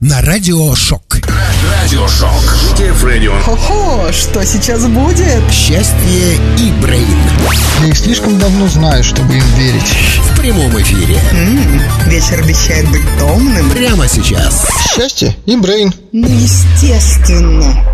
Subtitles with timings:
[0.00, 1.02] на Радиошок.
[1.82, 2.56] Радиошок.
[3.04, 3.32] Радио.
[3.44, 5.42] Хо-хо, что сейчас будет?
[5.52, 7.06] Счастье и Брейн
[7.82, 9.94] Я их слишком давно знаю, чтобы им верить.
[10.32, 11.18] в прямом эфире.
[11.32, 13.68] М, вечер обещает быть томным.
[13.70, 14.66] Прямо сейчас.
[14.94, 15.92] Счастье и Брейн.
[16.12, 17.84] Ну, естественно.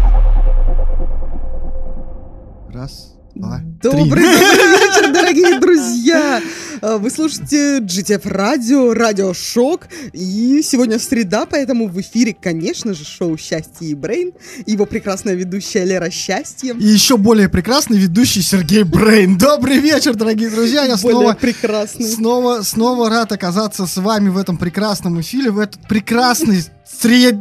[2.73, 6.41] Раз, два, Добрый, добрый вечер, дорогие друзья!
[6.87, 9.89] А, Вы слушаете GTF радио, радио Шок.
[10.13, 14.33] И сегодня среда, поэтому в эфире, конечно же, шоу «Счастье и Брейн».
[14.67, 16.77] Его прекрасная ведущая Лера Счастье.
[16.79, 19.37] И еще более прекрасный ведущий Сергей Брейн.
[19.39, 20.85] Добрый вечер, дорогие друзья.
[20.85, 22.09] Я Более снова, прекрасный.
[22.09, 26.63] снова, снова рад оказаться с вами в этом прекрасном эфире, в этот прекрасный
[27.01, 27.37] сред...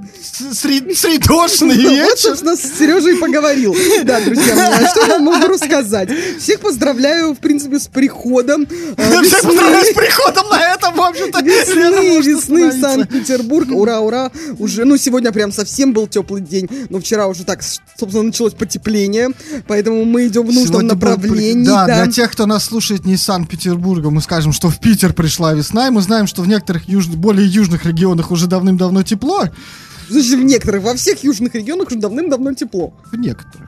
[0.53, 0.97] сред...
[0.97, 2.17] средошный Вот, вечер.
[2.17, 3.75] собственно, с Сережей поговорил.
[4.03, 6.09] Да, друзья, мои, а что я могу рассказать?
[6.39, 8.65] Всех поздравляю, в принципе, с приходом.
[9.23, 9.91] Всех весны.
[9.91, 11.41] с приходом на это, в общем-то.
[11.41, 12.79] Весны, весны в.
[12.79, 13.67] Санкт-Петербург.
[13.71, 14.31] Ура, ура.
[14.59, 16.69] Уже, ну, сегодня прям совсем был теплый день.
[16.89, 19.29] Но вчера уже так, собственно, началось потепление.
[19.67, 21.65] Поэтому мы идем в нужном Сегодня был направлении.
[21.65, 22.03] Да, да.
[22.03, 25.87] для тех, кто нас слушает не из Санкт-Петербурга, мы скажем, что в Питер пришла весна,
[25.87, 29.45] и мы знаем, что в некоторых юж- более южных регионах уже давным-давно тепло.
[30.09, 32.93] Значит, в некоторых, во всех южных регионах уже давным-давно тепло.
[33.11, 33.64] В некоторых.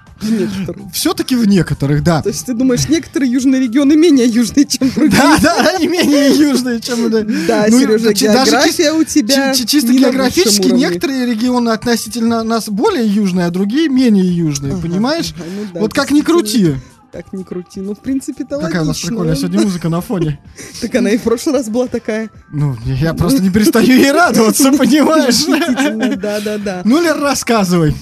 [0.94, 2.22] Все-таки в некоторых, да.
[2.22, 5.20] То есть ты думаешь, некоторые южные регионы менее южные, чем другие?
[5.22, 7.10] Да, да, они менее южные, чем...
[7.10, 13.08] Да, Да, Ну, Сережа, география у тебя чи- чисто географически некоторые регионы относительно нас более
[13.08, 15.34] южные, а другие менее южные, понимаешь?
[15.38, 16.76] ну да, вот как ни крути.
[17.12, 17.80] Как ни крути.
[17.80, 19.08] Ну, в принципе-то Какая у нас логично.
[19.08, 20.40] прикольная сегодня музыка на фоне.
[20.82, 22.30] Так она и в прошлый раз была такая.
[22.52, 25.45] Ну, я просто не перестаю ей радоваться, понимаешь?
[25.48, 26.82] Восхитительная, Да-да-да.
[26.84, 27.95] Ну, Лер, рассказывай.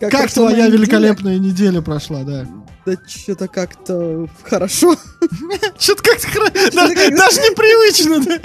[0.00, 0.78] Как прошла твоя неделя?
[0.78, 2.46] великолепная неделя прошла, да?
[2.86, 4.96] Да что-то как-то хорошо.
[5.78, 8.38] Что-то как-то как-то- даже непривычно.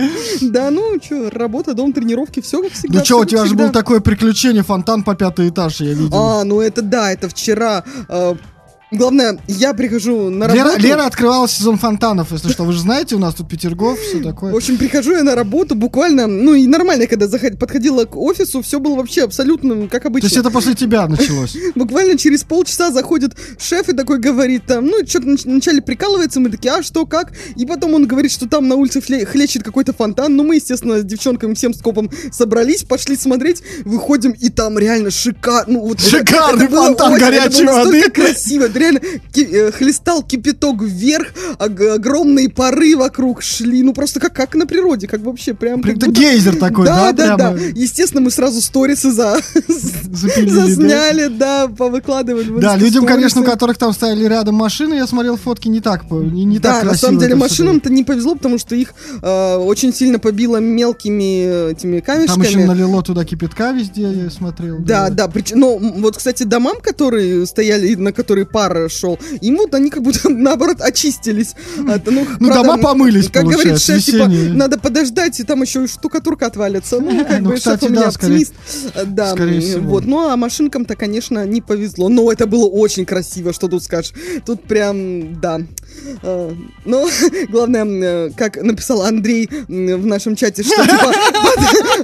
[0.51, 0.69] да.
[0.75, 2.99] Ну что, работа, дом, тренировки, все как всегда.
[2.99, 6.09] Ну что, у тебя как же было такое приключение, фонтан по пятый этаж, я видел.
[6.13, 7.85] А, ну это да, это вчера.
[8.91, 10.81] Главное, я прихожу на Лера, работу.
[10.81, 12.63] Лера открывала сезон фонтанов, если что.
[12.63, 14.55] Вы же знаете, у нас тут Петергоф, все В такое.
[14.55, 18.79] общем, прихожу я на работу буквально, ну и нормально, когда заход- подходила к офису, все
[18.79, 20.27] было вообще абсолютно как То обычно.
[20.27, 21.57] есть это после тебя началось?
[21.75, 26.71] Буквально через полчаса заходит шеф и такой говорит там, ну, что-то вначале прикалывается, мы такие,
[26.73, 27.33] а что, как?
[27.55, 30.35] И потом он говорит, что там на улице хлещет какой-то фонтан.
[30.35, 35.73] Ну, мы, естественно, с девчонками всем скопом собрались, пошли смотреть, выходим, и там реально шикарно.
[35.73, 38.09] Ну, вот это- Шикарный это было фонтан горячей это воды.
[38.11, 38.99] красиво, реально
[39.33, 41.27] ки- э, хлестал кипяток вверх,
[41.59, 45.81] ог- огромные пары вокруг шли, ну, просто как, как на природе, как вообще прям...
[45.81, 47.11] Прям как будто- гейзер такой, да?
[47.11, 47.59] да, да, да.
[47.75, 49.37] Естественно, мы сразу сторисы за...
[49.67, 50.65] Запилили, да?
[50.67, 52.59] засняли, да, повыкладывали.
[52.59, 56.45] Да, людям, конечно, у которых там стояли рядом машины, я смотрел фотки, не так, не,
[56.45, 59.93] не Да, так на красиво самом деле машинам-то не повезло, потому что их э, очень
[59.93, 62.01] сильно побило мелкими э, этими было.
[62.05, 62.63] Там еще камешками.
[62.65, 64.77] налило туда кипятка везде, я смотрел.
[64.79, 69.57] Да, да, прич- но м, вот, кстати, домам, которые стояли, на которые пар шел, им
[69.57, 71.53] вот они как будто, наоборот, очистились.
[72.03, 75.87] То, ну, Ну, дома помылись, Как говорит шеф, типа, надо подождать, и там еще и
[75.87, 76.99] штукатурка отвалится.
[76.99, 78.53] Ну, как Ну, бы, кстати, шеф у меня да, скорее- оптимист.
[78.95, 79.89] Э, Да, скорее всего.
[79.89, 80.05] вот.
[80.05, 82.09] Ну, а машинкам-то, конечно, не повезло.
[82.09, 84.13] Но это было очень красиво, что тут скажешь.
[84.45, 85.61] Тут прям, да.
[86.23, 86.51] Э,
[86.85, 87.07] Ну,
[87.49, 91.13] главное, э, как написал Андрей в нашем чате, что типа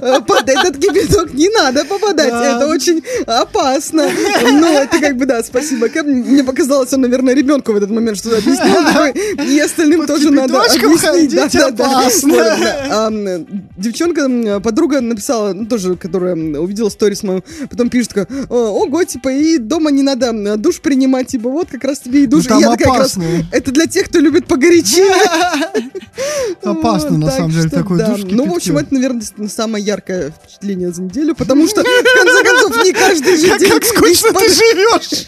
[0.00, 2.56] под, под этот кипяток не надо попадать, Да.
[2.56, 4.08] это очень опасно.
[4.42, 5.88] Ну, это как бы, да, спасибо.
[6.04, 11.34] Мне показалось, он, наверное, ребенку в этот момент что-то объяснил, и остальным тоже надо объяснить.
[11.34, 13.40] Да, да, да.
[13.76, 19.30] Девчонка, подруга написала, ну, тоже, которая увидела сторис мою, потом пишет такая, «О, ого, типа,
[19.30, 22.44] и дома не надо душ принимать, типа, вот как раз тебе и душ.
[22.44, 23.46] Ну, И там я такая как раз, опасно.
[23.50, 25.12] это для тех, кто любит погорячее.
[26.62, 31.02] Опасно, на самом деле, такой душ Ну, в общем, это, наверное, самое яркое впечатление за
[31.02, 35.26] неделю, потому что, в конце концов, не каждый же день как скучно ты живешь!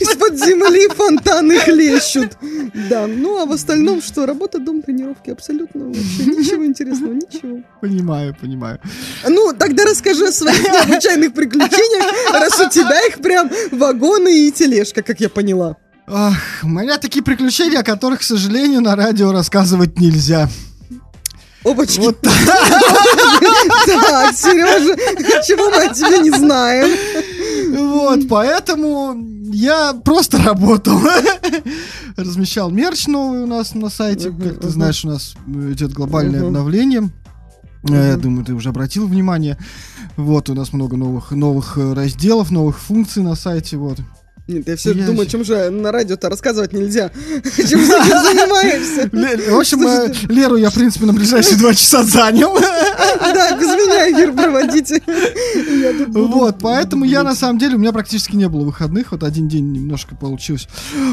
[0.00, 2.36] Из-под, земли фонтаны хлещут.
[2.88, 4.26] Да, ну а в остальном что?
[4.26, 7.62] Работа, дом, тренировки, абсолютно вообще ничего интересного, ничего.
[7.80, 8.80] Понимаю, понимаю.
[9.28, 15.02] Ну, тогда расскажи о своих необычайных приключениях, раз у тебя их прям вагоны и тележка,
[15.02, 15.76] как я поняла.
[16.06, 20.48] Ах, у меня такие приключения, о которых, к сожалению, на радио рассказывать нельзя.
[21.64, 22.00] Опачки.
[22.00, 22.34] Вот Так,
[24.36, 24.96] Сережа,
[25.46, 26.88] чего мы о тебе не знаем?
[27.76, 29.16] Вот, поэтому
[29.52, 30.98] я просто работал.
[32.16, 34.30] Размещал мерч новый у нас на сайте.
[34.30, 37.10] Как ты знаешь, у нас идет глобальное обновление.
[37.88, 39.58] Э, Я думаю, ты уже обратил внимание.
[40.16, 43.76] Вот, у нас много новых, новых э, разделов, новых функций на сайте.
[43.76, 43.98] Вот.
[44.48, 47.10] Нет, я все Я думаю, чем же на радио-то рассказывать нельзя.
[47.56, 49.08] Чем ты занимаешься?
[49.52, 50.12] В общем, э.
[50.28, 52.58] Леру я, в принципе, на ближайшие два часа занял.
[53.22, 55.00] Да, без меня эфир проводите.
[56.08, 59.72] Вот, поэтому я на самом деле, у меня практически не было выходных, вот один день
[59.72, 60.66] немножко получилось.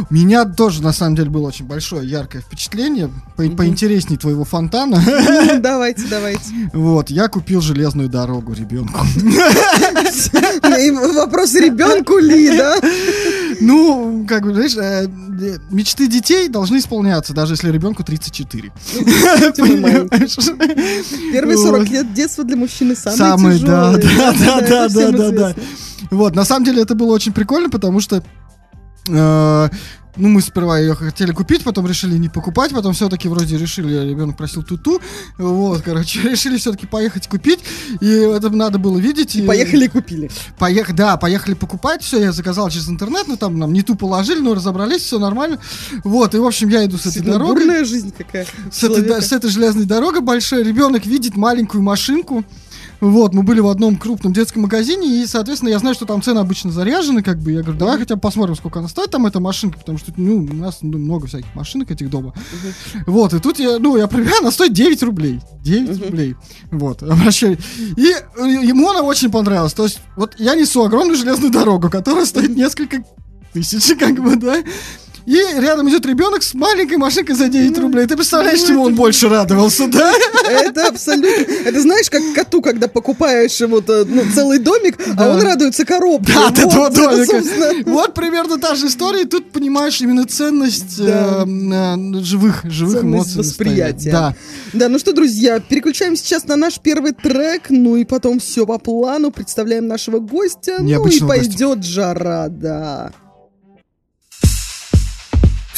[0.09, 5.01] У меня тоже на самом деле было очень большое, яркое впечатление, по- поинтересней твоего фонтана.
[5.05, 6.41] Ну, Давайте, давайте.
[6.73, 8.99] Вот, я купил железную дорогу ребенку.
[11.15, 12.75] Вопрос ребенку ли, да?
[13.61, 15.07] Ну, как бы, знаешь, э,
[15.69, 18.71] мечты детей должны исполняться, даже если ребенку 34.
[19.53, 20.07] Типа мои.
[20.07, 20.35] Понимаешь?
[21.33, 21.65] Первые Вот.
[21.65, 24.03] 40 лет детства для мужчины самые да, тяжелые.
[24.03, 25.51] да, да, да, да, да.
[25.51, 25.55] известно.
[26.11, 28.23] Вот, на самом деле это было очень прикольно, потому что
[29.09, 29.69] э,
[30.15, 34.37] ну, мы сперва ее хотели купить, потом решили не покупать, потом все-таки вроде решили, ребенок
[34.37, 35.01] просил туту,
[35.37, 37.59] вот, короче, решили все-таки поехать купить,
[38.01, 39.35] и это надо было видеть.
[39.35, 40.29] и- Поехали и купили.
[40.57, 40.93] Поех...
[40.95, 44.53] Да, поехали покупать, все, я заказал через интернет, ну, там нам не ту положили, но
[44.55, 45.59] разобрались, все нормально,
[46.03, 47.85] вот, и, в общем, я иду с этой Действительно, дорогой.
[47.85, 48.45] жизнь какая.
[48.71, 52.43] С этой, с этой железной дорогой большой ребенок видит маленькую машинку.
[52.99, 56.39] Вот, мы были в одном крупном детском магазине, и, соответственно, я знаю, что там цены
[56.39, 59.39] обычно заряжены, как бы, я говорю, давай хотя бы посмотрим, сколько она стоит, там эта
[59.39, 62.33] машинка, потому что, ну, у нас ну, много всяких машинок этих дома.
[63.05, 65.39] Вот, и тут я, ну, я проверяю, она стоит 9 рублей.
[65.63, 66.35] 9 рублей.
[66.71, 67.57] Вот, обращаю.
[67.95, 69.73] И э, ему она очень понравилась.
[69.73, 73.03] То есть, вот я несу огромную железную дорогу, которая стоит несколько
[73.53, 74.57] тысяч, как бы, да.
[75.25, 78.05] И рядом идет ребенок с маленькой машинкой за 9 рублей.
[78.07, 80.11] Ты представляешь, ну, чему он больше радовался, да?
[80.49, 81.29] Это абсолютно...
[81.29, 85.29] Это знаешь, как коту, когда покупаешь вот, э, ну, целый домик, а Да.
[85.29, 86.33] он радуется коробке.
[86.33, 87.89] Да, от этого это, домика.
[87.89, 89.21] Вот примерно та же история.
[89.21, 91.43] И тут понимаешь именно ценность Да.
[91.45, 93.37] э, э, живых, живых Ценность эмоций.
[93.39, 94.11] восприятия.
[94.11, 94.35] Да.
[94.73, 98.77] Да, ну что, друзья, переключаем сейчас на наш первый трек, ну и потом все по
[98.79, 101.49] плану, представляем нашего гостя, ну и Необычного гостя.
[101.49, 103.11] пойдет жара, да.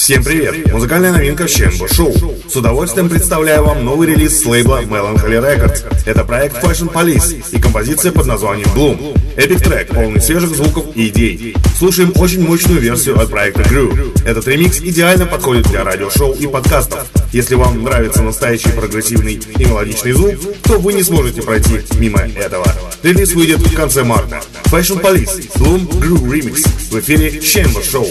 [0.02, 0.74] Всем привет!
[0.74, 2.12] Музыкальная новинка Чембо Шоу.
[2.50, 5.86] С удовольствием представляю вам новый релиз с лейбла Melancholy Records.
[6.08, 9.16] Это проект Fashion Police и композиция под названием Bloom.
[9.38, 11.56] Эпик трек, полный свежих звуков и идей.
[11.78, 14.20] Слушаем очень мощную версию от проекта Grew.
[14.26, 17.06] Этот ремикс идеально подходит для радиошоу и подкастов.
[17.32, 20.34] Если вам нравится настоящий прогрессивный и мелодичный звук,
[20.64, 22.66] то вы не сможете пройти мимо этого.
[23.04, 24.42] Релиз выйдет в конце марта.
[24.66, 26.68] Fashion Police, Bloom Grew Remix.
[26.90, 28.08] В эфире Chamber Show.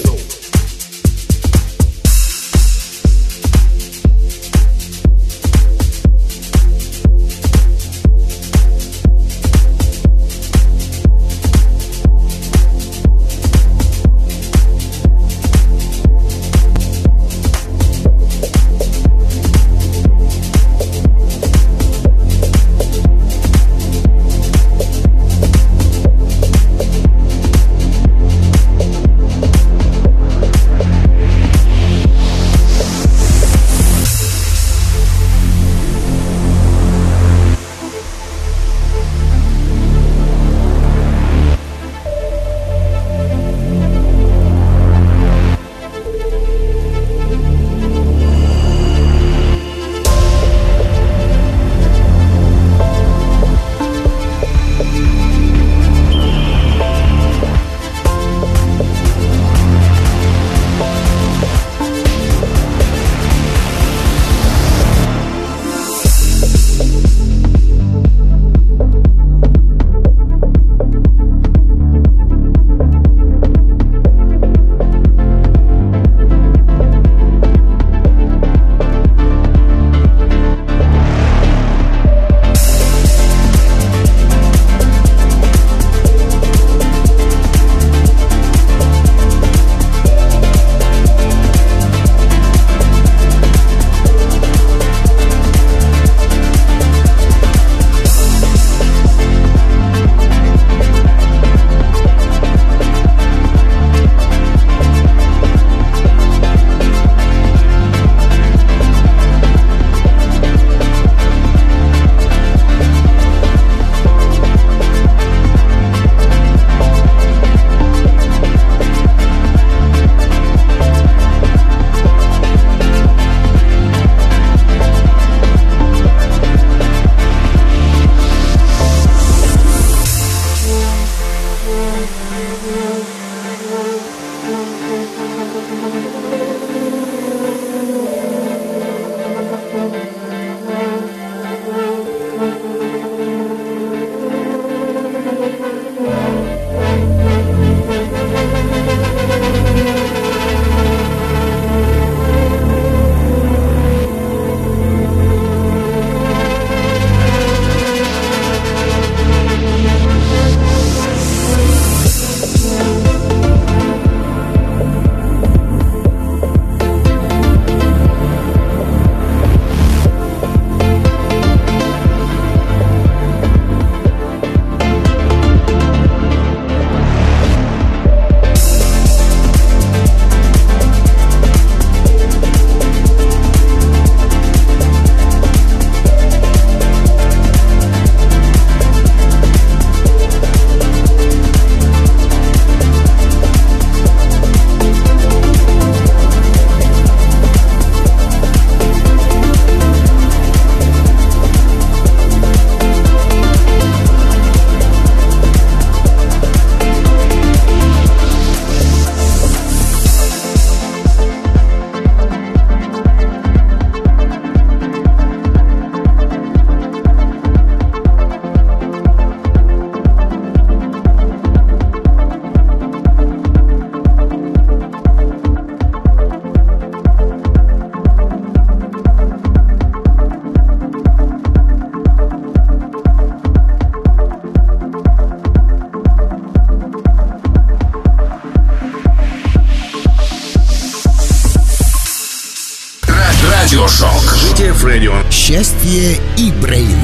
[245.31, 246.99] Счастье и Брейн.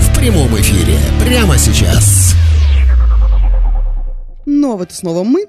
[0.00, 0.98] В прямом эфире.
[1.22, 2.34] Прямо сейчас.
[4.46, 5.44] Ну, а вот снова мы.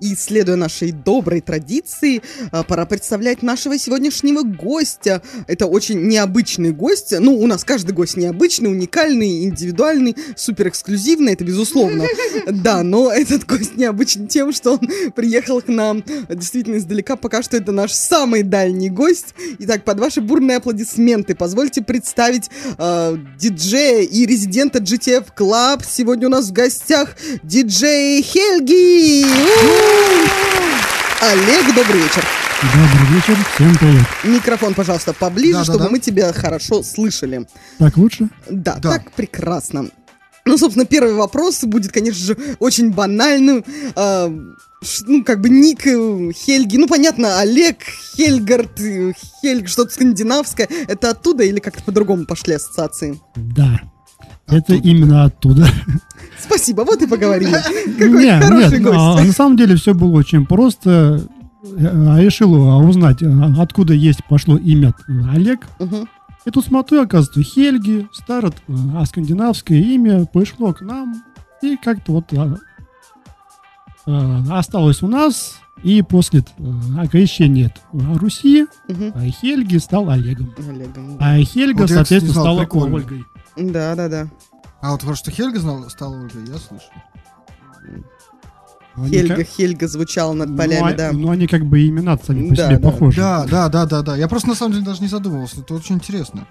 [0.00, 5.22] И, следуя нашей доброй традиции, а, пора представлять нашего сегодняшнего гостя.
[5.46, 7.14] Это очень необычный гость.
[7.18, 12.04] Ну, у нас каждый гость необычный, уникальный, индивидуальный, супер эксклюзивный, это безусловно.
[12.50, 17.16] Да, но этот гость необычен тем, что он приехал к нам действительно издалека.
[17.16, 19.34] Пока что это наш самый дальний гость.
[19.58, 25.84] Итак, под ваши бурные аплодисменты позвольте представить э, диджея и резидента GTF Club.
[25.88, 29.89] Сегодня у нас в гостях диджей Хельги!
[31.22, 32.24] Олег, добрый вечер.
[32.62, 34.06] Добрый вечер, всем привет.
[34.24, 35.72] Микрофон, пожалуйста, поближе, Да-да-да.
[35.74, 37.46] чтобы мы тебя хорошо слышали.
[37.78, 38.28] Так лучше?
[38.48, 38.90] Да, Да.
[38.92, 39.86] так прекрасно.
[40.46, 43.62] Ну, собственно, первый вопрос будет, конечно же, очень банальным.
[43.94, 44.32] А,
[44.82, 47.76] ш- ну, как бы ник э, Хельги, ну, понятно, Олег,
[48.16, 50.68] Хельгард, э, Хельг, что-то скандинавское.
[50.88, 53.20] Это оттуда или как-то по-другому пошли ассоциации?
[53.36, 53.80] Да.
[54.50, 55.66] Это именно оттуда.
[56.38, 57.52] Спасибо, вот и поговорили.
[57.98, 58.96] Какой Не, хороший нет, гость.
[58.98, 61.22] а, на самом деле все было очень просто.
[61.62, 64.94] Я решил а, узнать, а, откуда есть пошло имя
[65.32, 65.66] Олег.
[65.78, 66.08] Мгм.
[66.46, 68.52] И тут смотрю, оказывается, Хельги, старое
[68.94, 71.22] а, скандинавское имя, пришло к нам.
[71.62, 72.56] И как-то вот а,
[74.06, 75.58] а, осталось у нас.
[75.82, 78.66] И после а, окрещения Руси
[79.14, 80.54] а, Хельги стал Олегом.
[80.58, 81.34] Олегом, да.
[81.34, 82.96] А Хельга, Вот соответственно, знал, стала прикольно.
[82.96, 83.24] Ольгой.
[83.56, 84.28] Да, да, да.
[84.80, 86.90] А вот что Хельга знала, стала Ольгой, я слышал.
[88.96, 91.12] Ну, они Хельга, как- Хельга звучал над ну, полями, а- да.
[91.12, 92.90] Ну, они как бы имена сами по Да, себе да.
[92.90, 93.16] похожи.
[93.20, 94.16] Да, да, да, да, да.
[94.16, 95.60] Я просто на самом деле даже не задумывался.
[95.60, 96.46] Это очень интересно.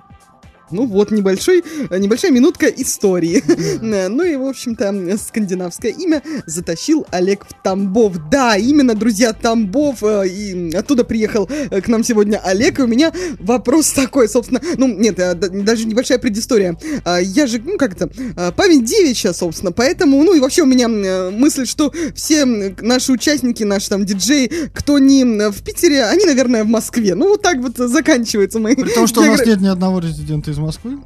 [0.72, 3.44] Ну вот, небольшой, небольшая минутка истории.
[4.10, 8.30] Ну и, в общем-то, скандинавское имя затащил Олег в Тамбов.
[8.30, 10.04] Да, именно, друзья, Тамбов.
[10.04, 12.80] э, И оттуда приехал э, к нам сегодня Олег.
[12.80, 14.62] И у меня вопрос такой, собственно.
[14.78, 16.78] Ну, нет, э, даже небольшая предыстория.
[17.04, 18.10] А, Я же, ну как это,
[18.56, 19.72] память девичья, собственно.
[19.72, 20.88] Поэтому, ну и вообще у меня
[21.32, 26.68] мысль, что все наши участники, наши там диджеи, кто не в Питере, они, наверное, в
[26.68, 27.16] Москве.
[27.16, 28.76] Ну вот так вот заканчиваются мои...
[28.76, 31.00] При том, что у нас нет ни одного резидента из Москвы,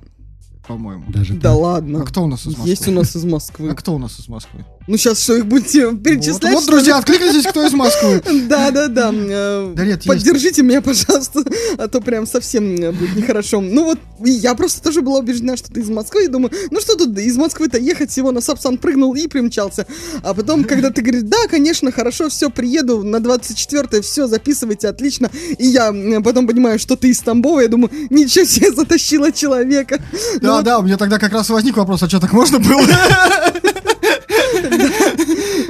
[0.67, 1.05] по-моему.
[1.11, 1.59] Даже Да так.
[1.59, 2.01] ладно.
[2.01, 2.69] А кто у нас из Москвы?
[2.69, 3.69] Есть у нас из Москвы.
[3.69, 4.65] А кто у нас из Москвы?
[4.85, 6.53] Ну, сейчас что, их будете Вот, перечислять?
[6.53, 8.21] вот, что друзья, откликнитесь, кто из Москвы.
[8.47, 9.11] Да, да, да.
[9.13, 9.73] э.
[10.07, 11.43] Поддержите меня, пожалуйста,
[11.77, 13.61] а то прям совсем э, будет нехорошо.
[13.61, 16.95] Ну вот, я просто тоже была убеждена, что ты из Москвы, и думаю, ну что
[16.95, 19.87] тут из Москвы-то ехать всего на Сапсан прыгнул и примчался.
[20.21, 25.29] А потом, когда ты говоришь, да, конечно, хорошо, все, приеду на 24-е, все, записывайте, отлично.
[25.57, 30.01] И я потом понимаю, что ты из Тамбова, я думаю, ничего себе, затащила человека.
[30.35, 32.59] Ну Да, вот да, у меня тогда как раз возник вопрос, а что так можно
[32.59, 32.83] было?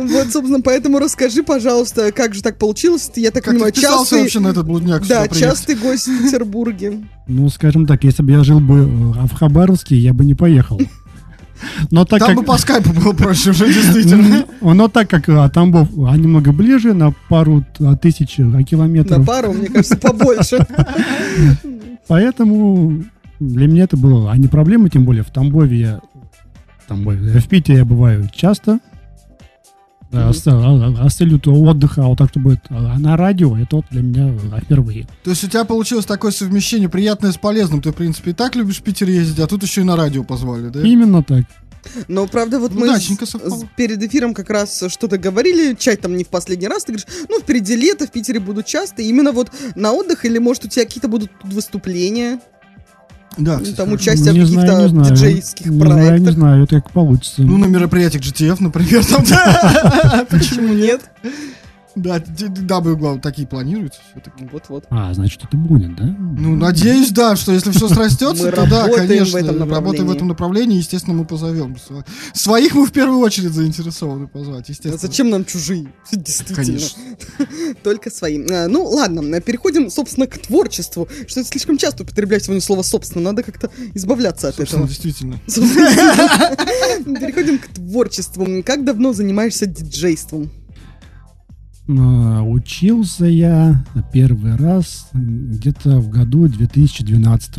[0.08, 3.10] Вот, собственно, поэтому расскажи, пожалуйста, как же так получилось?
[3.14, 4.22] Ты, я так Как ты понимаю, вписался частый...
[4.22, 7.04] вообще на этот блудняк Да, частый гость в Петербурге.
[7.28, 8.86] Ну, скажем так, если бы я жил бы э,
[9.28, 10.80] в Хабаровске, я бы не поехал.
[11.92, 12.38] Но так Там как...
[12.38, 14.46] бы по скайпу было проще уже, действительно.
[14.62, 19.26] Но так как а, Тамбов а, немного ближе, на пару а, тысяч а, На километров,
[19.26, 20.66] пару, мне кажется, побольше.
[22.08, 23.04] поэтому
[23.40, 26.02] для меня это было а не проблема, тем более в Тамбове я...
[26.88, 28.80] Тамбове, в Питере я бываю часто,
[30.14, 34.02] а, а с целью отдыха, а вот так, чтобы а, на радио, это вот для
[34.02, 35.08] меня а, впервые.
[35.24, 37.82] То есть у тебя получилось такое совмещение приятное с полезным.
[37.82, 40.24] Ты, в принципе, и так любишь в Питер ездить, а тут еще и на радио
[40.24, 40.82] позвали, да?
[40.82, 41.44] Именно так.
[42.08, 46.30] Но, правда, вот мы с- перед эфиром как раз что-то говорили, чай там не в
[46.30, 50.24] последний раз, ты говоришь, ну, впереди лето, в Питере буду часто, именно вот на отдых,
[50.24, 52.40] или, может, у тебя какие-то будут тут выступления,
[53.38, 55.16] Да, кстати, там участие в Не знаю, каких-то не знаю.
[55.16, 56.34] диджейских Не знаю, не проектах.
[56.34, 57.42] знаю, это как получится.
[57.42, 59.24] Ну, на мероприятиях GTF, например, там.
[60.30, 61.02] Почему нет?
[61.96, 64.48] Да, дабы главное, такие планируются все-таки.
[64.52, 64.86] Вот-вот.
[64.90, 66.06] А, значит, это будет, да?
[66.06, 69.66] Ну, надеюсь, да, что если все срастется, Мы то да, работаем в конечно, этом работаем
[69.68, 70.16] в направлении.
[70.16, 71.76] этом направлении, естественно, мы позовем.
[71.76, 74.98] Сво- Своих мы в первую очередь заинтересованы позвать, А естественно.
[74.98, 75.94] Зачем нам чужие?
[76.12, 76.56] Действительно.
[76.66, 77.02] Конечно.
[77.84, 78.44] Только свои.
[78.50, 81.08] А, Ну, ладно, а, переходим, собственно, к творчеству.
[81.28, 83.24] Что это слишком часто употреблять сегодня слово «собственно».
[83.24, 84.90] Надо как-то избавляться от Собственно, этого.
[84.90, 85.40] действительно.
[87.20, 88.48] Переходим к творчеству.
[88.66, 90.50] Как давно занимаешься диджейством?
[91.90, 97.56] А, Учился я первый раз где-то в году 2012.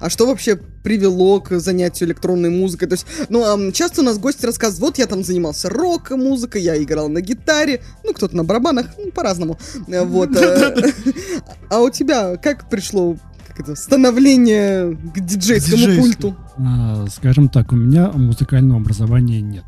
[0.00, 2.88] А что вообще привело к занятию электронной музыкой?
[2.88, 6.82] То есть, ну, ам, часто у нас гости рассказывают, вот я там занимался рок-музыкой, я
[6.82, 9.58] играл на гитаре, ну, кто-то на барабанах, ну, по-разному.
[9.88, 10.34] Э, Вот.
[10.36, 10.92] э,
[11.70, 13.16] А у тебя как пришло
[13.58, 16.36] это, становление к диджейскому пульту?
[16.58, 19.64] А, Скажем так, у меня музыкального образования нет.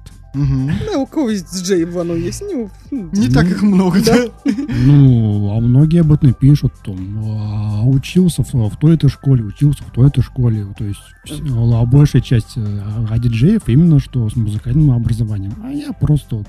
[0.90, 2.42] Да, у кого есть диджей в ванну есть?
[2.42, 4.26] Ну, м, Не так их много, да?
[4.44, 9.90] Ну, а многие об этом пишут, там, а, учился в, в той-то школе, учился в
[9.92, 15.52] той-то школе, то есть а большая часть э, а диджеев именно что с музыкальным образованием,
[15.62, 16.48] а я просто вот,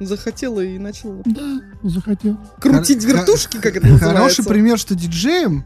[0.00, 2.36] захотела и начала да, захотел.
[2.60, 4.42] крутить Хор- вертушки, как это Хороший называется.
[4.44, 5.64] пример, что диджеем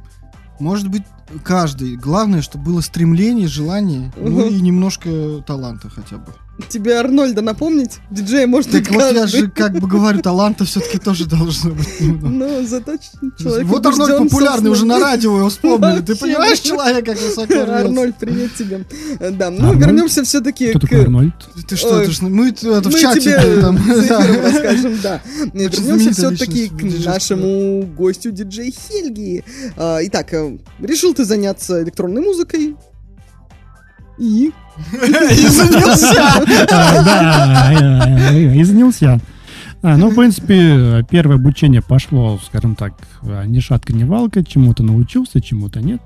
[0.60, 1.02] может быть
[1.42, 1.96] каждый.
[1.96, 6.32] Главное, чтобы было стремление, желание, ну и немножко таланта хотя бы.
[6.68, 7.98] Тебе Арнольда напомнить?
[8.10, 12.00] Диджей может Так вот я же как бы говорю, таланта все-таки тоже должно быть.
[12.00, 12.28] немного.
[12.28, 12.92] Но зато
[13.38, 16.00] человек Вот Арнольд популярный, уже на радио его вспомнили.
[16.02, 16.68] Ты понимаешь, да.
[16.68, 17.78] человек как высоко рвется?
[17.78, 18.84] Арнольд, привет тебе.
[19.18, 19.80] Э, Да, ну Арнольд?
[19.86, 20.82] вернемся все-таки Кто к...
[20.82, 21.34] такой Арнольд?
[21.66, 22.02] Ты что, Ой.
[22.02, 23.76] это ж мы это в Мы чате тебе там.
[24.44, 25.20] расскажем, да.
[25.54, 29.42] Вернемся все-таки к нашему гостю диджей Хельги.
[29.76, 32.76] А, Итак, э, решил ты заняться электронной музыкой.
[34.18, 34.52] И?
[34.92, 36.22] Извинился.
[36.70, 37.72] А, Да,
[38.60, 39.20] изнился.
[39.82, 42.94] А, ну, в принципе, первое обучение пошло, скажем так,
[43.46, 46.00] ни шатка, ни валка, чему-то научился, чему-то нет.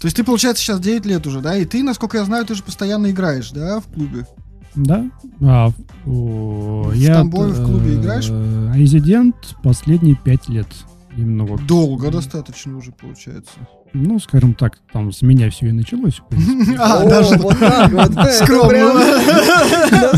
[0.00, 1.56] То есть ты, получается, сейчас 9 лет уже, да?
[1.56, 4.26] И ты, насколько я знаю, ты же постоянно играешь, да, в клубе?
[4.74, 5.10] Да.
[5.42, 5.70] А,
[6.06, 8.28] о, В я Тамбове в клубе э, играешь?
[8.74, 10.68] Резидент последние пять лет.
[11.16, 11.66] Именно вот.
[11.66, 13.52] Долго достаточно уже, получается.
[13.92, 16.20] Ну, скажем так, там с меня все и началось.
[16.78, 18.08] А, даже скромно.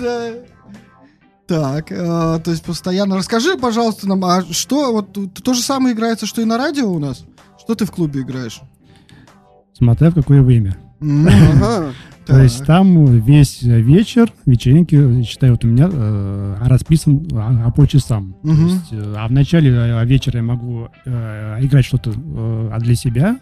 [0.00, 0.30] да.
[1.46, 3.16] Так, э, то есть постоянно.
[3.16, 6.98] Расскажи, пожалуйста, нам, а что, вот то же самое играется, что и на радио у
[6.98, 7.26] нас?
[7.58, 8.62] Что ты в клубе играешь?
[9.74, 10.78] Смотря в какое время.
[12.26, 17.86] То есть там весь вечер, вечеринки, считай, вот у меня э, расписан а, а по
[17.86, 18.34] часам.
[18.42, 18.66] То Мгм.
[18.66, 22.94] есть, э, а в начале э, вечера я могу э, играть что-то э, а для
[22.94, 23.38] себя.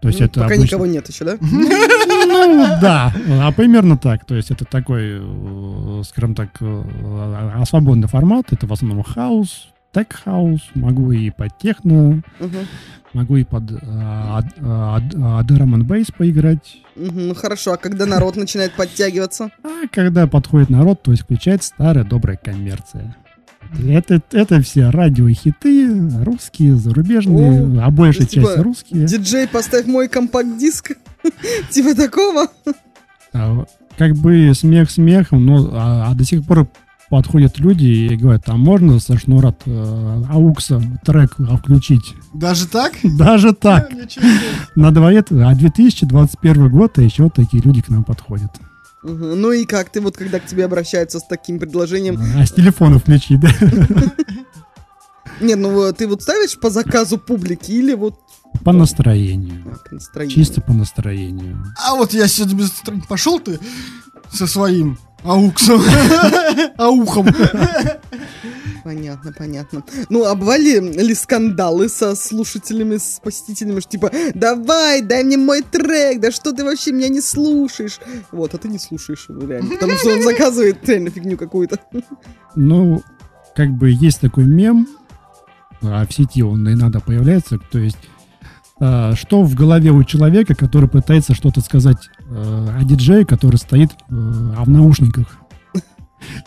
[0.00, 1.36] То есть Ну, это Пока обычно- никого нет еще, да?
[1.40, 4.24] Ну, да, а примерно так.
[4.24, 8.46] То есть это такой, э, скажем так, э, а, свободный формат.
[8.52, 9.00] Это в основном
[9.92, 10.60] хаус, тек-хаус.
[10.74, 12.66] Могу и под техно, Мгм.
[13.12, 16.78] могу и под а, а, а, drum and bass поиграть.
[16.96, 19.50] Ну хорошо, а когда народ начинает подтягиваться?
[19.62, 23.16] А когда подходит народ, то есть включается старая добрая коммерция.
[23.88, 29.06] Это, это все радиохиты, русские, зарубежные, а большая есть, часть типа, русские.
[29.06, 30.92] Диджей, поставь мой компакт-диск.
[31.70, 32.48] Типа такого?
[33.32, 33.64] А,
[33.96, 36.68] Как бы смех смехом, но а, а до сих пор
[37.12, 42.14] подходят люди и говорят, а можно со шнура э, аукса трек включить?
[42.32, 42.94] Даже так?
[43.04, 43.90] Даже так.
[44.76, 48.50] На дворе, а 2021 год, а еще такие люди к нам подходят.
[49.02, 52.18] Ну и как ты вот, когда к тебе обращаются с таким предложением?
[52.34, 53.50] А с телефона включить, да?
[55.42, 58.14] Нет, ну э, ты вот ставишь по заказу публики или вот
[58.64, 59.64] По настроению.
[59.66, 60.34] а, по настроению?
[60.34, 61.62] Чисто по настроению.
[61.76, 63.04] А вот я сегодня без настроения.
[63.06, 63.60] Пошел ты
[64.32, 65.80] со своим ауксом.
[66.78, 67.26] Аухом.
[68.84, 69.84] Понятно, понятно.
[70.08, 75.62] Ну, а бывали ли скандалы со слушателями, с посетителями, что типа, давай, дай мне мой
[75.62, 78.00] трек, да что ты вообще меня не слушаешь?
[78.32, 81.78] Вот, а ты не слушаешь его реально, потому что он заказывает реально фигню какую-то.
[82.56, 83.02] Ну,
[83.54, 84.88] как бы есть такой мем,
[85.80, 87.98] а в сети он иногда появляется, то есть
[88.80, 93.90] а, что в голове у человека, который пытается что-то сказать э, о диджее, который стоит
[93.92, 95.26] э, а в наушниках.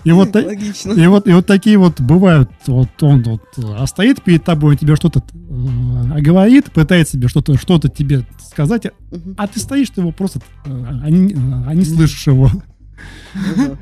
[0.05, 0.93] И вот, Логично.
[0.93, 3.41] и вот, и вот такие вот бывают, вот он вот
[3.77, 8.91] а стоит перед тобой, тебе что-то э, говорит, пытается тебе что-то что тебе сказать, а-
[9.11, 9.35] Мгм.
[9.37, 10.69] а ты стоишь, ты его просто, э,
[11.03, 11.35] а не,
[11.67, 12.49] а не слышишь его.
[13.33, 13.77] Ага.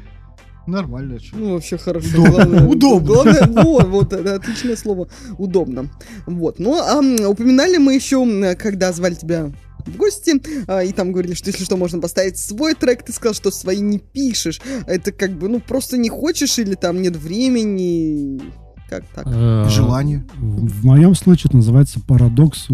[0.66, 1.36] Нормально, чё.
[1.38, 2.08] Ну, вообще хорошо.
[2.22, 2.32] Удобно.
[2.32, 3.06] Главное, Удобно.
[3.08, 5.10] Главное, вот, вот, это отличное слово.
[5.38, 5.90] Удобно.
[6.26, 6.58] Вот.
[6.60, 9.52] Ну, а упоминали мы еще, когда звали тебя
[9.86, 13.34] в гости, а, и там говорили, что если что, можно поставить свой трек, ты сказал,
[13.34, 14.62] что свои не пишешь.
[14.88, 18.42] Это как бы, ну, просто не хочешь или там нет времени,
[18.90, 19.26] как так?
[19.28, 20.24] Э, Желание.
[20.38, 22.74] В моем случае это называется парадокс э,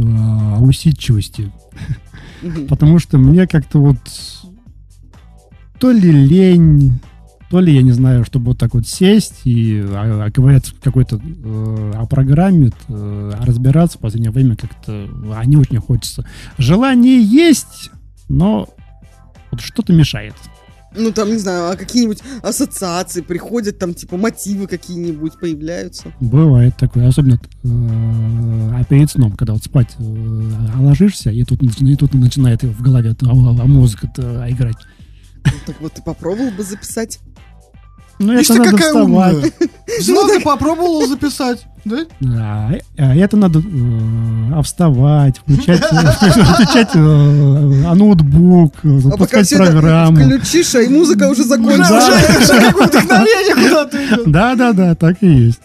[0.60, 1.52] усидчивости.
[2.67, 3.98] Потому что мне как-то вот
[5.80, 7.00] то ли лень,
[7.50, 11.18] то ли я не знаю, чтобы вот так вот сесть и а, а, говорят какой-то
[11.18, 16.26] э, о программе, э, разбираться в последнее время как-то а, не очень хочется.
[16.58, 17.90] Желание есть,
[18.28, 18.70] но
[19.52, 20.36] вот что-то мешает.
[20.96, 26.12] Ну, там, не знаю, а какие-нибудь ассоциации приходят, там, типа, мотивы какие-нибудь появляются.
[26.20, 30.04] Бывает такое, особенно э, а перед сном, когда вот спать э,
[30.78, 34.08] ложишься, и тут, и тут начинает в голове а, а, музыка
[34.50, 34.78] играть.
[35.46, 37.20] Ну, так вот, ты попробовал бы записать?
[38.20, 39.34] Ну, Ишь это ты надо какая вставать.
[39.36, 39.52] умная.
[40.00, 42.06] Взяла ты попробовала записать, да?
[42.38, 43.62] А, а это надо э,
[44.54, 50.18] а вставать, включать, включать э, ноутбук, А пока запускать все это программу.
[50.18, 51.90] включишь, а и музыка уже закончилась.
[51.90, 54.32] уже, уже какое вдохновение куда-то идет.
[54.32, 55.62] Да, да, да, так и есть.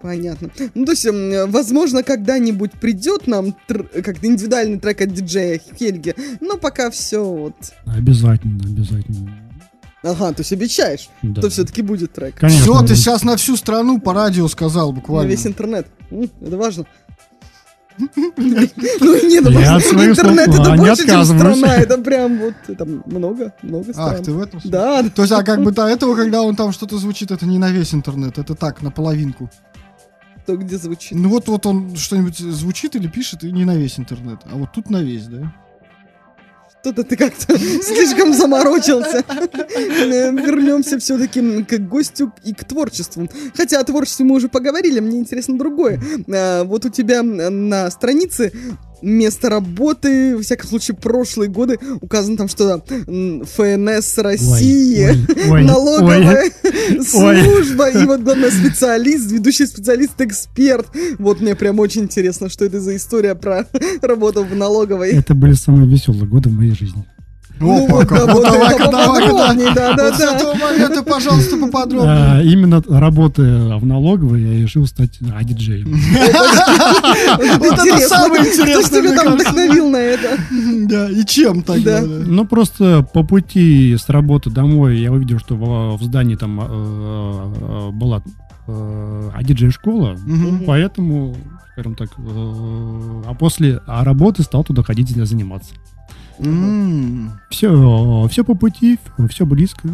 [0.00, 0.48] Понятно.
[0.74, 6.56] Ну, то есть, м, возможно, когда-нибудь придет нам как-то индивидуальный трек от диджея Хельги, но
[6.56, 7.54] пока все вот...
[7.86, 9.30] Обязательно, обязательно.
[10.08, 11.42] Ага, то есть обещаешь, Да.
[11.42, 12.34] то все-таки будет трек.
[12.36, 12.62] Конечно.
[12.62, 15.28] Все, ты сейчас на всю страну по радио сказал На буквально.
[15.30, 15.86] весь интернет.
[16.40, 16.84] Это важно.
[17.98, 21.74] Ну, не, ну, интернет это а, больше, чем страна.
[21.74, 24.14] Это прям вот, это много, много стран.
[24.14, 24.60] Ах, ты в этом?
[24.64, 27.58] Да, То есть, а как бы до этого, когда он там что-то звучит, это не
[27.58, 29.50] на весь интернет, это так, на половинку.
[30.46, 31.18] то где звучит.
[31.18, 34.40] Ну вот, вот он что-нибудь звучит или пишет, и не на весь интернет.
[34.44, 35.52] А вот тут на весь, да?
[36.80, 39.24] Что-то ты как-то слишком заморочился.
[39.28, 43.28] Э, Вернемся все-таки к гостю и к творчеству.
[43.56, 46.00] Хотя о творчестве мы уже поговорили, мне интересно другое.
[46.32, 48.52] А, Вот у тебя на странице
[49.02, 55.08] место работы, во всяком случае, прошлые годы указано там что ФНС России.
[55.08, 56.50] Ой, ой, ой, налоговая
[57.02, 60.86] служба и вот главное специалист, ведущий специалист, эксперт.
[61.18, 63.66] Вот мне прям очень интересно, что это за история про
[64.02, 65.10] работу в налоговой.
[65.10, 67.04] Это были самые веселые годы в моей жизни.
[67.60, 68.18] Ну Опа, вот, как.
[68.18, 68.84] да, Вот вот давай-ка,
[69.74, 70.34] да, да, Вот с да.
[70.34, 72.14] этого момента, пожалуйста, поподробнее.
[72.14, 75.88] А, именно работая в налоговой, я решил стать а, диджеем.
[77.58, 80.38] Вот это самое Кто интересное, тебя мне там вдохновил на это?
[80.86, 82.00] Да, и чем тогда?
[82.00, 82.06] Да.
[82.06, 82.24] да?
[82.26, 87.90] Ну, просто по пути с работы домой я увидел, что в, здании там э, э,
[87.92, 88.22] была
[88.66, 90.64] э, диджей-школа, Мгм.
[90.66, 91.36] поэтому,
[91.72, 95.74] скажем так, э, а после а работы стал туда ходить и заниматься.
[97.50, 98.98] Все, все по пути,
[99.28, 99.88] все близко.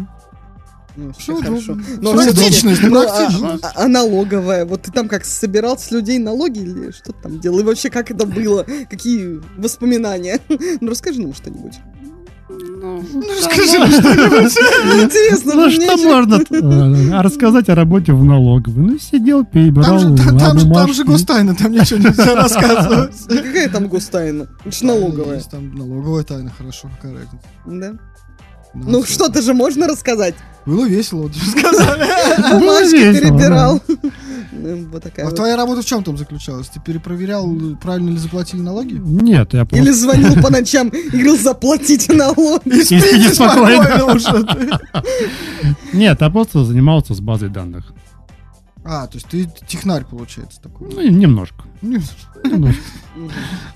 [0.97, 1.73] Ну, вообще хорошо.
[1.73, 1.85] удобно.
[2.01, 3.63] Ну, а Практичность, ну, а- практичность.
[3.65, 4.65] а- а налоговая?
[4.65, 7.59] Вот ты там как собирал с людей налоги или что ты там делал?
[7.59, 8.65] И вообще, как это было?
[8.89, 10.39] Какие воспоминания?
[10.79, 11.73] Ну, расскажи нам что-нибудь.
[12.47, 13.03] Ну,
[13.41, 15.03] скажи нам что-нибудь.
[15.03, 18.83] Интересно, Ну, что можно э, а рассказать о работе в налоговой?
[18.83, 23.15] Ну, сидел, перебирал Там же, там, там гостайна, ничего нельзя рассказывать.
[23.29, 24.47] Ну, Какая там гостайна?
[24.63, 25.41] Это налоговая.
[25.49, 27.39] Там налоговая тайна, хорошо, корректно.
[27.65, 27.93] Да.
[28.75, 30.35] Ну, что-то же можно рассказать.
[30.65, 32.59] Было весело, вот тебе сказали.
[32.59, 33.81] Бумажки перебирал.
[34.57, 36.67] Ну, Вот такая А твоя работа в чем там заключалась?
[36.69, 37.47] Ты перепроверял,
[37.81, 38.93] правильно ли заплатили налоги?
[38.93, 39.77] Нет, я просто...
[39.77, 42.69] Или звонил по ночам и говорил, заплатите налоги.
[42.69, 44.17] И спите спокойно.
[45.93, 47.93] Нет, я просто занимался с базой данных.
[48.85, 50.89] А, то есть ты технарь, получается, такой.
[50.93, 51.65] Ну, немножко.
[51.81, 52.79] Немножко.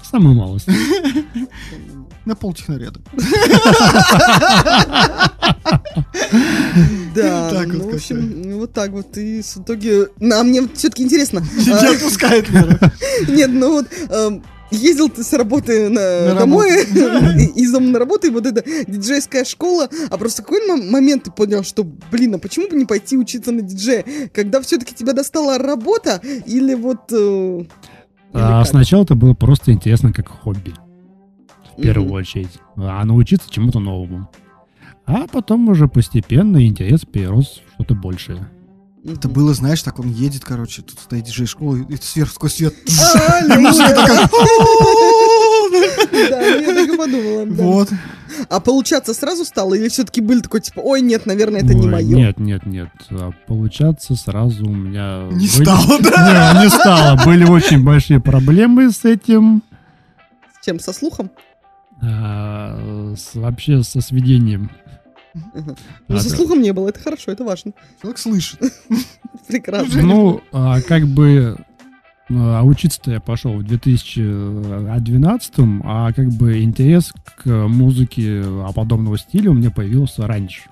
[0.03, 0.67] Самую малость.
[2.25, 2.91] На пол технаря.
[2.91, 3.01] так.
[7.15, 7.95] Да, Так вот ну, в как-то.
[7.95, 9.17] общем, ну, вот так вот.
[9.17, 10.07] И в итоге...
[10.31, 11.39] А мне все-таки интересно.
[11.57, 12.47] Не а, отпускает.
[13.27, 13.87] Нет, ну вот...
[14.09, 16.69] эм, Ездил ты с работы на, На домой,
[17.55, 19.89] из дома на работу, и вот эта диджейская школа.
[20.11, 20.59] А просто какой
[20.91, 24.05] момент ты понял, что, блин, а почему бы не пойти учиться на диджея?
[24.31, 27.11] Когда все-таки тебя достала работа, или вот...
[27.11, 27.67] э, или
[28.33, 28.67] А как?
[28.67, 30.75] сначала это было просто интересно как хобби.
[31.79, 32.15] В первую Мгм.
[32.17, 32.59] очередь.
[32.77, 34.29] А научиться чему-то новому.
[35.05, 38.47] А потом уже постепенно интерес перерос в что-то большее.
[39.05, 42.75] Это было, знаешь, так он едет, короче, тут стоит диджей-школа, и сверху такой свет.
[43.15, 43.41] А.
[46.29, 47.45] Да, я так и подумала.
[47.45, 47.63] да.
[47.63, 47.89] Вот.
[48.49, 49.73] А получаться сразу стало?
[49.75, 52.15] Или все-таки был такой, типа, ой, нет, наверное, это не мое?
[52.15, 52.89] Нет, нет, нет.
[53.11, 55.27] А Получаться сразу у меня...
[55.31, 56.53] Не стало, да?
[56.55, 57.19] Не, не стало.
[57.25, 59.61] Были очень большие проблемы с этим.
[60.59, 61.31] С чем, со слухом?
[62.01, 64.71] А, с- вообще со сведением.
[65.33, 65.75] Ну,
[66.07, 66.35] А, со да.
[66.35, 67.73] слухом не было, это хорошо, это важно.
[68.01, 68.59] Человек слышит.
[69.47, 70.01] Прекрасно.
[70.01, 71.55] Ну, а, как бы
[72.31, 79.51] а, учиться-то я пошел в 2012, а как бы интерес к музыке а, подобного стиля
[79.51, 80.63] у меня появился раньше.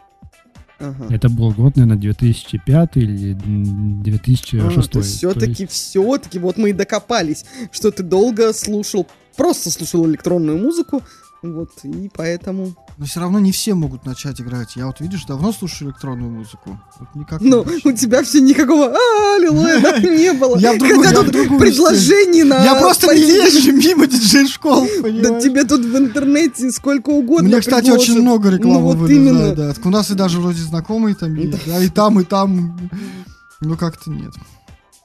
[0.80, 1.08] Ага.
[1.10, 4.96] Это был год, наверное, 2005 или м, 2006.
[4.96, 11.02] А, все-таки, все-таки, вот мы и докопались, что ты долго слушал, просто слушал электронную музыку,
[11.44, 12.74] вот, и поэтому...
[12.98, 14.76] Но все равно не все могут начать играть.
[14.76, 16.80] Я вот, видишь, давно слушаю электронную музыку.
[17.00, 20.58] Вот никак Ну, у тебя все никакого «А, аллилуйя» не было.
[20.58, 22.64] Я Хотя тут другую предложений на...
[22.64, 24.88] Я просто не езжу мимо диджей-школ,
[25.22, 29.56] Да тебе тут в интернете сколько угодно Мне, кстати, очень много рекламы Ну, вот вылезает,
[29.56, 29.74] да.
[29.84, 32.90] У нас и даже вроде знакомые там и там, и там.
[33.62, 34.34] Ну, как-то нет.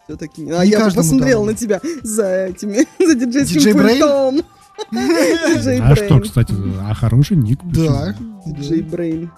[0.05, 0.51] Все-таки.
[0.51, 1.45] А Не я дано.
[1.45, 4.43] на тебя за этими, за диджейским Диджей пультом.
[4.91, 7.61] А что, кстати, а хороший ник.
[7.65, 8.15] Да.
[8.47, 9.31] Диджей Брейн.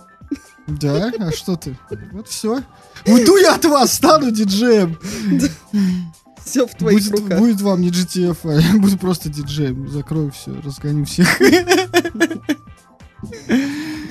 [0.67, 1.77] Да, а что ты?
[2.13, 2.63] Вот все.
[3.07, 4.99] Уйду я от вас, стану диджеем.
[6.45, 7.39] Все в твоих Будет, руках.
[7.39, 9.89] будет вам не GTF, а я буду просто диджеем.
[9.89, 11.29] Закрою все, разгоню всех.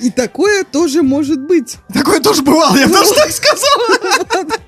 [0.00, 1.78] И такое тоже может быть.
[1.92, 4.48] Такое тоже бывало, я тоже так сказал.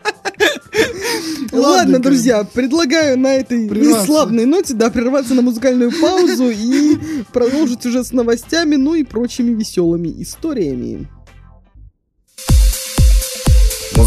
[1.57, 3.69] Ладно, друзья, предлагаю на этой
[4.05, 6.97] славной ноте, да, прерваться на музыкальную паузу и
[7.33, 11.09] продолжить уже с новостями, ну и прочими веселыми историями.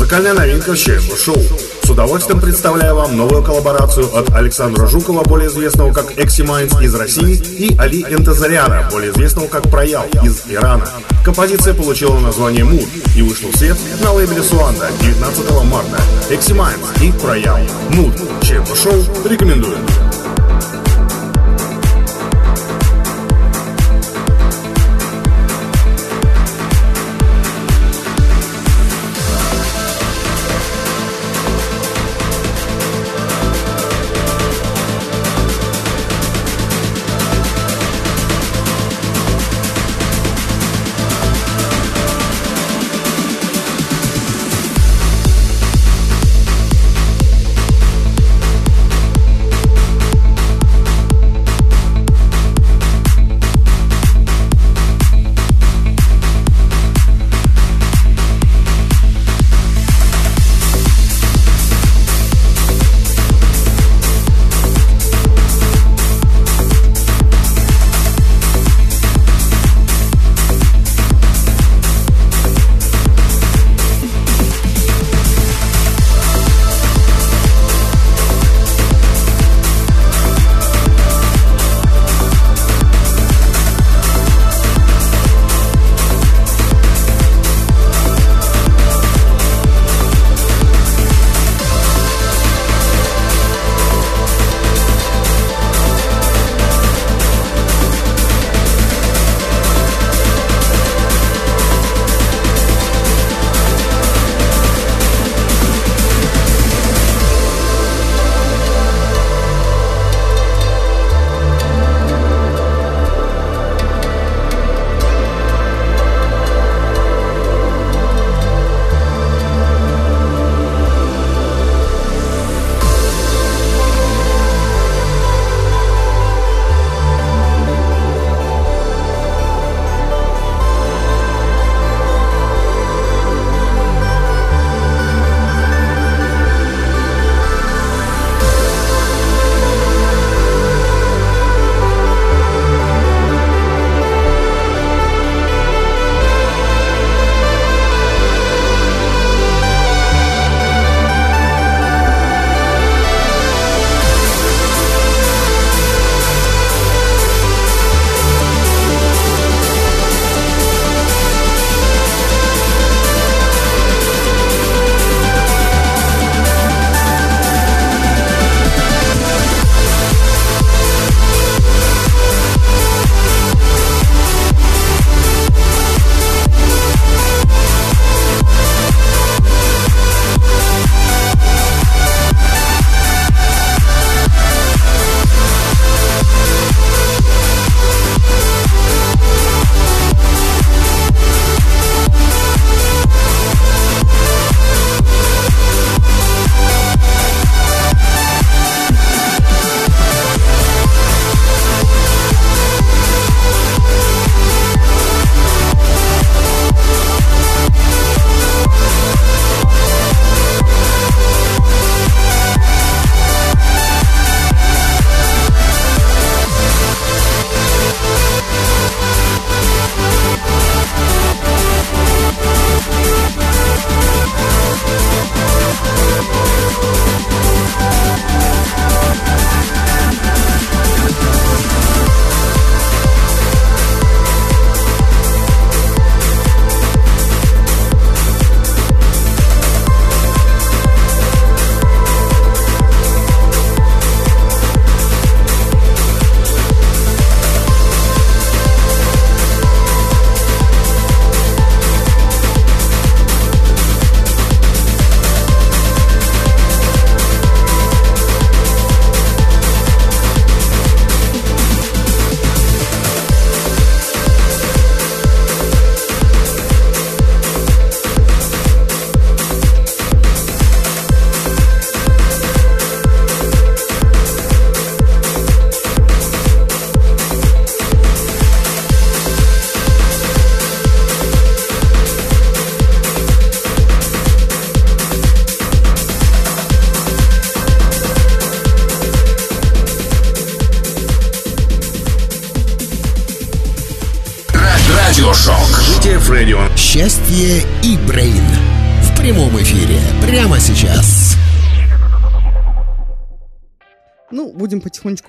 [0.09, 1.37] Музыкальная новинка Чембо Шоу.
[1.83, 7.35] С удовольствием представляю вам новую коллаборацию от Александра Жукова, более известного как Eximinds из России,
[7.35, 10.89] и Али Энтезаряна, более известного как Proyal из Ирана.
[11.23, 16.01] Композиция получила название Mood и вышла в свет на лейбле Suanda 19 марта.
[16.31, 17.59] Eximinds и Proyal.
[17.91, 18.15] Mood.
[18.41, 19.77] Чембо Шоу рекомендую.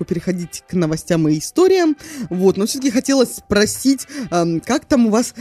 [0.01, 1.95] Потихонечку переходить к новостям и историям.
[2.29, 5.33] Вот, но все-таки хотелось спросить, эм, как там у вас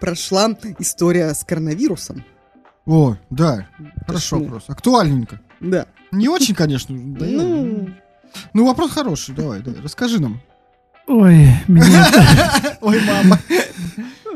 [0.00, 2.24] прошла история с коронавирусом?
[2.86, 3.68] О, да,
[4.06, 4.64] хорошо вопрос.
[4.68, 5.40] Актуальненько.
[5.60, 5.86] Да.
[6.12, 6.96] Не очень, конечно.
[6.96, 7.90] да, Ну,
[8.54, 10.40] Ну, вопрос хороший, давай, давай, расскажи нам.
[11.06, 12.06] Ой, меня
[12.80, 13.38] Ой, мама.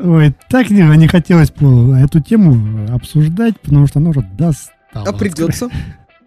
[0.01, 5.07] ой, так не, не хотелось эту тему обсуждать, потому что она уже достала.
[5.07, 5.69] а придется.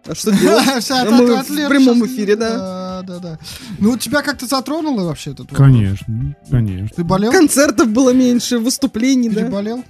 [0.09, 0.65] А что делать?
[1.11, 2.57] Мы в прямом эфире, да.
[2.57, 3.39] Да, да, да.
[3.79, 5.51] Ну, тебя как-то затронуло вообще этот?
[5.51, 6.97] Конечно, конечно.
[6.97, 7.33] Ты болел?
[7.33, 9.43] Концертов было меньше, выступлений, да?
[9.43, 9.85] Переболел?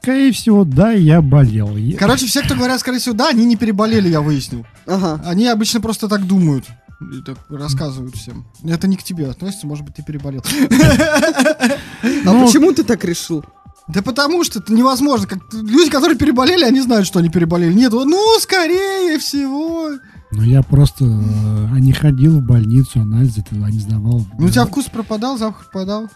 [0.00, 1.76] Скорее всего, да, я болел.
[1.98, 4.64] Короче, все, кто говорят, скорее всего, да, они не переболели, я выяснил.
[4.86, 5.20] Ага.
[5.26, 6.64] Они обычно просто так думают.
[7.00, 8.46] И так рассказывают всем.
[8.64, 10.42] Это не к тебе относится, может быть, ты переболел.
[10.70, 11.76] А
[12.24, 13.44] Ну, почему ты так решил?
[13.88, 15.26] Да потому что это невозможно.
[15.26, 17.72] Как, люди, которые переболели, они знают, что они переболели.
[17.72, 19.90] Нет, ну, скорее всего.
[20.32, 24.26] Ну, я просто э, а не ходил в больницу, анализы этого не сдавал.
[24.38, 26.08] Ну, у тебя вкус пропадал, запах пропадал.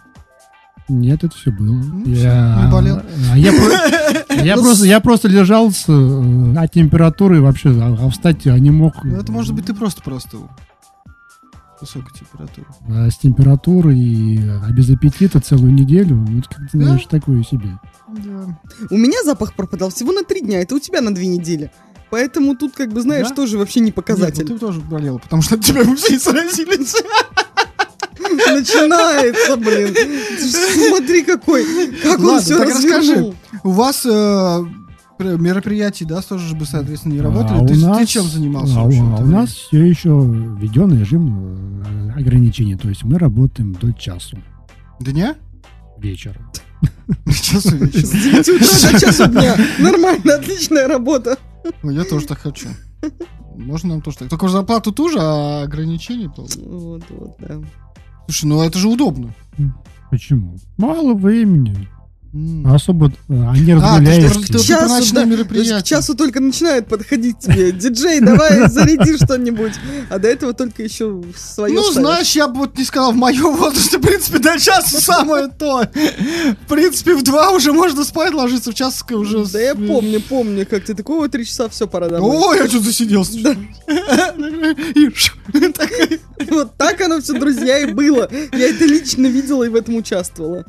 [0.88, 1.74] Нет, это все было.
[1.74, 3.02] Ну, я, всё, не болел.
[3.32, 8.10] а я, про- я просто, я просто лежал с э, а температурой вообще, а, а
[8.10, 9.04] встать я не мог.
[9.04, 10.48] Ну, это может быть ты просто простыл.
[11.80, 12.66] Высокая температура.
[12.88, 16.16] А с температурой и а без аппетита целую неделю.
[16.16, 17.78] Ну, это как ты знаешь, такое себе.
[18.08, 18.58] Да.
[18.90, 21.70] У меня запах пропадал всего на три дня, это у тебя на две недели.
[22.10, 23.34] Поэтому тут, как бы, знаешь, Да?
[23.34, 24.44] тоже вообще не Нет, показатель.
[24.48, 26.96] ну ты тоже болел, потому что от тебя все заразились.
[28.20, 29.94] Начинается, блин.
[30.38, 31.64] Смотри, какой.
[32.02, 33.34] Как он Ладно, все так развернул.
[33.64, 34.64] У вас э,
[35.24, 37.58] мероприятий, да, тоже же бы, соответственно, не работали.
[37.62, 38.78] А ты, ты нас- чем занимался?
[38.78, 39.30] А, у- вообще а у время?
[39.40, 42.76] нас все еще введен режим э, ограничений.
[42.76, 44.38] То есть мы работаем до часу
[45.00, 45.36] Дня?
[45.98, 46.40] вечера.
[47.26, 48.42] Часу С вечера.
[48.42, 49.56] 9 утра до часу дня.
[49.78, 51.36] Нормально, отличная работа.
[51.82, 52.68] Ну, я тоже так хочу.
[53.56, 54.28] Можно нам тоже так.
[54.30, 56.46] Только зарплату ту же, а ограничения то.
[56.66, 57.56] Вот, вот, да.
[58.26, 59.34] Слушай, ну это же удобно.
[60.10, 60.56] Почему?
[60.78, 61.88] Мало времени.
[62.32, 62.64] М.
[62.72, 67.72] Особо э, они А, что, ты- К часу, да, к часу только начинает подходить тебе.
[67.72, 69.72] Диджей, давай заряди что-нибудь.
[70.10, 72.00] А до этого только еще свое Ну, ставишь.
[72.00, 75.82] знаешь, я бы вот не сказал, в моем возрасте, в принципе, до часа самое то.
[76.64, 79.44] В принципе, в два уже можно спать ложиться, в час уже...
[79.46, 82.36] Да я помню, помню, как ты такого три часа, все, пора домой.
[82.36, 83.38] О, я что-то засиделся.
[86.50, 88.28] Вот так оно все, друзья, и было.
[88.52, 90.64] Я это лично видела и в этом участвовала.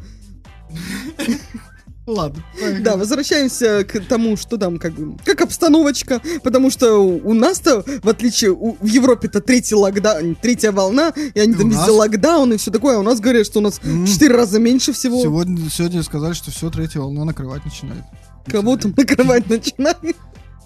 [2.07, 2.43] Ладно.
[2.81, 8.09] Да, возвращаемся к тому, что там как бы, как обстановочка, потому что у нас-то, в
[8.09, 11.89] отличие, у- в Европе-то третий локдаун, третья волна, и они И там везде нас?
[11.89, 14.93] локдаун и все такое, а у нас говорят, что у нас в четыре раза меньше
[14.93, 15.21] всего.
[15.21, 18.03] Сегодня, сегодня сказали, что все, третья волна накрывать начинает.
[18.47, 19.97] Кого там накрывать начинает?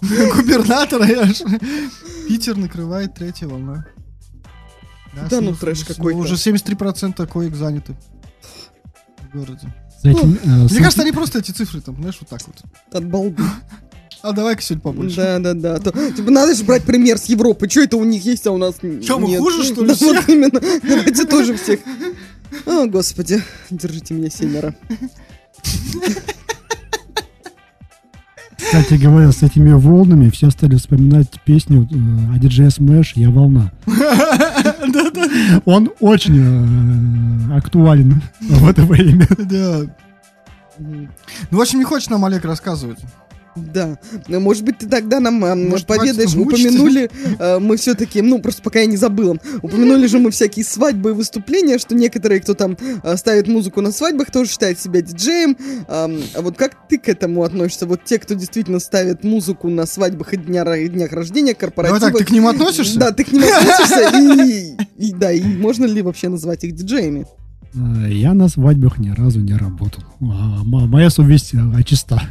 [0.00, 1.42] Губернатора, я ж-
[2.28, 3.86] Питер накрывает третья волна.
[5.30, 6.18] Да ну, с- трэш какой-то.
[6.18, 7.94] Уже 73% коек заняты
[9.32, 9.72] в городе.
[10.02, 12.56] Этим, э, с Мне кажется, они просто эти цифры там, знаешь, вот так вот.
[12.92, 13.42] От балды.
[14.22, 15.16] А давай-ка сегодня побольше.
[15.16, 15.78] Да, да, да.
[15.78, 17.68] То, типа, надо же брать пример с Европы.
[17.68, 18.74] Что это у них есть, а у нас
[19.04, 19.40] Чё, мы нет?
[19.40, 20.16] хуже, что ли, Да, всех?
[20.26, 20.60] вот именно.
[20.82, 21.80] Давайте тоже всех.
[22.64, 23.42] О, господи.
[23.70, 24.74] Держите меня, семеро.
[28.66, 31.88] Кстати говоря, с этими волнами все стали вспоминать песню
[32.34, 33.70] о диджее Smash «Я волна».
[35.64, 39.28] Он очень э, актуален в это время.
[40.78, 41.08] Ну,
[41.50, 42.98] в общем, не хочешь нам, Олег, рассказывать.
[43.56, 43.98] Да.
[44.28, 48.62] Ну, Может быть, ты тогда нам а, Может, поведаешь, упомянули, а, мы все-таки, ну, просто
[48.62, 52.76] пока я не забыла, упомянули же мы всякие свадьбы и выступления, что некоторые, кто там
[53.02, 55.56] а, ставит музыку на свадьбах, тоже считает себя диджеем.
[55.88, 57.86] А а вот как ты к этому относишься?
[57.86, 62.00] Вот те, кто действительно ставит музыку на свадьбах и, дня, и днях рождения, Давай корпоративах.
[62.00, 62.98] так, ты к ним относишься?
[62.98, 67.26] Да, ты к ним относишься, и, и да, и можно ли вообще назвать их диджеями?
[67.74, 70.04] Э, Я на свадьбах ни разу не работал.
[70.20, 72.22] А, Моя совесть э, чиста.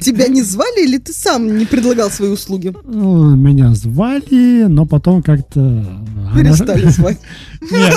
[0.00, 2.74] Тебя не звали или ты сам не предлагал свои услуги?
[2.84, 5.60] Ну, Меня звали, но потом как-то...
[5.60, 7.18] э, Перестали звать.
[7.62, 7.94] Нет,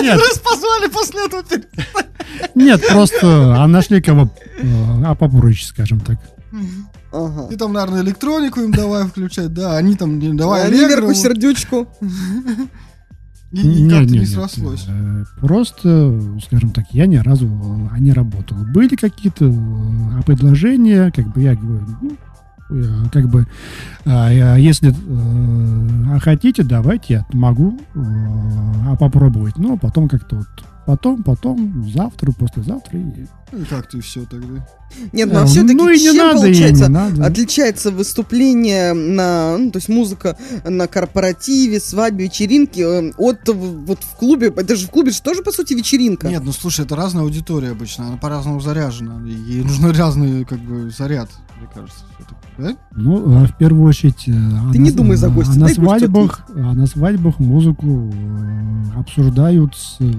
[0.00, 1.42] нет, Раз позвали после этого.
[2.54, 6.18] нет, просто а нашли кого э, а попроще, скажем так.
[7.12, 7.48] Ага.
[7.48, 11.16] Ты там, наверное, электронику им давай включать, да, они там, давай, А Аллегро, Ливерку, вот.
[11.16, 11.88] сердючку.
[13.52, 14.86] И, и Не, как-то не, срослось.
[14.88, 18.56] э, Просто, скажем так, я ни разу э, не работал.
[18.72, 22.16] Были какие-то э, предложения, как бы я говорю, ну,
[23.12, 23.48] как бы,
[24.06, 24.94] а, если
[26.08, 29.58] а хотите, давайте я могу а попробовать.
[29.58, 30.46] Но потом как-то вот
[30.90, 32.98] потом, потом, завтра, послезавтра.
[32.98, 33.26] И...
[33.52, 34.66] Ну, как-то и все тогда.
[35.12, 37.24] Нет, ну а Э, все-таки ну и не чем надо, и получается не надо.
[37.24, 44.16] отличается выступление на, ну, то есть музыка на корпоративе, свадьбе, вечеринке э, от вот в
[44.16, 46.26] клубе, это же в клубе же тоже по сути вечеринка.
[46.26, 49.20] Нет, ну слушай, это разная аудитория обычно, она по-разному заряжена.
[49.24, 52.04] и Ей нужен разный, как бы, заряд, мне кажется.
[52.60, 52.76] Да?
[52.94, 54.24] Ну, а в первую очередь...
[54.28, 58.10] э, а Ты на- не думай за гостя, а на свадьбах, а на свадьбах музыку
[58.12, 60.12] э, обсуждают с э,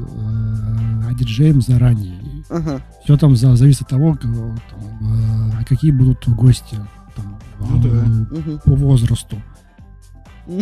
[1.10, 2.20] а диджеем заранее.
[2.50, 2.82] Ага.
[3.04, 4.58] Все там за- зависит от того, к- там,
[5.62, 6.78] э, какие будут гости
[7.16, 8.58] там, Ну э, да.
[8.66, 9.38] По возрасту.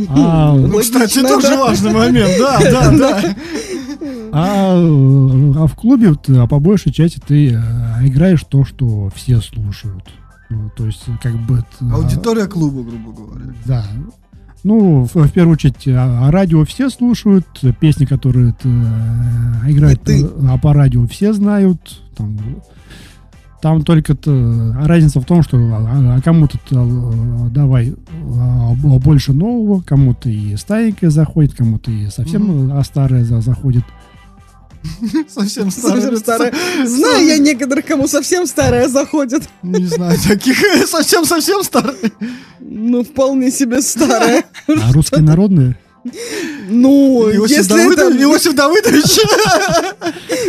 [0.09, 1.59] А, Ну, Логично, кстати, тоже да.
[1.61, 3.35] важный момент, да, да, да.
[4.31, 9.39] А, э, а в клубе а по большей части ты э, играешь то, что все
[9.41, 10.03] слушают.
[10.49, 11.59] Ну, то есть, как бы...
[11.59, 13.53] это, Аудитория клуба, грубо говоря.
[13.65, 13.85] Да.
[14.63, 17.47] Ну, в, в первую очередь, а, а радио все слушают,
[17.79, 20.29] песни, которые э, играют И ты.
[20.49, 22.01] а по радио все знают.
[22.17, 22.37] Там,
[23.61, 27.95] там только -то разница в том, что а, а кому-то э, давай
[28.37, 33.83] а, больше нового, кому-то и старенькое заходит, кому-то и совсем а, старое за- заходит.
[35.27, 36.01] Совсем старый.
[36.01, 36.53] Совсем старая.
[36.85, 39.43] Знаю я некоторых, кому совсем старая заходит.
[39.63, 40.57] Не знаю, таких
[40.87, 42.13] совсем-совсем старый.
[42.59, 44.45] Ну, вполне себе старая.
[44.67, 45.77] А русские народные?
[46.69, 48.21] Ну, Иосиф если это, Давыдович.
[48.23, 49.19] Иосиф Давыдович.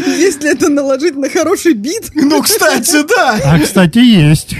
[0.06, 3.38] если это наложить на хороший бит, Ну, кстати, да.
[3.44, 4.54] А, кстати, есть.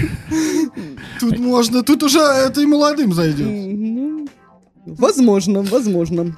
[1.19, 3.47] Тут можно, тут уже это и молодым зайдет.
[3.47, 4.27] ну,
[4.85, 6.35] возможно, возможно.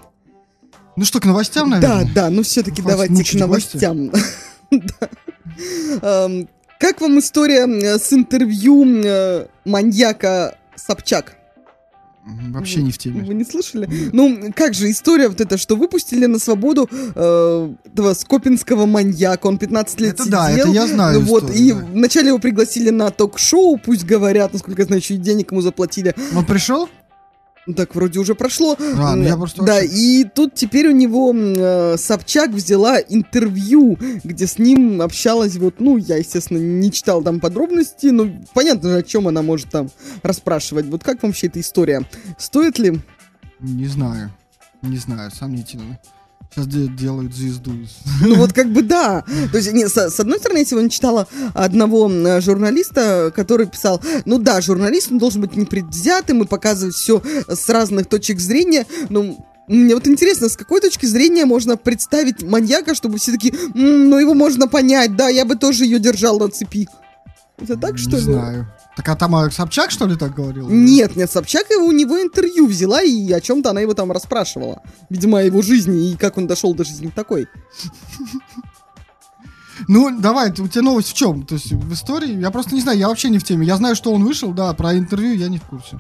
[0.96, 2.14] Ну что, к новостям, Да, наверное?
[2.14, 4.12] да, ну все-таки давайте к новостям.
[4.72, 5.10] Да.
[6.02, 7.68] Эм, Как вам история
[8.00, 11.36] с интервью э, маньяка Собчак?
[12.26, 13.22] Вообще не в теме.
[13.24, 13.88] Вы не слышали?
[14.14, 19.58] Ну, как же история вот эта, что выпустили на свободу э, этого скопинского маньяка, он
[19.60, 20.40] 15 лет Это сидел.
[20.40, 21.80] да, это я знаю Вот, и да.
[21.94, 26.16] вначале его пригласили на ток-шоу, пусть говорят, насколько я знаю, еще и денег ему заплатили.
[26.36, 26.88] Он пришел?
[27.66, 28.76] Ну, Так, вроде уже прошло.
[28.80, 34.48] А, ну я просто Да, и тут теперь у него э, Собчак взяла интервью, где
[34.48, 39.04] с ним общалась вот, ну, я, естественно, не читал там подробности, но понятно же, о
[39.04, 39.90] чем она может там
[40.24, 40.88] расспрашивать.
[40.88, 42.06] Вот как вам вообще эта история?
[42.38, 43.00] Стоит ли?
[43.60, 44.32] Не знаю.
[44.82, 46.00] Не знаю, сомнительно.
[46.56, 47.72] Сейчас делают звезду.
[48.22, 49.24] Ну вот как бы да.
[49.52, 52.10] То есть, не, с, с одной стороны, я сегодня читала одного
[52.42, 58.08] журналиста, который писал, ну да, журналист он должен быть непредвзятым и показывать все с разных
[58.08, 59.36] точек зрения, но
[59.68, 64.34] мне вот интересно, с какой точки зрения можно представить маньяка, чтобы все таки ну его
[64.34, 66.88] можно понять, да, я бы тоже ее держал на цепи.
[67.58, 68.22] Это так, что Не ли?
[68.22, 68.68] знаю.
[68.96, 70.70] Так а там а, Собчак, что ли, так говорил?
[70.70, 74.82] Нет, нет, Собчак его, у него интервью взяла, и о чем-то она его там расспрашивала.
[75.10, 77.48] Видимо, о его жизни и как он дошел до жизни такой.
[79.88, 81.46] Ну, давай, у тебя новость в чем?
[81.48, 82.40] То есть в истории?
[82.40, 83.66] Я просто не знаю, я вообще не в теме.
[83.66, 86.00] Я знаю, что он вышел, да, про интервью я не в курсе.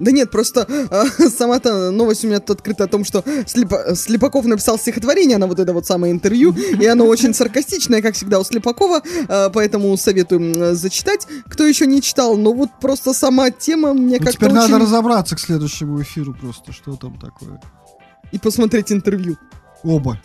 [0.00, 4.46] Да нет, просто э, сама-то новость у меня тут открыта о том, что Слепа- Слепаков
[4.46, 8.44] написал стихотворение на вот это вот самое интервью, и оно очень саркастичное, как всегда у
[8.44, 11.26] Слепакова, э, поэтому советую м, зачитать.
[11.48, 14.84] Кто еще не читал, но вот просто сама тема мне Ну, как-то теперь надо очень...
[14.84, 17.60] разобраться к следующему эфиру просто, что там такое.
[18.32, 19.36] И посмотреть интервью.
[19.82, 20.18] Оба.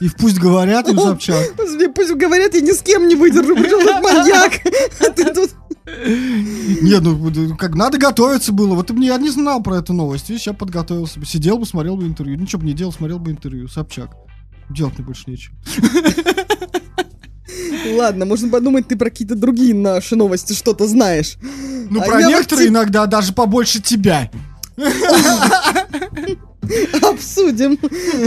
[0.00, 1.54] И в пусть говорят, и в Собчак.
[1.94, 4.52] Пусть говорят, я ни с кем не выдержу, причем тут маньяк.
[5.00, 5.50] А ты тут...
[5.84, 8.74] Нет, ну ну, как надо готовиться было.
[8.74, 10.28] Вот мне я не знал про эту новость.
[10.28, 11.26] Видишь, я подготовился бы.
[11.26, 12.38] Сидел бы, смотрел бы интервью.
[12.38, 13.68] Ничего бы не делал, смотрел бы интервью.
[13.68, 14.10] Собчак.
[14.70, 15.54] Делать мне больше нечего.
[17.96, 21.36] Ладно, можно подумать, ты про какие-то другие наши новости что-то знаешь.
[21.90, 24.30] Ну, А про вот некоторые те- иногда даже побольше тебя.
[27.02, 27.78] Обсудим.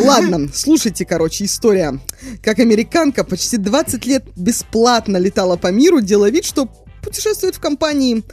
[0.05, 1.99] Ладно, слушайте, короче, история.
[2.43, 6.69] Как американка почти 20 лет бесплатно летала по миру, делая вид, что
[7.05, 8.23] путешествует в компании.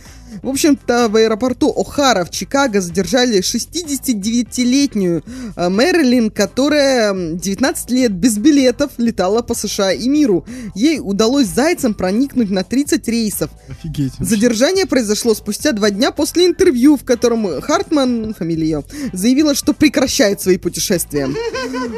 [0.42, 5.22] В общем-то, в аэропорту О'Хара в Чикаго задержали 69-летнюю
[5.56, 10.44] э, Мэрилин, которая м, 19 лет без билетов летала по США и миру.
[10.74, 13.50] Ей удалось зайцем проникнуть на 30 рейсов.
[13.68, 14.12] Офигеть.
[14.18, 20.40] Задержание произошло спустя два дня после интервью, в котором Хартман, фамилия ее, заявила, что прекращает
[20.40, 21.28] свои путешествия.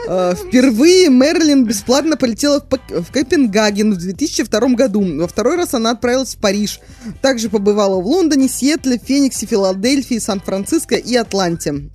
[0.09, 5.21] Э, Впервые Мерлин бесплатно полетела в Копенгаген в 2002 году.
[5.21, 6.81] Во второй раз она отправилась в Париж.
[7.21, 11.91] Также побывала в Лондоне, Сиэтле, Фениксе, Филадельфии, Сан-Франциско и Атланте.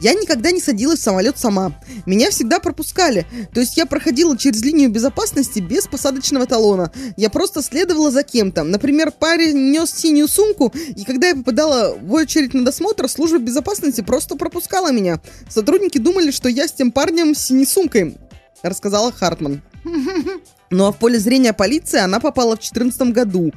[0.00, 1.78] Я никогда не садилась в самолет сама.
[2.06, 3.26] Меня всегда пропускали.
[3.52, 6.90] То есть я проходила через линию безопасности без посадочного талона.
[7.18, 8.64] Я просто следовала за кем-то.
[8.64, 14.00] Например, парень нес синюю сумку, и когда я попадала в очередь на досмотр, служба безопасности
[14.00, 15.20] просто пропускала меня.
[15.50, 18.16] Сотрудники думали, что я с тем парнем с синей сумкой.
[18.62, 19.62] рассказала Хартман.
[20.72, 23.52] Ну а в поле зрения полиции она попала в 2014 году.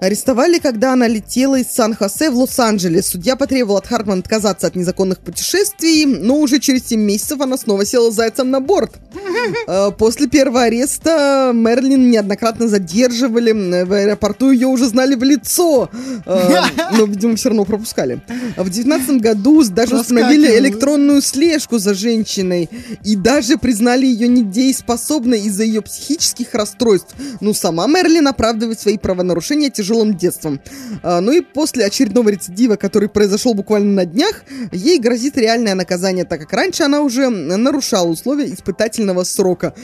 [0.00, 3.06] Арестовали, когда она летела из Сан-Хосе в Лос-Анджелес.
[3.06, 7.86] Судья потребовал от Хартман отказаться от незаконных путешествий, но уже через 7 месяцев она снова
[7.86, 8.92] села зайцем на борт.
[9.66, 13.52] Э, После первого ареста Мерлин неоднократно задерживали.
[13.84, 15.90] В аэропорту ее уже знали в лицо.
[16.24, 18.22] Э, Но, видимо, все равно пропускали.
[18.56, 22.70] В 2019 году даже установили электронную слежку за женщиной.
[23.04, 27.14] И даже признали ее недееспособной из-за ее психических расстройств.
[27.40, 30.60] Ну, сама Мерлин оправдывает свои правонарушения тяжелым детством.
[31.02, 36.24] А, Ну и после очередного рецидива, который произошел буквально на днях, ей грозит реальное наказание,
[36.24, 39.74] так как раньше она уже нарушала условия испытательного срока.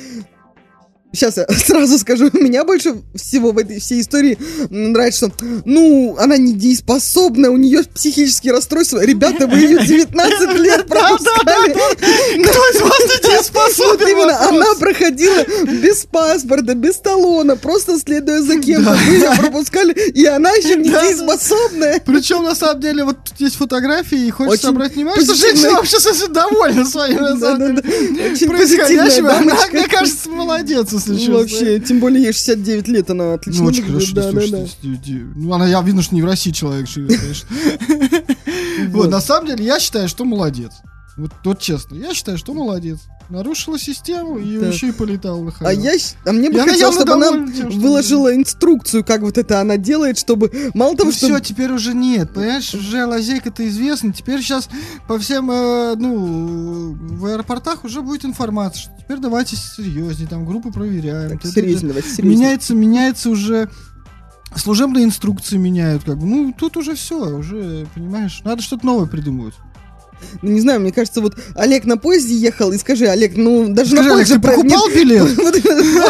[1.12, 4.38] Сейчас я сразу скажу, меня больше всего в этой всей истории
[4.70, 9.04] нравится, что, ну, она недееспособная, у нее психические расстройства.
[9.04, 11.72] Ребята, вы ее 19 лет пропускали.
[11.72, 14.08] Кто из вас недееспособен?
[14.08, 18.92] Именно, она проходила без паспорта, без талона, просто следуя за кем-то.
[18.92, 22.00] Вы ее пропускали, и она еще недееспособная.
[22.06, 25.98] Причем, на самом деле, вот тут есть фотографии, и хочется обратить внимание, что женщина вообще
[25.98, 29.26] совсем довольна своим, на самом деле, происходящим.
[29.26, 31.32] Она, мне кажется, молодец, если честно.
[31.34, 34.14] Ну, Вообще, тем более ей 69 лет, она отлично Ну, очень выглядит.
[34.18, 34.96] хорошо, Да, да, да.
[35.04, 37.48] ди- Ну, она, я видно, что не в России человек живет, конечно.
[38.90, 40.72] Вот, на самом деле, я считаю, что молодец.
[41.16, 42.98] Вот, вот честно, я считаю, что молодец.
[43.30, 44.66] Нарушила систему и Да.
[44.68, 45.92] еще и полетала на А, я,
[46.24, 49.76] а мне бы она хотелось, чтобы она тем, что выложила инструкцию, как вот это она
[49.76, 51.26] делает, чтобы мало того, Ну что...
[51.26, 54.68] все, теперь уже нет, понимаешь, уже лазейка-то известна, теперь сейчас
[55.06, 60.72] по всем, э, ну, в аэропортах уже будет информация, что теперь давайте серьезнее, там группы
[60.72, 61.38] проверяем.
[61.38, 62.36] Так, серьезнее, давайте серьезнее.
[62.36, 63.70] Меняется, меняется уже,
[64.56, 69.54] служебные инструкции меняют, как бы, ну, тут уже все, уже, понимаешь, надо что-то новое придумывать.
[70.42, 73.90] Ну, не знаю, мне кажется, вот Олег на поезде ехал, и скажи, Олег, ну, даже
[73.92, 74.34] Скажи, на Олег, поезде...
[74.34, 74.96] ты про- покупал нет,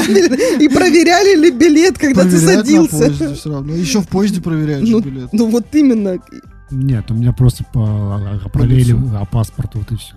[0.09, 0.61] билет?
[0.63, 2.99] И проверяли ли билет, когда ты садился.
[2.99, 5.33] поезде все равно, еще в поезде проверяют же Ну, билет.
[5.33, 6.19] ну, вот именно.
[6.71, 8.21] Нет, у меня просто по,
[8.53, 10.15] проверили а, паспорт, вот и все.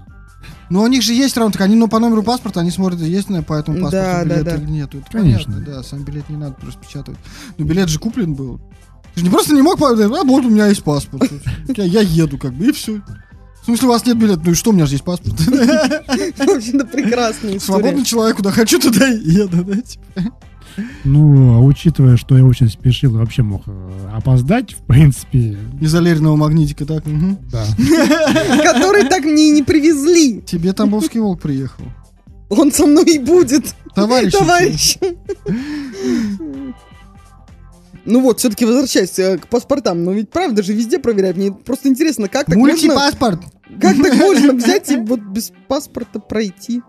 [0.70, 3.30] Ну, у них же есть равно, так они, ну, по номеру паспорта, они смотрят, есть
[3.30, 4.56] на по этому паспорту Да, билет да.
[4.56, 4.96] или нет.
[4.96, 5.54] Это Конечно.
[5.54, 7.16] понятно, да, сам билет не надо просто печатать.
[7.58, 8.60] Ну, билет же куплен был.
[9.14, 11.32] Ты же не просто не мог а вот у меня есть паспорт.
[11.78, 13.02] Я, я еду, как бы, и все.
[13.64, 14.42] В смысле, у вас нет билета?
[14.44, 15.40] Ну и что, у меня же есть паспорт.
[15.48, 17.60] Вообще-то прекрасная история.
[17.60, 20.34] Свободный человек, куда хочу, туда и еду, да, типа.
[21.06, 26.36] Ну, а учитывая, что я очень спешил, вообще мог э, опоздать, в принципе, Из аллерного
[26.36, 27.38] магнитика, так, мгм.
[27.52, 27.64] да.
[28.64, 30.42] Который так мне и не привезли.
[30.42, 31.86] Тебе Тамбовский волк приехал.
[32.50, 34.34] Он со мной и будет, Товарищ.
[34.34, 34.98] товарищ.
[38.06, 40.04] Ну вот, все-таки возвращаясь э, к паспортам.
[40.04, 41.38] Ну ведь правда же везде проверяют.
[41.38, 42.74] Мне просто интересно, как так можно...
[42.74, 43.40] Мультипаспорт.
[43.80, 46.82] Как так можно взять и вот без паспорта пройти?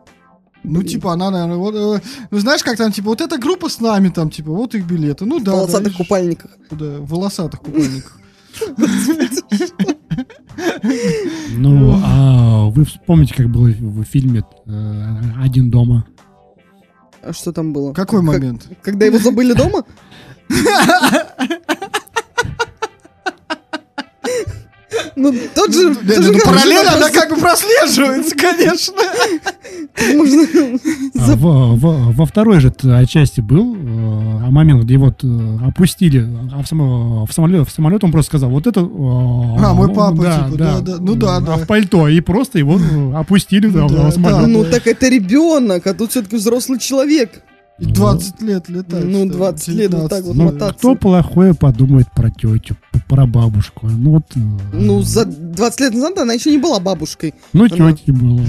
[0.64, 0.88] Ну, Блин.
[0.88, 2.00] типа, она, наверное, вот, э,
[2.30, 5.26] ну, знаешь, как там, типа, вот эта группа с нами, там, типа, вот их билеты.
[5.26, 5.52] Ну, В да.
[5.52, 6.50] да, полосатых и- купальниках.
[6.70, 8.18] Да, в волосатых купальниках.
[11.56, 16.06] Ну, а вы вспомните, как было в в фильме э, «Один дома».
[17.22, 17.92] А что там было?
[17.92, 18.68] Какой Как- момент?
[18.82, 19.84] Когда его забыли дома?
[25.16, 25.88] Ну, тот же...
[25.90, 28.94] Ну, тот же ну, как- параллель, она как бы прослеживается, конечно.
[30.14, 30.78] Можно...
[31.32, 32.72] А во, во- во второй же
[33.08, 33.78] части был э,
[34.50, 38.50] момент, где вот э, опустили, а в, само- в самолет, в самолет он просто сказал,
[38.50, 38.80] вот это...
[38.80, 41.56] э, А, мой ну, папа, типа, да, да, ну да, а да.
[41.56, 44.38] в пальто, и просто его э, опустили да, Да, в самолет.
[44.40, 44.46] да.
[44.46, 47.42] Ну, так это ребенок, а тут все-таки взрослый человек.
[47.78, 49.04] И 20 лет летать.
[49.04, 50.78] Ну, что ли, 20 лет вот так 19, вот Ну, мотаться.
[50.78, 52.76] кто плохое подумает про тетю,
[53.08, 53.88] про бабушку?
[53.88, 54.24] Ну, вот...
[54.36, 54.40] э,
[54.72, 57.34] Ну, за 20 лет назад она еще не была бабушкой.
[57.52, 58.44] Ну, она- тети было.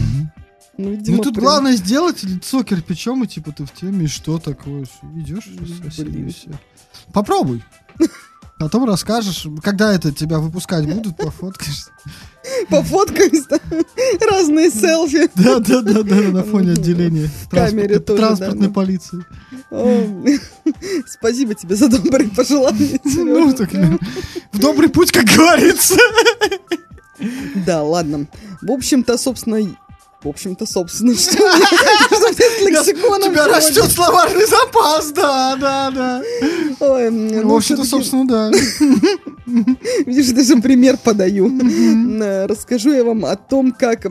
[0.77, 4.07] Ну, видимо, Ну, тут прям- главное сделать лицо кирпичом, и типа ты в теме, и
[4.07, 4.85] что такое?
[5.15, 5.47] Идешь,
[5.97, 6.29] Блин.
[6.29, 6.49] все.
[7.13, 7.63] Попробуй.
[8.57, 11.87] Потом расскажешь, когда это тебя выпускать будут, пофоткаешь.
[12.69, 13.59] Пофоткаюсь, да.
[14.29, 15.29] разные селфи.
[15.35, 18.73] Да, да, да, да, на фоне отделения камере транспортной- тоже, транспортной да, да.
[18.73, 19.25] полиции.
[19.71, 20.25] О,
[21.07, 23.71] Спасибо тебе за добрые пожелания, Ну, так,
[24.53, 25.95] в добрый путь, как говорится.
[27.65, 28.27] Да, ладно.
[28.61, 29.75] В общем-то, собственно,
[30.25, 36.21] в общем-то, собственно, что с У лексиконом тебя растет словарный запас, да, да, да.
[36.79, 38.51] Ой, ну, В общем-то, собственно, да.
[40.05, 41.51] Видишь, даже пример подаю.
[42.21, 44.07] Э, Расскажу я вам о том, как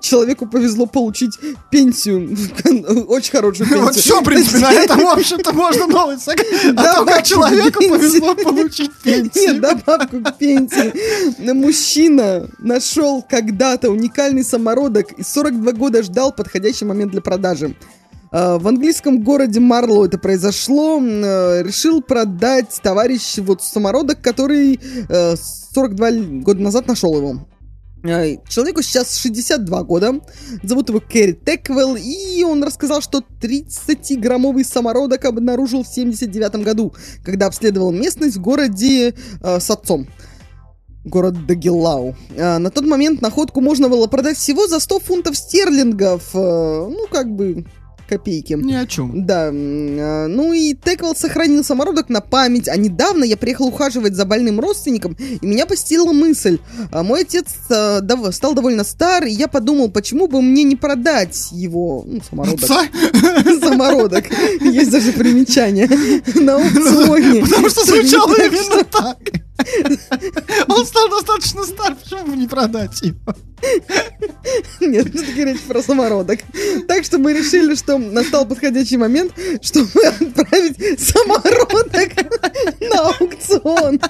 [0.00, 1.32] человеку повезло получить
[1.70, 2.36] пенсию,
[3.08, 3.84] очень хорошую пенсию.
[3.84, 6.46] Вот все, в принципе, на этом, в общем-то, можно новость сказать.
[6.76, 9.60] О том, как человеку повезло получить Нет, пенсию.
[9.60, 11.52] добавку к пенсии.
[11.52, 17.74] Мужчина нашел когда-то уникальный самородок и 42 года ждал подходящий момент для продажи.
[18.32, 21.00] А, В английском городе Марло это произошло.
[21.00, 24.78] Э, Решил продать товарищ вот самородок, который
[25.08, 25.34] э,
[25.74, 27.46] 42 л- года назад нашел его.
[28.08, 30.20] Э, Человеку сейчас 62 года.
[30.62, 31.96] Зовут его Кэрри Теквелл.
[31.96, 36.94] И он рассказал, что 30-граммовый самородок обнаружил в 79 году,
[37.24, 40.06] когда обследовал местность в городе э, с отцом.
[41.04, 42.16] Город Дагелау.
[42.36, 46.30] А, на тот момент находку можно было продать всего за 100 фунтов стерлингов.
[46.34, 47.64] э, ну, как бы,
[48.06, 48.54] копейки.
[48.54, 49.26] Ни о чем.
[49.26, 54.24] Да, а, ну и Теквелл сохранил самородок на память, а недавно я приехал ухаживать за
[54.24, 56.58] больным родственником, и меня посетила мысль.
[56.90, 58.00] А, Мой отец а,
[58.32, 62.60] стал довольно стар, и я подумал, почему бы мне не продать его, ну, самородок.
[63.60, 64.24] Самородок.
[64.60, 65.88] Есть даже примечание
[66.34, 67.42] на аукционе.
[67.42, 69.18] Потому что звучало именно так.
[70.68, 73.34] Он стал достаточно стар, почему бы не продать его?
[74.80, 76.40] Нет, все-таки речь про самородок.
[76.86, 79.32] Так что мы решили, что настал подходящий момент,
[79.62, 82.12] чтобы отправить самородок
[82.80, 84.00] на аукцион.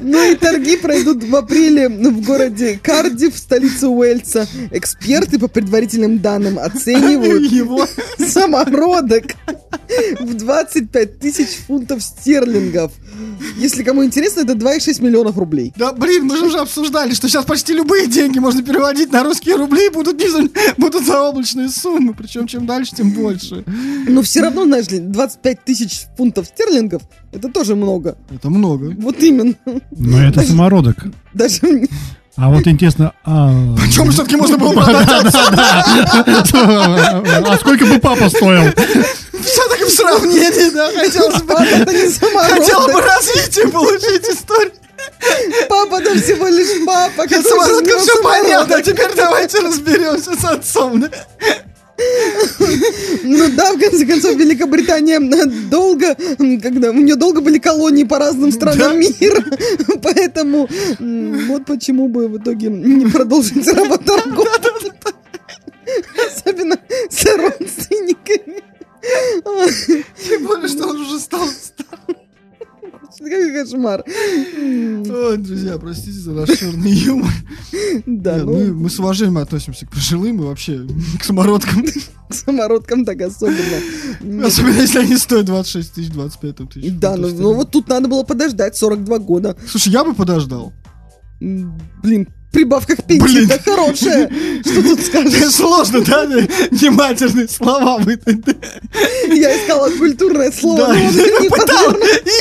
[0.00, 4.46] Ну и торги пройдут в апреле в городе Кардив, столице Уэльса.
[4.70, 7.86] Эксперты по предварительным данным оценивают Его.
[8.18, 9.24] самородок
[10.20, 12.92] в 25 тысяч фунтов стерлингов.
[13.56, 15.72] Если кому интересно, это 2,6 миллионов рублей.
[15.76, 19.56] Да, блин, мы же уже обсуждали, что сейчас почти любые деньги можно переводить на русские
[19.56, 22.14] рубли и будут, не за, будут заоблачные суммы.
[22.14, 23.64] Причем чем дальше, тем больше.
[24.08, 28.16] Но все равно, знаешь ли, 25 тысяч фунтов стерлингов, это тоже много.
[28.30, 28.94] Это много.
[28.98, 29.54] Вот именно.
[29.90, 30.96] Но это самородок.
[31.34, 31.60] Даже
[32.38, 33.50] А вот интересно, а...
[33.90, 35.34] Чем все-таки можно было продать
[36.54, 38.72] А сколько бы папа стоил?
[39.42, 41.54] Все-таки в сравнении, да, хотелось бы,
[41.92, 44.72] не хотела бы развитие получить историю.
[45.68, 47.22] Папа, да всего лишь папа.
[47.22, 48.42] С который самородком снял все самородок.
[48.42, 51.00] понятно, а теперь давайте разберемся с отцом.
[51.00, 51.08] да.
[53.22, 55.18] Ну да, в конце концов, Великобритания
[55.70, 56.14] долго,
[56.62, 59.44] когда у нее долго были колонии по разным странам мира,
[60.02, 60.68] поэтому
[61.48, 64.46] вот почему бы в итоге не продолжить работорговлю.
[66.26, 66.78] Особенно
[67.08, 68.62] с родственниками.
[70.28, 72.15] Тем более, что он уже стал старым.
[73.18, 74.04] Какой кошмар.
[74.06, 77.32] Ой, друзья, простите за наш черный юмор.
[78.06, 80.86] Да, Нет, ну, мы, мы с уважением относимся к пожилым и вообще
[81.18, 81.84] к самородкам.
[82.28, 84.46] к самородкам так особенно.
[84.46, 86.92] Особенно, если они стоят 26 тысяч, 25 там тысяч.
[86.92, 89.56] Да, ну, фунтов ну вот тут надо было подождать 42 года.
[89.66, 90.72] Слушай, я бы подождал.
[91.40, 93.48] Блин, прибавка к пенсии Блин.
[93.48, 94.30] так хорошая.
[94.64, 95.50] Что тут скажешь?
[95.52, 96.24] Сложно, да?
[96.26, 98.40] Не матерные слова выдать.
[98.40, 98.54] да?
[99.30, 101.92] Я искала культурное слово, Да, но не пытал,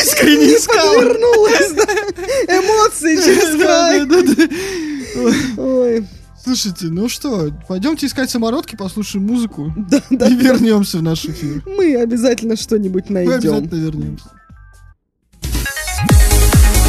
[0.03, 0.93] искренне не искал.
[0.95, 1.84] подвернулась, да.
[2.57, 4.05] Эмоции через край.
[4.05, 5.61] Да, да, да.
[5.61, 6.07] Ой,
[6.41, 10.28] Слушайте, ну что, пойдемте искать самородки, послушаем музыку да, да.
[10.28, 11.61] и вернемся в наш эфир.
[11.66, 13.34] Мы обязательно что-нибудь Мы найдем.
[13.34, 14.26] обязательно вернемся.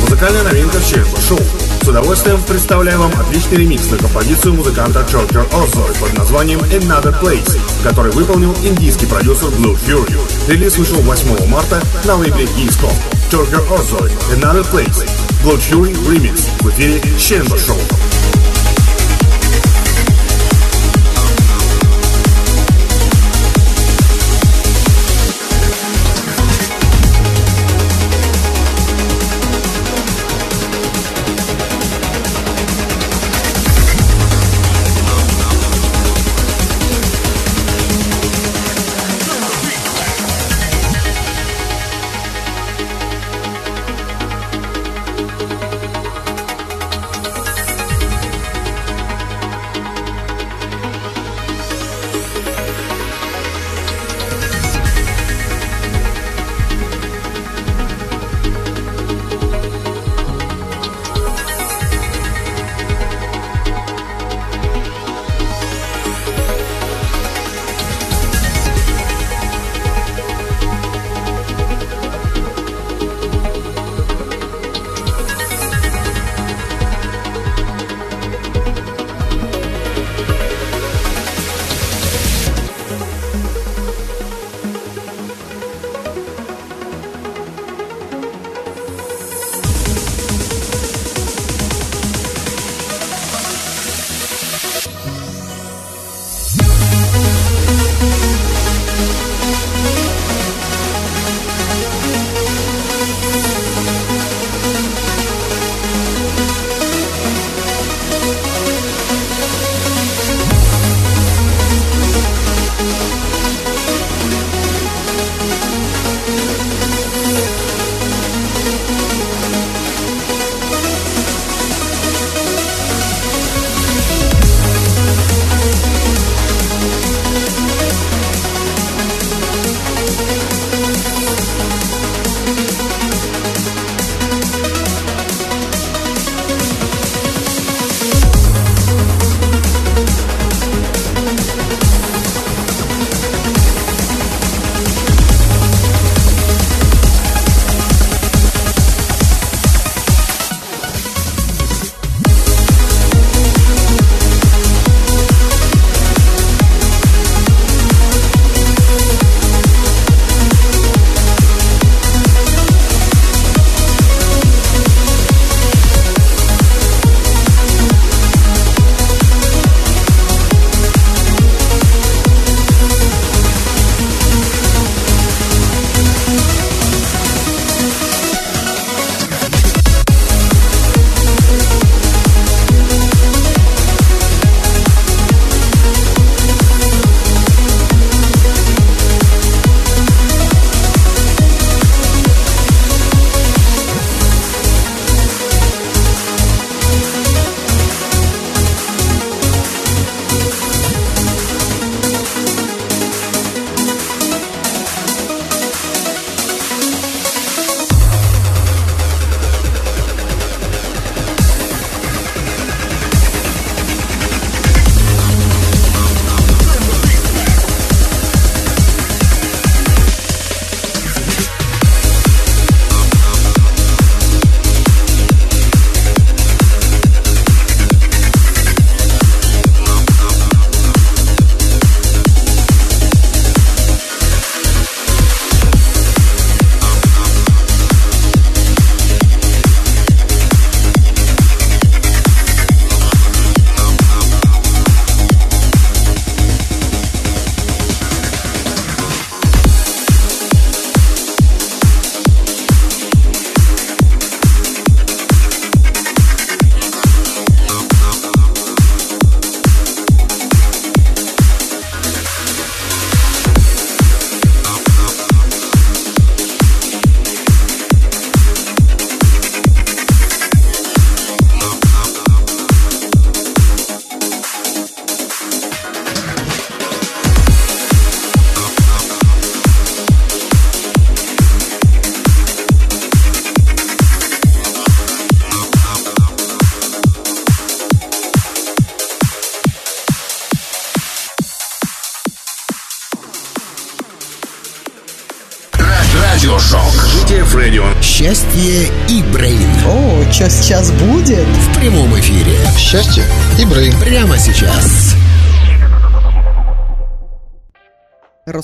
[0.02, 1.38] Музыкальная новинка в Черепа Шоу.
[1.86, 7.60] С удовольствием представляю вам отличный ремикс на композицию музыканта Джорджа Озой под названием Another Place,
[7.84, 10.18] который выполнил индийский продюсер Blue Fury.
[10.48, 12.84] Релиз вышел 8 марта на лейбле East
[13.30, 15.08] Джорджа Озой Another Place.
[15.44, 17.78] Blue Fury Remix в эфире Черепа Шоу.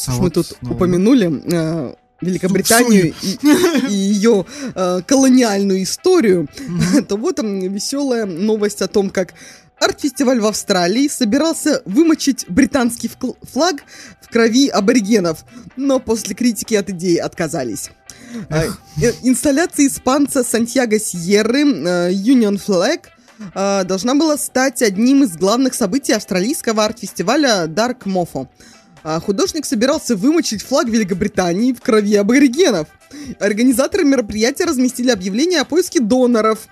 [0.07, 0.75] Раз А уж мы вот тут снова.
[0.75, 3.39] упомянули э, Великобританию и,
[3.89, 6.49] и ее э, колониальную историю,
[7.09, 9.35] то вот там веселая новость о том, как
[9.79, 13.11] арт-фестиваль в Австралии собирался вымочить британский
[13.43, 13.83] флаг
[14.21, 15.45] в крови аборигенов,
[15.77, 17.91] но после критики от идеи отказались.
[18.49, 18.69] Э,
[19.01, 23.07] э, Инсталляция испанца Сантьяго Сьерры э, Union Flag
[23.85, 28.47] должна была стать одним из главных событий австралийского арт-фестиваля Dark Mofo.
[29.05, 32.89] А художник собирался вымочить флаг Великобритании в крови аборигенов.
[33.41, 36.69] Организаторы мероприятия разместили объявление о поиске доноров.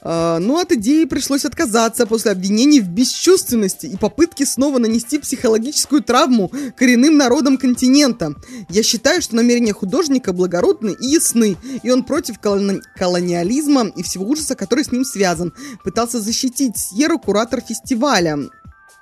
[0.00, 6.02] А, но от идеи пришлось отказаться после обвинений в бесчувственности и попытки снова нанести психологическую
[6.02, 8.34] травму коренным народам континента.
[8.68, 14.24] Я считаю, что намерения художника благородны и ясны, и он против колони- колониализма и всего
[14.24, 15.52] ужаса, который с ним связан.
[15.82, 18.38] Пытался защитить Сьерру куратор фестиваля.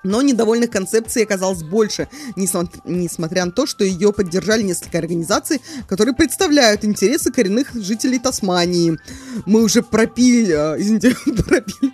[0.02, 6.84] Но недовольных концепций оказалось больше, несмотря, на то, что ее поддержали несколько организаций, которые представляют
[6.84, 8.98] интересы коренных жителей Тасмании.
[9.46, 10.54] Мы уже пропили...
[10.54, 11.92] э, извините, пропили...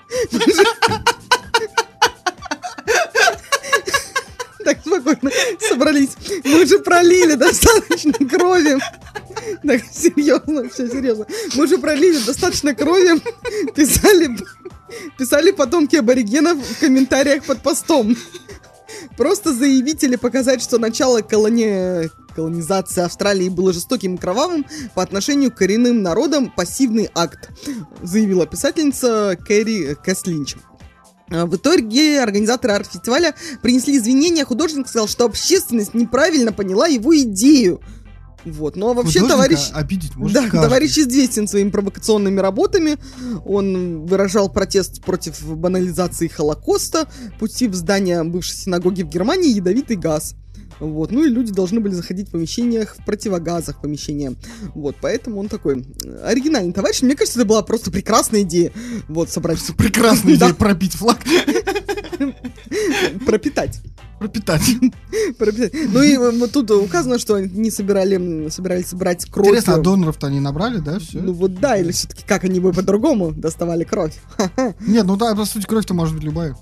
[4.65, 6.11] Так, спокойно, собрались.
[6.45, 8.79] Мы уже пролили достаточно крови.
[9.67, 11.27] Так, серьезно, все серьезно.
[11.55, 13.21] Мы уже пролили достаточно крови,
[13.75, 14.37] писали,
[15.19, 18.17] писали потомки аборигенов в комментариях под постом.
[19.17, 22.09] Просто заявить или показать, что начало колони...
[22.35, 24.65] колонизации Австралии было жестоким и кровавым
[24.95, 27.51] по отношению к коренным народам пассивный акт,
[28.03, 30.57] заявила писательница Кэрри Кэслинч.
[31.31, 37.81] А, В итоге организаторы арт-фестиваля принесли извинения, художник сказал, что общественность неправильно поняла его идею.
[38.45, 39.71] Вот, ну а вообще Художника товарищ...
[39.73, 40.63] обидеть может Да, каждый.
[40.63, 42.99] товарищ известен своими провокационными работами.
[43.45, 50.35] Он выражал протест против банализации Холокоста, пустив в здание бывшей синагоги в Германии ядовитый газ.
[50.83, 54.35] Вот, ну и люди должны были заходить в помещениях, в противогазах помещения.
[54.75, 57.03] Вот, поэтому он такой э, оригинальный товарищ.
[57.03, 58.73] Мне кажется, это была просто прекрасная идея.
[59.09, 59.61] Вот, собрать...
[59.77, 61.19] Прекрасная идея Да, пропить флаг.
[63.27, 63.81] пропитать.
[64.19, 64.63] Пропитать.
[65.39, 65.73] пропитать.
[65.93, 69.47] Ну и э, вот тут указано, что они собирали, собирались брать кровь.
[69.47, 71.21] Интересно, а доноров-то они набрали, да, все?
[71.21, 74.21] Ну вот да, или все-таки как они бы по-другому доставали кровь?
[74.81, 76.57] Нет, ну да, по сути, кровь-то может быть любая.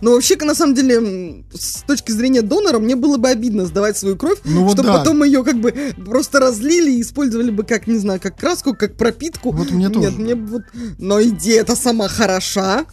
[0.00, 4.16] Ну, вообще, на самом деле, с точки зрения донора, мне было бы обидно сдавать свою
[4.16, 4.98] кровь, Ну вот чтобы да.
[4.98, 5.72] потом ее как бы
[6.04, 9.50] просто разлили и использовали бы как, не знаю, как краску, как пропитку.
[9.52, 10.10] Вот мне Нет, тоже.
[10.12, 10.62] мне бы вот...
[10.98, 12.84] Но идея-то сама хороша.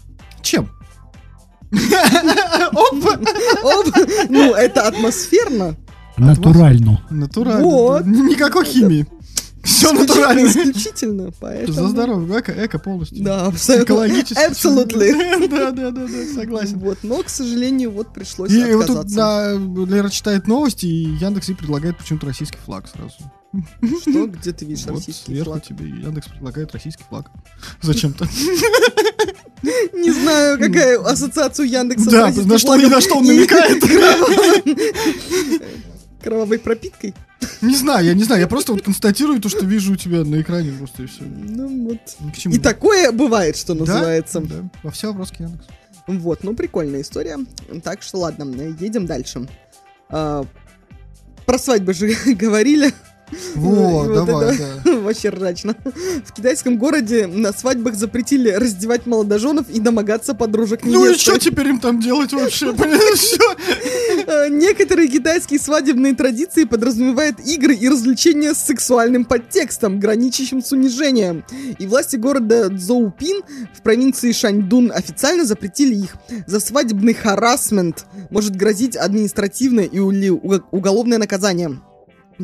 [0.42, 0.70] Чем?
[1.72, 2.96] Оп,
[4.30, 5.76] Ну, это атмосферно.
[6.18, 7.02] Натурально.
[7.10, 7.64] Натурально.
[7.64, 8.06] Вот.
[8.06, 9.06] Никакой химии.
[9.64, 10.48] Все натурально.
[10.48, 11.74] Исключительно, поэтому...
[11.74, 13.24] За здоровье, эко, эко полностью.
[13.24, 13.94] Да, абсолютно.
[13.94, 14.40] Экологически.
[14.40, 15.50] Absolutely.
[15.50, 16.80] Да, да, да, да, согласен.
[16.80, 21.50] Вот, но, к сожалению, вот пришлось И вот тут, да, Лера читает новости, и Яндекс
[21.50, 23.14] ей предлагает почему-то российский флаг сразу.
[24.02, 25.66] Что, где ты видишь Вот российский сверху флаг?
[25.66, 27.32] тебе Яндекс предлагает российский флаг.
[27.82, 28.28] Зачем-то.
[29.94, 33.84] Не знаю, какая ассоциация у Яндекса Да, на что, на что он и намекает.
[36.24, 37.14] Кровавой пропиткой.
[37.62, 40.42] Не знаю, я не знаю, я просто вот констатирую то, что вижу у тебя на
[40.42, 41.24] экране просто и все.
[41.24, 42.00] Ну вот.
[42.20, 42.56] Ни к чему.
[42.56, 44.42] И такое бывает, что Да, называется.
[44.42, 45.70] Да, во все вопросы к Яндексу.
[46.08, 47.38] Вот, ну прикольная история.
[47.84, 48.44] Так что ладно,
[48.80, 49.48] едем дальше.
[50.10, 50.46] А,
[51.46, 52.94] про свадьбы же говорили.
[53.56, 54.92] Вот, Вот давай, это да.
[55.00, 55.76] Вообще ржачно.
[56.26, 61.32] В китайском городе на свадьбах запретили раздевать молодоженов и домогаться подружек Ну и невесты.
[61.32, 62.74] что теперь им там делать вообще?
[64.28, 71.44] Э, Некоторые китайские свадебные традиции подразумевают игры и развлечения с сексуальным подтекстом, граничащим с унижением.
[71.78, 73.42] И власти города Цзоупин
[73.74, 76.16] в провинции Шаньдун официально запретили их.
[76.48, 81.80] За свадебный харасмент может грозить административное и уголовное наказание.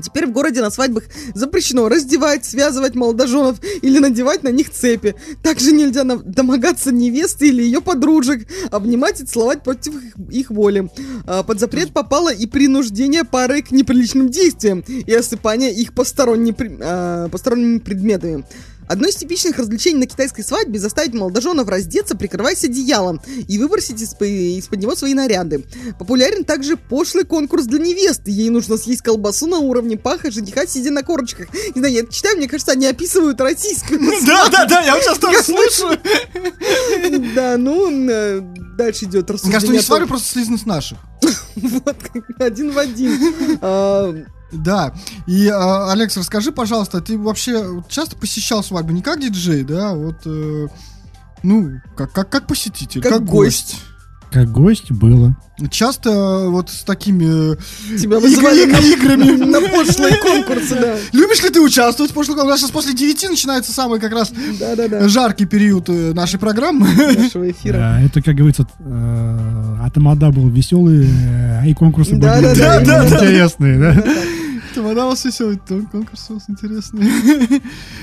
[0.02, 5.16] Теперь в городе на свадьбах запрещено раздевать, связывать молодоженов или надевать на них цепи.
[5.42, 10.90] Также нельзя домогаться невесты или ее подружек, обнимать и целовать против их, их воли.
[11.26, 16.78] А, Под запрет попало и принуждение пары к неприличным действиям и осыпание их посторонней при-
[16.82, 18.46] а, посторонними предметами.
[18.88, 24.14] Одно из типичных развлечений на китайской свадьбе заставить молодоженов раздеться, прикрываясь одеялом, и выбросить из-
[24.22, 25.66] из-под него свои наряды.
[26.00, 28.32] Популярен также пошлый конкурс для невесты.
[28.32, 31.48] Ей нужно съесть колбасу на уровне паха жениха, сидя на корочках.
[31.76, 35.18] Не знаю, я это читаю, мне кажется, они описывают российскую Да, да, да, я сейчас
[35.20, 36.00] тоже слушаю.
[37.36, 38.42] Да, ну, э,
[38.78, 40.98] дальше идет Мне кажется, рассуждение о том- свадьба просто слизаны с наших.
[41.56, 41.96] Вот,
[42.40, 43.58] один в один.
[44.52, 44.94] Да.
[45.28, 49.96] И, а, Алекс, расскажи, пожалуйста, ты вообще часто посещал свадьбы не как диджей, да, а
[49.96, 50.68] вот, э,
[51.44, 53.74] ну, как, как, как посетитель, Как как, гость.
[53.74, 53.82] гость.
[54.36, 55.34] Как гость было.
[55.72, 57.54] Часто э, вот с такими...
[57.54, 57.58] э,
[57.98, 59.32] Тебя Игр- вызывали на, играми.
[59.46, 60.98] на пошлые конкурсы, да.
[61.14, 62.44] Любишь ли ты участвовать в?
[62.44, 64.34] У нас сейчас после 9 начинается самый как раз
[65.08, 66.86] жаркий период э, нашей программы.
[67.16, 67.78] Нашего эфира.
[67.78, 72.82] Да, это, как говорится, э, а тамада был веселый, э, и конкурсы Да, были да,
[72.82, 73.16] да, да.
[73.16, 74.04] интересные, да?
[74.76, 77.10] Тамада у вас веселый, то конкурс у вас интересный.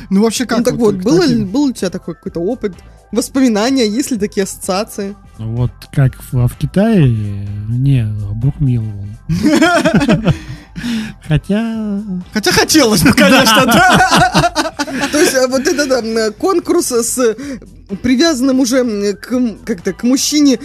[0.08, 0.58] Ну вообще как?
[0.60, 2.72] Ну так вот, к было был у тебя такой какой-то опыт,
[3.12, 5.14] воспоминания, есть ли такие ассоциации?
[5.38, 7.06] Вот как в, в Китае,
[7.68, 8.04] не,
[8.34, 9.06] Бог миловал.
[11.26, 12.02] Хотя...
[12.32, 14.74] Хотя хотелось бы, конечно, да.
[15.12, 17.36] То есть э, вот этот конкурс с
[18.02, 19.30] привязанным уже к,
[19.64, 20.58] как-то к мужчине,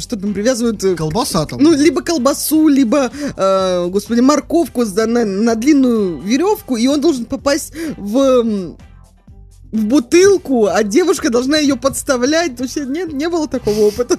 [0.00, 0.82] что там привязывают...
[0.84, 1.60] э, Колбаса там.
[1.62, 7.24] Ну, либо колбасу, либо, э, господи, морковку за- на, на длинную веревку, и он должен
[7.24, 8.74] попасть в,
[9.72, 12.56] в бутылку, а девушка должна ее подставлять.
[12.56, 14.18] То есть нет, не было такого опыта.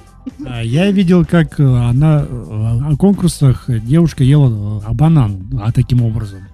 [0.64, 6.48] Я видел, как э, она э, на конкурсах девушка ела э, банан, а таким образом.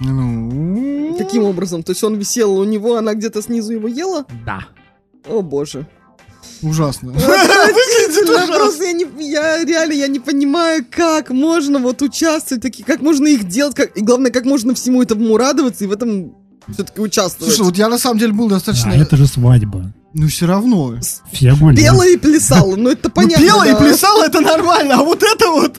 [0.00, 1.14] Ну...
[1.18, 1.82] Таким образом.
[1.82, 4.24] То есть он висел у него, она где-то снизу его ела.
[4.44, 4.66] Да.
[5.28, 5.86] О боже.
[6.62, 7.12] Ужасно.
[7.12, 13.00] Отвратительно, Просто я, не, я реально я не понимаю, как можно вот участвовать, такие, как
[13.00, 16.34] можно их делать, как, и главное, как можно всему этому радоваться и в этом
[16.72, 17.54] все-таки участвовать.
[17.54, 18.92] Слушай, вот я на самом деле был достаточно...
[18.92, 19.92] А это же свадьба.
[20.16, 20.94] Ну все равно.
[21.32, 21.80] Все гуляют.
[21.80, 23.44] Пела и плясала, ну это Ну, понятно.
[23.44, 25.78] пела и плясала, это нормально, а вот это вот...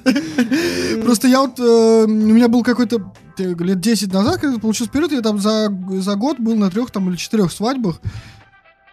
[1.04, 1.58] Просто я вот...
[1.60, 5.70] э, У меня был какой-то э, лет 10 назад, когда получился период, я там за,
[6.02, 8.02] за год был на трех там или четырех свадьбах.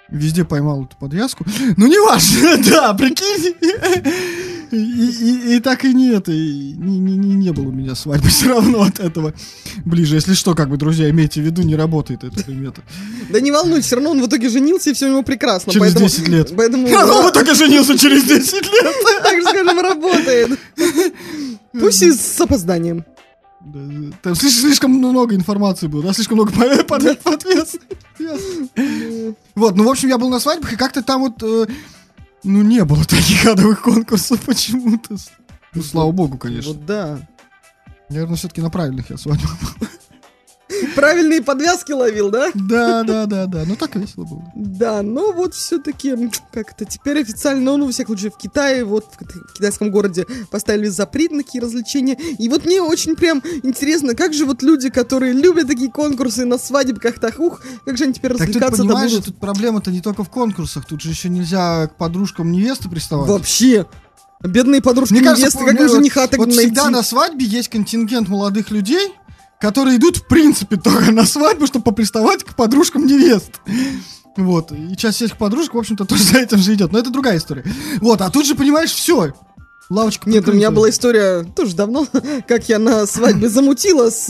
[0.08, 1.44] Везде поймал эту подвязку.
[1.76, 3.54] Ну, не важно, да, прикинь.
[4.72, 8.28] И, и- и так и нет, и не, не, не, не было у меня свадьбы
[8.30, 9.34] все равно от этого
[9.84, 10.14] ближе.
[10.16, 12.82] Если что, как бы, друзья, имейте в виду, не работает этот метод.
[13.30, 15.72] Да не волнуйся, все равно он в итоге женился, и все у него прекрасно.
[15.72, 16.52] Через поэтому, 10 лет.
[16.56, 18.94] Поэтому, он в итоге женился через 10 лет.
[19.22, 20.58] так же скажем, работает.
[21.72, 23.04] Пусть и с опозданием.
[23.60, 24.16] Да, да.
[24.22, 27.76] Там слиш- слишком много информации было, да, слишком много под, под, подвес.
[29.54, 31.66] Вот, ну, в общем, я был на свадьбах, и как-то там вот, э,
[32.44, 35.16] ну, не было таких адовых конкурсов почему-то.
[35.74, 36.72] Ну, слава богу, конечно.
[36.72, 37.18] Вот да.
[38.08, 39.88] Наверное, все-таки на правильных я свадьбах был.
[40.94, 42.50] Правильные подвязки ловил, да?
[42.54, 43.62] Да, да, да, да.
[43.66, 44.42] Ну, так весело было.
[44.54, 46.14] Да, но вот все-таки,
[46.52, 50.26] как это, теперь официально, ну, во всяком случае, в Китае, вот в кит- китайском городе
[50.50, 52.16] поставили запрет на такие развлечения.
[52.38, 56.58] И вот мне очень прям интересно, как же вот люди, которые любят такие конкурсы на
[56.58, 59.24] свадебках, так ух, как же они теперь Так тут, развлекаться-то понимаешь, будут?
[59.26, 63.28] тут проблема-то не только в конкурсах, тут же еще нельзя к подружкам невесты приставать.
[63.28, 63.86] Вообще.
[64.44, 66.62] Бедные подружки Мне кажется, невесты, как бы вот- жениха так вот найти?
[66.62, 69.12] всегда на свадьбе есть контингент молодых людей,
[69.62, 73.60] которые идут, в принципе, только на свадьбу, чтобы поприставать к подружкам невест.
[74.36, 74.72] Вот.
[74.72, 76.90] И часть всех подружек, в общем-то, тоже за этим же идет.
[76.90, 77.64] Но это другая история.
[78.00, 78.20] Вот.
[78.22, 79.32] А тут же, понимаешь, все.
[79.88, 82.08] Лавочка Нет, у меня была история тоже давно,
[82.48, 84.26] как я на свадьбе замутила с...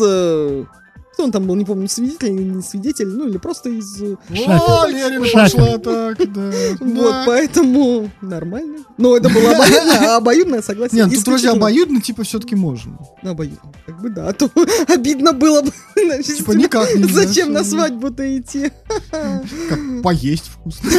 [1.12, 4.00] Кто он там был, не помню, свидетель или не свидетель, ну или просто из...
[4.00, 5.58] э, О, Лерина Шафер.
[5.60, 6.50] пошла так, да.
[6.80, 8.78] Вот, поэтому нормально.
[8.96, 11.02] Но это было а обоюдное согласие.
[11.02, 12.98] Нет, ну тут вроде обоюдно, типа, все-таки можно.
[13.22, 13.72] Ну, обоюдно.
[13.84, 14.50] Как бы да, а то
[14.88, 15.70] обидно было бы.
[16.22, 17.26] Типа, никак нельзя.
[17.26, 18.72] Зачем на свадьбу-то идти?
[19.10, 20.90] Как поесть вкусно.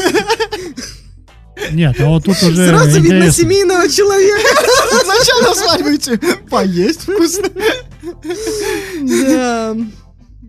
[1.72, 3.44] Нет, а вот тут уже Сразу видно интересно.
[3.44, 4.50] семейного человека.
[5.06, 6.20] Зачем на свадьбу идти?
[6.50, 7.50] Поесть вкусно.
[9.02, 9.76] Да.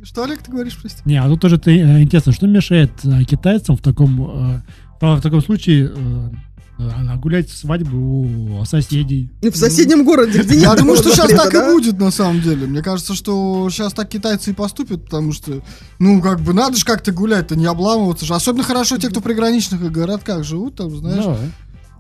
[0.05, 1.01] Что, Олег, ты говоришь, прости?
[1.07, 4.21] Не, а тут тоже ты, э, интересно, что мешает э, китайцам в таком,
[4.55, 4.61] э,
[5.01, 6.31] в таком случае э,
[6.79, 9.31] э, гулять свадьбу у соседей?
[9.41, 12.67] В соседнем городе, где нет Я думаю, что сейчас так и будет, на самом деле.
[12.67, 15.63] Мне кажется, что сейчас так китайцы и поступят, потому что,
[15.99, 18.35] ну, как бы, надо же как-то гулять-то, не обламываться же.
[18.35, 21.39] Особенно хорошо те, кто в приграничных городках живут, там, знаешь, Да.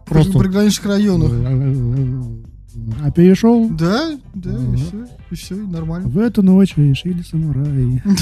[0.05, 1.31] в Просто приграничных районах.
[3.03, 6.09] А перешел Да, да, и все, и все, и нормально.
[6.09, 8.03] в эту ночь решили самураи.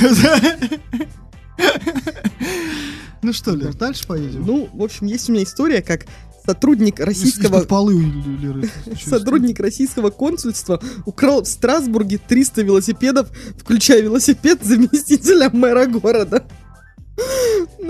[3.22, 4.44] Ну что, Лер, дальше поедем.
[4.44, 6.06] Ну, в общем, есть у меня история, как
[6.44, 7.58] сотрудник российского...
[7.58, 8.04] Из-под полы
[8.40, 8.68] Леры.
[9.00, 16.44] Сотрудник российского консульства украл в Страсбурге 300 велосипедов, включая велосипед заместителя мэра города.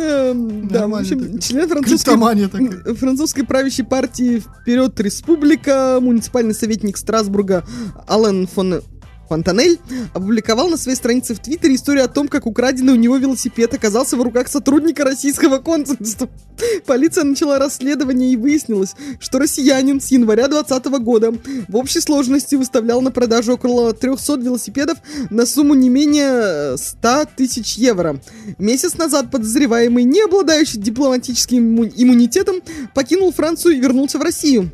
[0.02, 7.64] Эм, Да, в общем, член французской, французской правящей партии «Вперед, Республика», муниципальный советник Страсбурга
[8.08, 8.82] Ален фон
[9.28, 9.78] Фонтанель
[10.12, 14.16] опубликовал на своей странице в Твиттере историю о том, как украденный у него велосипед оказался
[14.16, 16.28] в руках сотрудника российского консульства.
[16.86, 21.34] Полиция начала расследование и выяснилось, что россиянин с января 2020 года
[21.68, 24.98] в общей сложности выставлял на продажу около 300 велосипедов
[25.30, 28.20] на сумму не менее э, 100 тысяч евро.
[28.58, 32.56] Месяц назад подозреваемый, не обладающий дипломатическим имму- иммунитетом,
[32.94, 34.70] покинул Францию и вернулся в Россию.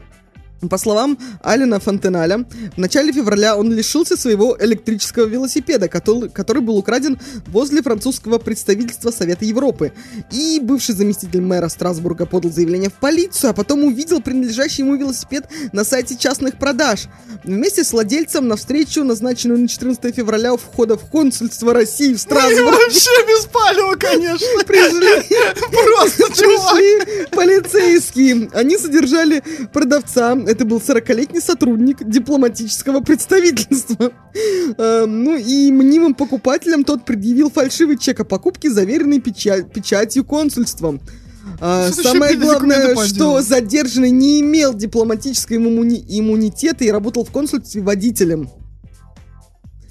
[0.69, 2.45] По словам Алина Фонтеналя,
[2.75, 9.13] в начале февраля он лишился своего электрического велосипеда, который, который был украден возле французского представительства
[9.13, 9.93] Совета Европы.
[10.33, 15.49] И бывший заместитель мэра Страсбурга подал заявление в полицию, а потом увидел принадлежащий ему велосипед
[15.73, 17.07] на сайте частных продаж.
[17.45, 22.19] Вместе с владельцем на встречу, назначенную на 14 февраля у входа в консульство России в
[22.19, 24.47] Страсбурге, Вообще без палева, конечно.
[24.67, 25.23] пришли
[25.71, 26.27] Просто.
[26.27, 28.51] Пришли полицейские.
[28.55, 29.43] Они содержали
[29.73, 30.37] продавца.
[30.49, 34.13] Это был 40-летний сотрудник дипломатического представительства.
[34.79, 41.01] Э, Ну и мнимым покупателям тот предъявил фальшивый чек о покупке, заверенный печа- печатью консульством.
[41.61, 48.49] А, Самое главное, что задержанный не имел дипломатического иммуни- иммунитета и работал в консульстве водителем.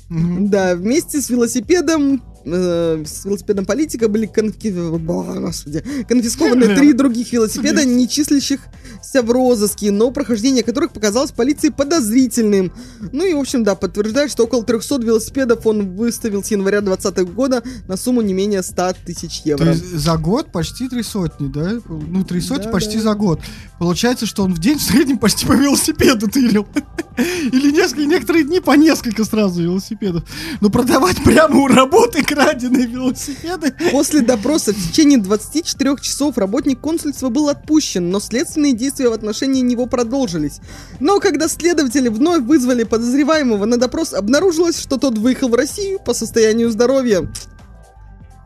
[0.09, 0.49] Мгм.
[0.49, 2.23] Да, вместе с велосипедом,
[2.53, 9.91] э, с велосипедом политика были конфи- господи, конфискованы три других велосипеда, не числящихся в розыске,
[9.91, 12.71] но прохождение которых показалось полиции подозрительным.
[13.11, 17.33] Ну и, в общем, да, подтверждает, что около 300 велосипедов он выставил с января 2020
[17.33, 19.69] года на сумму не менее 100 тысяч То евро.
[19.71, 21.79] есть за год почти три сотни, да?
[21.87, 23.03] Ну, три сотни Да, почти да.
[23.03, 23.39] за год.
[23.79, 26.67] Получается, что он в день в среднем почти по велосипеду тырил.
[27.51, 30.23] Или несколько, некоторые дни по несколько сразу велосипедов.
[30.61, 33.73] Но продавать прямо у работы краденые велосипеды...
[33.91, 39.61] После допроса в течение 24 часов работник консульства был отпущен, но следственные действия в отношении
[39.61, 40.59] него продолжились.
[40.99, 46.13] Но когда следователи вновь вызвали подозреваемого на допрос, обнаружилось, что тот выехал в Россию по
[46.13, 47.27] состоянию здоровья.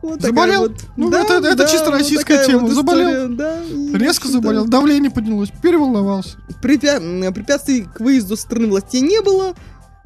[0.02, 0.62] Вот Заболел?
[0.62, 2.60] вот- Ну, это- это чисто вот российская такая тема.
[2.66, 3.28] вот Заболел.
[3.36, 6.38] да, и, Резко заболел, давление поднялось, переволновался.
[6.60, 9.54] препя- Препятствий к выезду со стороны властей не было.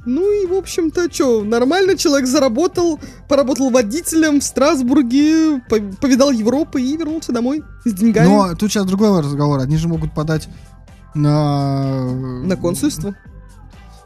[0.07, 6.79] Ну и, в общем-то, что, нормально человек заработал, поработал водителем в Страсбурге, по- повидал Европу
[6.79, 9.59] и вернулся домой с деньгами Но тут сейчас другой разговор.
[9.61, 10.49] Они же могут подать
[11.15, 12.05] на...
[12.13, 13.17] на консульство.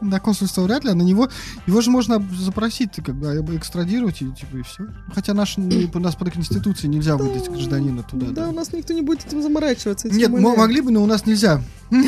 [0.01, 1.29] На консульство вряд ли, а на него...
[1.67, 4.87] Его же можно запросить, как бы, а, экстрадировать, и типа, и все.
[5.13, 8.27] Хотя наш, у нас по Конституции нельзя выдать гражданина туда.
[8.27, 8.49] Да, да.
[8.49, 10.09] у нас никто не будет этим заморачиваться.
[10.09, 10.57] Нет, умоляю.
[10.57, 11.61] могли бы, но у нас нельзя.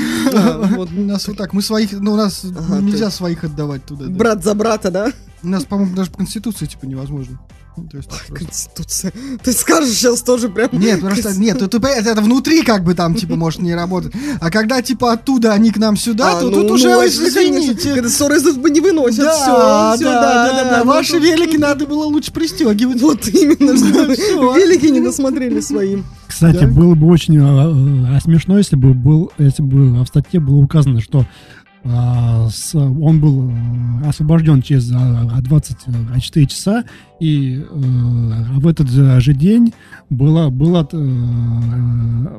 [0.73, 0.89] Вот.
[0.91, 1.53] У нас вот так.
[1.53, 4.05] Мы своих, ну, у нас нельзя своих отдавать туда.
[4.05, 4.11] да.
[4.11, 5.11] Брат за брата, да?
[5.43, 7.39] У нас, по-моему, даже по Конституции, типа, невозможно.
[7.75, 8.33] Ну, то есть просто.
[8.33, 9.13] Конституция.
[9.43, 10.69] Ты скажешь сейчас тоже прям...
[10.73, 14.13] Нет, просто нет, это, это, это внутри как бы там типа может не работать.
[14.39, 17.17] А когда типа оттуда они к нам сюда, А, то ну, тут уже ну, это,
[17.17, 17.27] конечно,
[17.71, 17.93] извините.
[17.95, 19.25] Когда ссоры из избы не выносят.
[19.25, 23.01] Да, все, да, все, да, да, да, Ну, Ваши тут- велики надо было лучше пристегивать.
[23.01, 26.05] Вот именно, что велики не досмотрели своим.
[26.27, 26.67] Кстати, Да.
[26.67, 30.99] было бы очень а, а, смешно, если бы был, если бы в статье было указано,
[31.01, 31.25] что а,
[31.85, 33.51] он был
[34.05, 36.85] а, освобожден через а, 24 часа,
[37.19, 39.73] и э, в этот же день
[40.09, 40.95] была, была, э,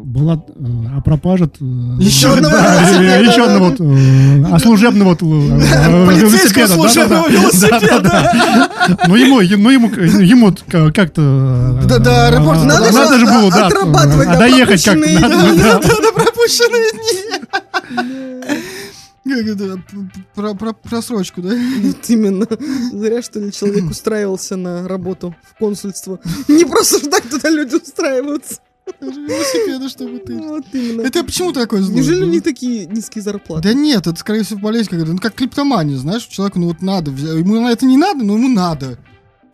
[0.02, 1.64] была э, о пропаже э,
[2.00, 3.44] Еще да, одного да, велосипеда, еще да.
[3.44, 7.28] одного вот, э, а служебного э, велосипеда, служебного.
[7.70, 8.98] Да-да-да.
[9.08, 10.54] Ну ему, ну ему, ему
[10.92, 14.38] как-то э, Да, до аэропорта э, надо надо же же было, да, отрабатывать, а да,
[14.38, 15.80] доехать как-то надо, да.
[15.82, 18.60] Да, пропущенные дни.
[20.34, 21.50] Про, про- просрочку, да?
[21.82, 22.46] Вот именно.
[22.92, 26.20] Зря, что ли, человек устраивался на работу в консульство.
[26.48, 28.60] Не просто так туда люди устраиваются.
[29.00, 30.34] Велосипеды, чтобы ты.
[30.36, 31.02] Вот именно.
[31.02, 31.94] Это почему такое зло?
[31.94, 33.62] Неужели у них такие низкие зарплаты?
[33.68, 35.12] Да нет, это скорее всего болезнь какая-то.
[35.12, 37.10] Ну как криптомания, знаешь, человеку ну вот надо.
[37.10, 38.98] Ему на это не надо, но ему надо.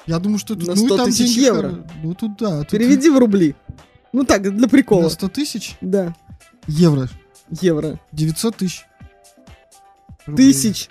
[0.07, 1.87] Я думаю, что тут На ну, и 100 там тысяч деньги евро.
[2.03, 2.61] Ну тут да.
[2.61, 3.55] Тут Переведи в рубли.
[4.13, 5.09] Ну так, для на прикола.
[5.09, 6.17] 100 тысяч Да,
[6.67, 7.09] евро.
[7.61, 8.01] евро.
[8.11, 8.84] 900 тысяч.
[10.26, 10.53] Рублей.
[10.53, 10.88] Тысяч.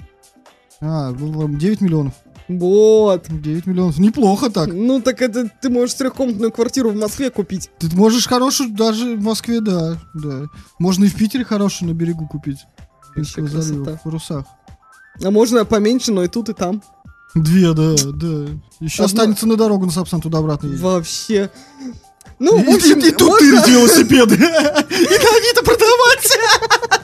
[0.81, 2.14] А, ну, 9 миллионов.
[2.47, 3.27] Вот.
[3.30, 3.99] 9 миллионов.
[3.99, 4.73] Неплохо так.
[4.73, 7.69] Ну так это ты можешь трехкомнатную квартиру в Москве купить.
[7.77, 9.97] Ты можешь хорошую даже в Москве, да.
[10.15, 10.45] да.
[10.80, 12.57] Можно и в Питере хорошую на берегу купить.
[13.15, 13.97] Залива, красота.
[13.97, 14.45] в парусах.
[15.23, 16.81] А можно поменьше, но и тут, и там.
[17.35, 18.47] Две, да, да.
[18.80, 20.69] Еще Одно- останется на дорогу на Сапсан туда-обратно.
[20.77, 21.51] Вообще.
[22.39, 24.35] Ну, И- в общем, и, и тут можно- велосипеды.
[24.39, 26.37] И на Авито продавать.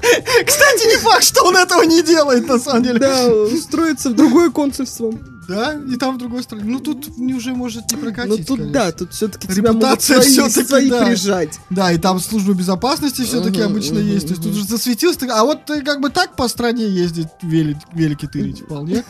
[0.45, 2.99] Кстати, не факт, что он этого не делает, на самом деле.
[2.99, 5.11] Да, устроиться в другое консульство.
[5.47, 6.63] Да, и там в другой стране.
[6.65, 8.73] Ну, тут не уже может не Ну прокатить, тут конечно.
[8.73, 11.05] да, тут все-таки тебя могут Репутация свои, свои да.
[11.05, 11.59] прижать.
[11.69, 14.25] Да, и там служба безопасности все-таки Мгм, обычно мгм, есть.
[14.25, 14.61] То есть тут мгм.
[14.61, 15.27] уже засветился.
[15.31, 19.03] А вот ты как бы так по стране ездить, велик, велики тырить вполне.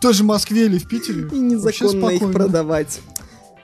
[0.00, 1.28] той же Москве или в Питере.
[1.30, 3.00] И незаконно их продавать.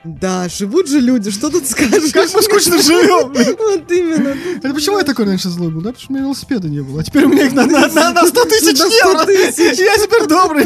[0.04, 2.12] Да, живут же люди, что тут скажешь?
[2.12, 3.32] Как мы скучно живем.
[3.58, 4.36] Вот именно.
[4.56, 5.80] Это почему я такой раньше злой был?
[5.80, 7.00] Да, потому что у меня велосипеда не было.
[7.00, 9.30] А теперь у меня их на, на, на, на 100 тысяч На 100 евро.
[9.30, 10.64] Я теперь добрый.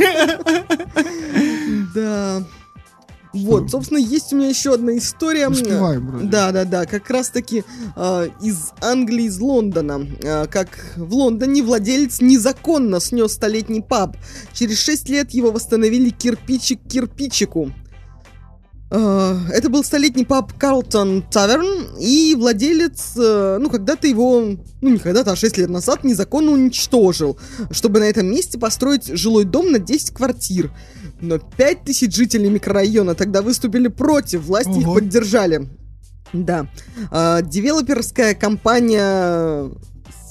[1.94, 2.42] Да.
[3.32, 5.48] Вот, собственно, есть у меня еще одна история.
[5.48, 6.26] Успеваем вроде.
[6.26, 7.64] Да, да, да, как раз таки
[7.96, 10.06] э, из Англии, из Лондона.
[10.22, 14.16] Э, как в Лондоне владелец незаконно снес столетний паб.
[14.52, 17.72] Через 6 лет его восстановили кирпичик к кирпичику.
[18.94, 24.42] Э, Это был столетний паб Карлтон Таверн, и владелец, э, ну, когда-то его,
[24.82, 27.38] ну, не когда-то, а 6 лет назад незаконно уничтожил,
[27.70, 30.70] чтобы на этом месте построить жилой дом на 10 квартир.
[31.22, 34.94] Но 5000 жителей микрорайона тогда выступили против, власти их Ого.
[34.96, 35.70] поддержали.
[36.34, 36.66] Да.
[37.10, 39.70] А, девелоперская компания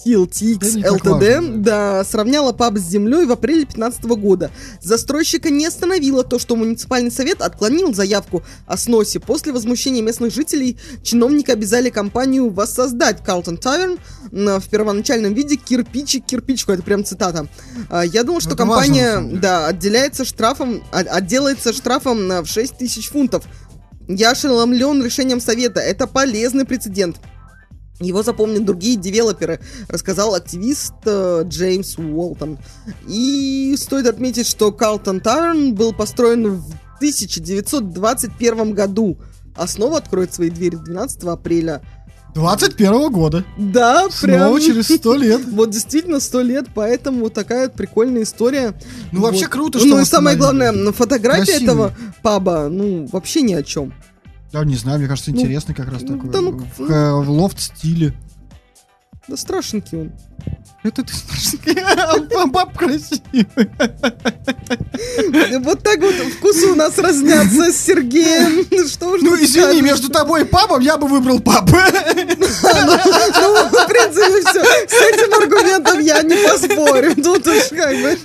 [0.06, 4.52] CLTX Да LTD важно, да, сравняла паб с землей в апреле 2015 года.
[4.82, 9.20] Застройщика не остановило то, что муниципальный совет отклонил заявку о сносе.
[9.20, 14.00] После возмущения местных жителей чиновники обязали компанию воссоздать Карлтон Таверн
[14.32, 16.72] м, в первоначальном виде кирпичик к кирпичику.
[16.72, 17.48] Это прям цитата.
[17.90, 19.40] А, Я думал, что Это важно, компания деле.
[19.40, 23.44] да, отделяется штрафом, от- отделается штрафом в 6 тысяч фунтов.
[24.08, 25.80] Я ошеломлен решением совета.
[25.80, 27.18] Это полезный прецедент.
[28.02, 32.58] Его запомнят другие девелоперы, рассказал активист э, Джеймс Уолтон.
[33.08, 36.66] И стоит отметить, что Карлтон Таверн был построен в
[36.98, 39.18] 1921 году,
[39.56, 41.82] а снова откроет свои двери 12 апреля.
[42.34, 43.44] 21 года.
[43.58, 44.40] Да, прям...
[44.40, 45.42] Снова через 100 лет.
[45.52, 48.74] Вот действительно сто лет, поэтому такая прикольная история.
[49.12, 49.52] Ну, вообще Вот.
[49.52, 51.64] круто, что Ну и самое главное, фотография Красивый.
[51.64, 53.94] этого паба, ну, вообще ни о чем.
[54.52, 56.30] Да, не знаю, мне кажется, Ну, интересный как раз ну, такой.
[56.30, 58.14] да ну, в, э, в лофт-стиле.
[59.28, 60.12] Да страшненький он.
[60.84, 61.14] Это ты
[62.48, 63.46] Баб красивый.
[65.60, 68.66] Вот так вот вкусы у нас разнятся с Сергеем.
[68.88, 71.70] Что уж Ну, извини, между тобой и папом я бы выбрал пап.
[71.70, 71.80] Ну, в
[73.88, 74.64] принципе, все.
[74.64, 77.14] С этим аргументом я не поспорю.
[77.16, 78.18] Тут уж как бы...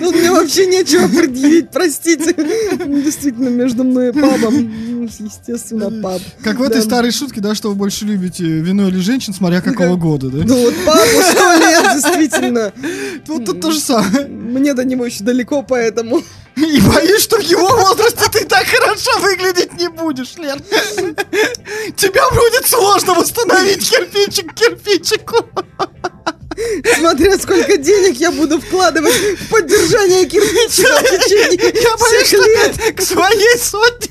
[0.00, 2.34] Тут мне вообще нечего предъявить, простите.
[2.34, 6.20] Действительно, между мной и папом, ну, естественно, пап.
[6.42, 9.94] Как в этой старой шутке, да, что вы больше любите, вино или женщин, смотря какого
[9.96, 10.38] года, да?
[10.44, 12.72] Ну вот папу сто лет, действительно.
[13.26, 14.26] Вот тут то же самое.
[14.26, 16.22] Мне до него еще далеко, поэтому...
[16.56, 20.58] И боюсь, что в его возрасте ты так хорошо выглядеть не будешь, Лер.
[21.96, 25.36] Тебя будет сложно восстановить кирпичик к кирпичику.
[26.98, 32.74] Смотря сколько денег я буду вкладывать в поддержание кирпичика в течение Я боюсь, лет.
[32.74, 34.08] что к своей сотне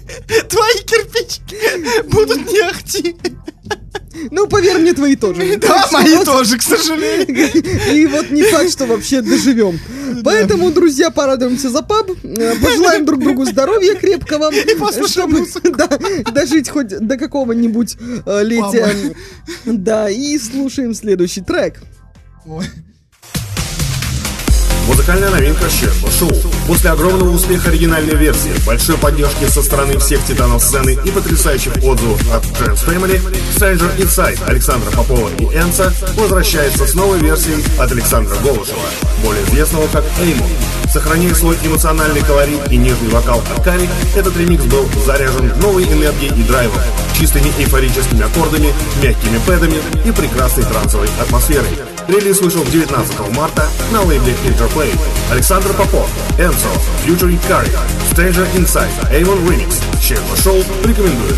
[0.48, 3.18] твои кирпичики будут не ахти.
[4.32, 5.58] Ну, поверь мне, твои тоже.
[5.62, 7.50] Да, мои тоже, к сожалению.
[7.94, 9.80] И вот не факт, что вообще доживем.
[10.24, 15.76] Поэтому, друзья, порадуемся за паб, э, пожелаем друг другу здоровья крепкого, послушаем музыку.
[15.76, 15.90] да,
[16.32, 18.90] дожить хоть до какого-нибудь э, летия.
[19.66, 21.82] Да, и слушаем следующий трек.
[22.46, 22.66] Ой.
[24.88, 26.32] Музыкальная новинка Щерба Шоу.
[26.66, 32.22] После огромного успеха оригинальной версии, большой поддержки со стороны всех титанов сцены и потрясающих отзывов
[32.34, 33.22] от Trans Family,
[33.54, 38.80] Stranger Inside Александра Попова и Энса возвращается с новой версией от Александра Голышева,
[39.24, 40.50] более известного как Эймон.
[40.92, 46.32] Сохраняя свой эмоциональный колорит и нежный вокал от Кари, этот ремикс был заряжен новой энергией
[46.32, 46.80] и драйвом,
[47.14, 48.74] чистыми эйфорическими аккордами,
[49.04, 51.97] мягкими пэдами и прекрасной трансовой атмосферой.
[52.08, 54.98] Релиз вышел 19 марта на лейбле Interplay.
[55.30, 56.10] Александр Попов,
[56.40, 56.70] Энсо,
[57.06, 57.70] Future Carry,
[58.12, 59.76] Stranger Inside, Avon Remix.
[60.02, 61.36] Щерба Шоу рекомендует.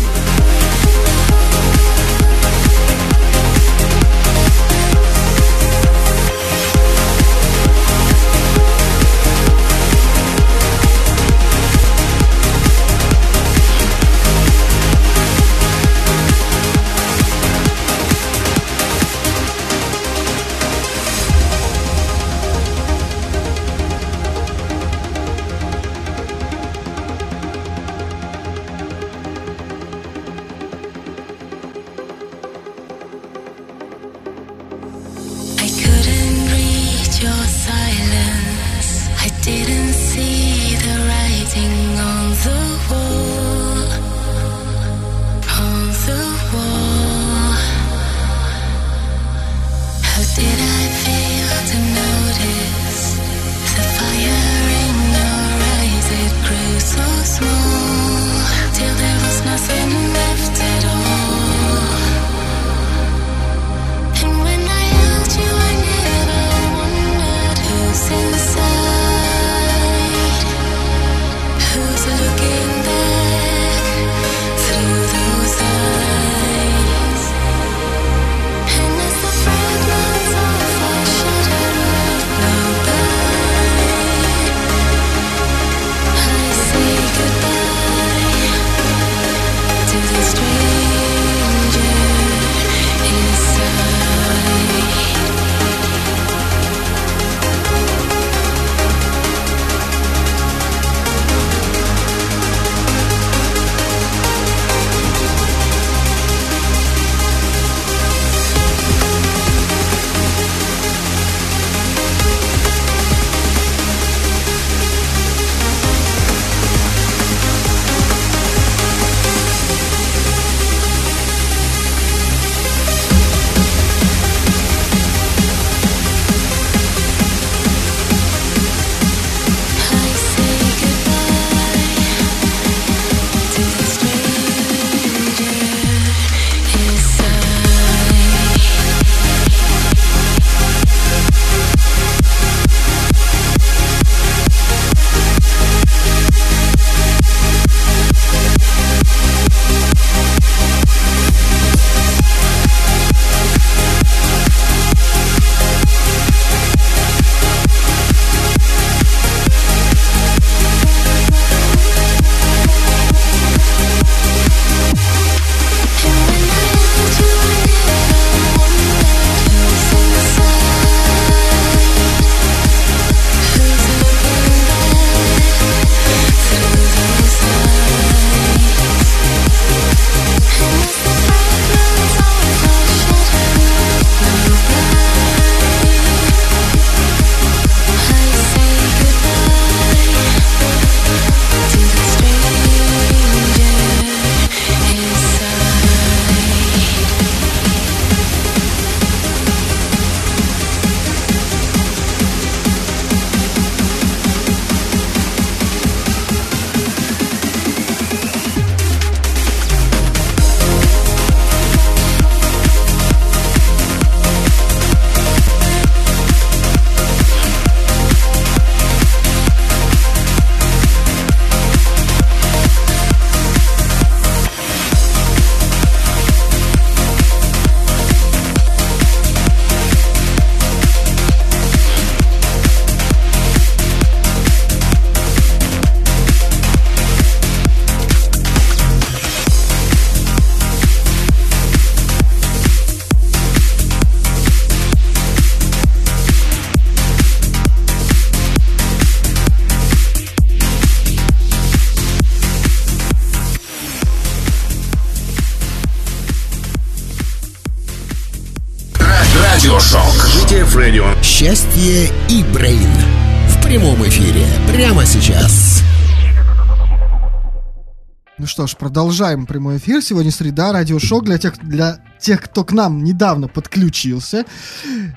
[268.60, 270.02] Что ж, продолжаем прямой эфир.
[270.02, 274.44] Сегодня среда, радиошок для тех, для тех, кто к нам недавно подключился.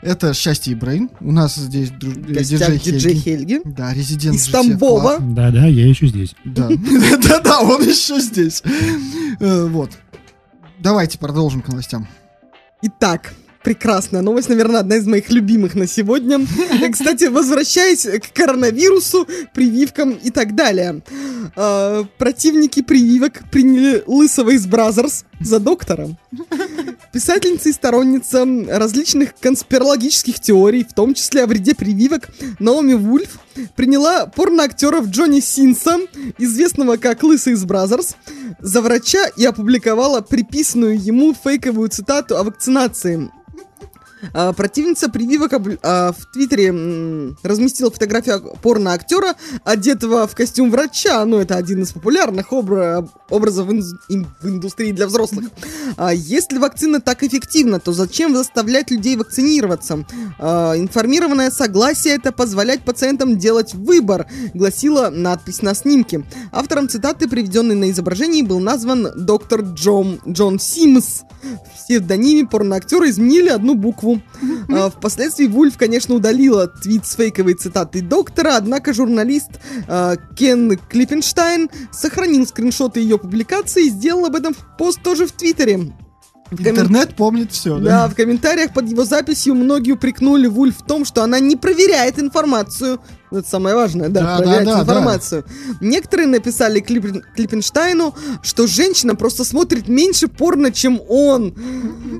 [0.01, 1.09] Это «Счастье и Брейн».
[1.19, 3.55] У нас здесь дру- э, диджей диджей Хельги.
[3.55, 3.61] Хельги.
[3.65, 5.17] Да, резидент Из Тамбова.
[5.19, 6.35] Да-да, я еще здесь.
[6.45, 6.69] Да.
[7.27, 8.63] Да-да, он еще здесь.
[9.41, 9.91] Э, Вот.
[10.79, 12.07] Давайте продолжим к новостям.
[12.81, 13.33] Итак,
[13.63, 16.39] прекрасная новость, наверное, одна из моих любимых на сегодня.
[16.91, 21.01] Кстати, возвращаясь к коронавирусу, прививкам и так далее.
[21.55, 26.09] Э, Противники прививок приняли Лысого из Brazzers за доктора.
[27.11, 32.29] Писательница и сторонница различных конспирологических теорий, в том числе о вреде прививок,
[32.59, 33.39] Наоми Вульф
[33.75, 35.97] приняла порноактеров Джонни Синса,
[36.37, 38.15] известного как Лысый из Brazzers,
[38.59, 43.29] за врача и опубликовала приписанную ему фейковую цитату о вакцинации.
[44.33, 51.25] А, Противница прививок а, в Твиттере м, разместила фотографию порно-актера, одетого в костюм врача.
[51.25, 55.49] Ну, это один из популярных обра- образов ин- в индустрии для взрослых.
[55.97, 60.05] А Если вакцина так эффективна, то зачем заставлять людей вакцинироваться?
[60.39, 66.23] Информированное согласие это позволять пациентам делать выбор, гласила надпись на снимке.
[66.51, 71.21] Автором цитаты, приведенной на изображении, был назван доктор Джон, Джон Симс.
[71.43, 74.12] В псевдониме порноактера изменили одну букву.
[74.69, 79.51] А, Впоследствии Вульф, конечно, удалила твит с фейковой цитатой доктора, однако журналист
[79.87, 85.93] а, Кен Клиппенштайн сохранил скриншоты ее публикации и сделал об этом пост тоже в Твиттере.
[86.61, 88.07] Коммен- Интернет помнит все, да, да?
[88.09, 92.99] в комментариях под его записью многие упрекнули Вульф в том, что она не проверяет информацию.
[93.31, 95.43] Ну, Это самое важное, да, Да, проверять да, да, информацию.
[95.81, 98.13] Некоторые написали Клиппен- Клиппенштайну,
[98.43, 101.55] что женщина просто смотрит меньше порно, чем он.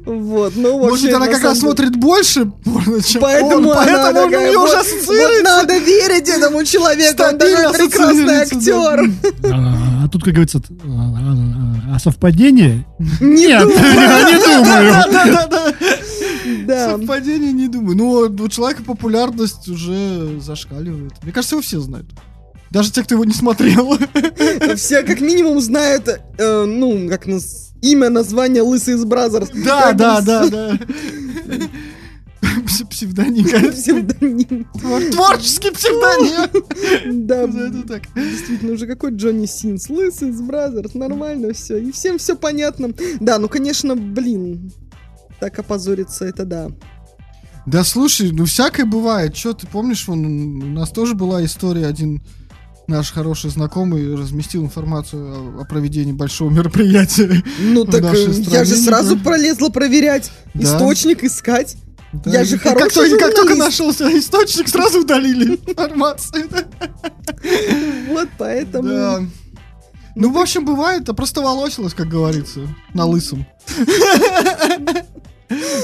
[0.05, 0.89] Вот, ну вообще.
[0.89, 4.31] Может, она на как раз самом смотрит больше порно, чем Поэтому, он, она поэтому он
[4.31, 5.43] такая, ее вот- уже вот ассоциируется.
[5.43, 8.41] надо верить этому человеку, он такой прекрасный да.
[8.41, 9.11] актер.
[9.53, 10.61] А, а тут, как говорится,
[11.93, 12.85] а, совпадение?
[13.19, 14.93] Не Нет, не думаю.
[16.67, 17.95] Совпадение не думаю.
[17.95, 21.13] Ну, у человека популярность уже зашкаливает.
[21.23, 22.07] Мне кажется, его все знают.
[22.71, 23.97] Даже те, кто его не смотрел.
[24.75, 26.07] Все как минимум знают,
[26.37, 29.49] э, ну, как нас- имя, название Лысый из Brazzers.
[29.53, 30.77] Да, да, да, да.
[32.81, 33.45] Пс- Псевдоним.
[33.71, 34.67] Псевдоним.
[34.75, 37.25] Твор- Творческий псевдоним.
[37.27, 38.03] Да, Это так.
[38.15, 39.89] действительно, уже какой Джонни Синс.
[39.89, 41.77] Лысый из Brazzers, нормально все.
[41.77, 42.89] И всем все понятно.
[43.19, 44.71] Да, ну, конечно, блин,
[45.39, 46.69] так опозориться, это да.
[47.65, 49.33] Да слушай, ну всякое бывает.
[49.33, 52.21] Че, ты помнишь, вон, у нас тоже была история, один
[52.89, 57.41] наш хороший знакомый разместил информацию о, о проведении большого мероприятия.
[57.61, 60.63] Ну, так э, я же сразу пролезла проверять, Да.
[60.63, 61.77] источник искать.
[62.13, 66.47] Да, Я же как, хороший только, как только нашелся источник, сразу удалили информацию.
[68.09, 68.89] Вот поэтому...
[68.89, 69.19] Да.
[70.15, 73.47] Ну, в общем, бывает, а просто волосилось, как говорится, на лысом.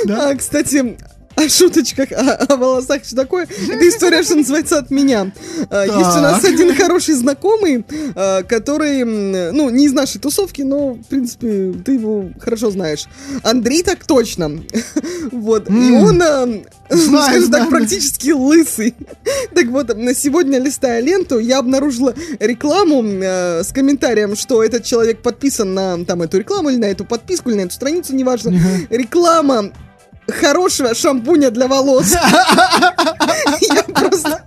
[0.05, 0.29] Да?
[0.29, 0.97] А, кстати,
[1.45, 3.43] о шуточках, о, о волосах, что такое.
[3.45, 5.31] Это история, что называется, от меня.
[5.69, 6.51] А, Есть у нас Так.
[6.51, 7.85] один хороший знакомый,
[8.15, 13.05] а, который, ну, не из нашей тусовки, но, в принципе, ты его хорошо знаешь.
[13.43, 14.51] Андрей так точно.
[15.31, 15.69] Вот.
[15.69, 15.95] И М.
[15.95, 16.47] он, а,
[16.89, 18.95] Знаю, скажем так, практически лысый.
[19.53, 25.21] Так вот, на сегодня, листая ленту, я обнаружила рекламу э, с комментарием, что этот человек
[25.21, 28.53] подписан на там эту рекламу или на эту подписку, или на эту страницу, неважно.
[28.89, 29.71] Реклама
[30.31, 32.13] хорошего шампуня для волос.
[33.61, 34.41] Я просто...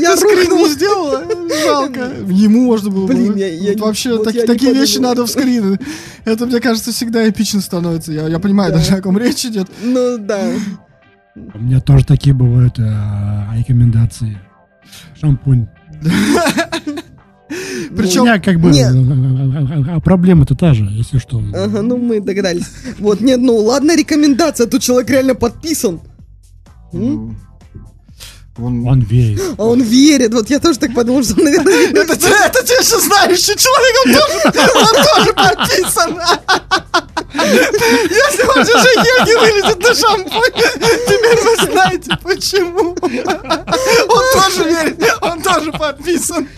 [0.00, 1.22] Я скрин не сделала?
[1.64, 2.00] Жалко.
[2.28, 3.14] Ему можно было бы.
[3.14, 5.78] Блин, я- я Вот не- Вообще, такие вещи надо в скрин.
[6.24, 8.12] Это, мне кажется, всегда эпично становится.
[8.12, 8.78] Я, я понимаю Да.
[8.78, 9.68] даже, о ком речь идет.
[9.82, 10.40] Ну да.
[11.34, 12.82] У меня тоже такие бывают э,
[13.56, 14.38] рекомендации.
[15.20, 15.68] Шампунь.
[17.96, 18.92] Причем- У меня как бы Нет.
[18.92, 21.42] э, проблема-то та же, если что.
[21.54, 22.66] Ага, ну мы догадались.
[22.98, 26.00] Вот, нет, ну ладно, рекомендация, а тут человек реально подписан.
[26.92, 27.36] М?
[28.60, 28.86] Он...
[28.88, 29.40] Он верит.
[29.56, 32.98] А он верит, вот я тоже так подумал, что, наверное, Это, те- это те же
[33.00, 36.20] знающий человек, он тоже, он тоже подписан.
[37.34, 40.54] Если он же Хельги вылезет на шампунь,
[41.06, 42.96] теперь вы знаете почему.
[44.08, 46.48] Он тоже верит, он тоже подписан.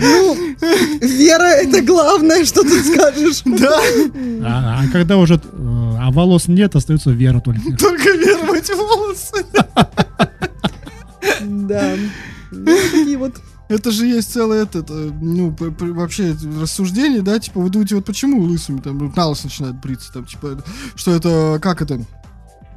[0.00, 0.36] Ну,
[1.00, 3.42] вера это главное, что ты скажешь.
[3.44, 3.80] Да,
[4.44, 5.38] А, а когда уже э,
[6.00, 7.60] а волос нет, остается вера только.
[7.76, 9.44] только вера в эти волосы.
[11.42, 11.94] Да.
[12.52, 13.34] Ну, такие вот.
[13.68, 17.96] Это же есть целое это, это, ну, п- п- вообще рассуждение, да, типа, вы думаете,
[17.96, 20.62] вот почему лысыми там на лысо начинают бриться, там, типа,
[20.94, 22.00] что это, как это,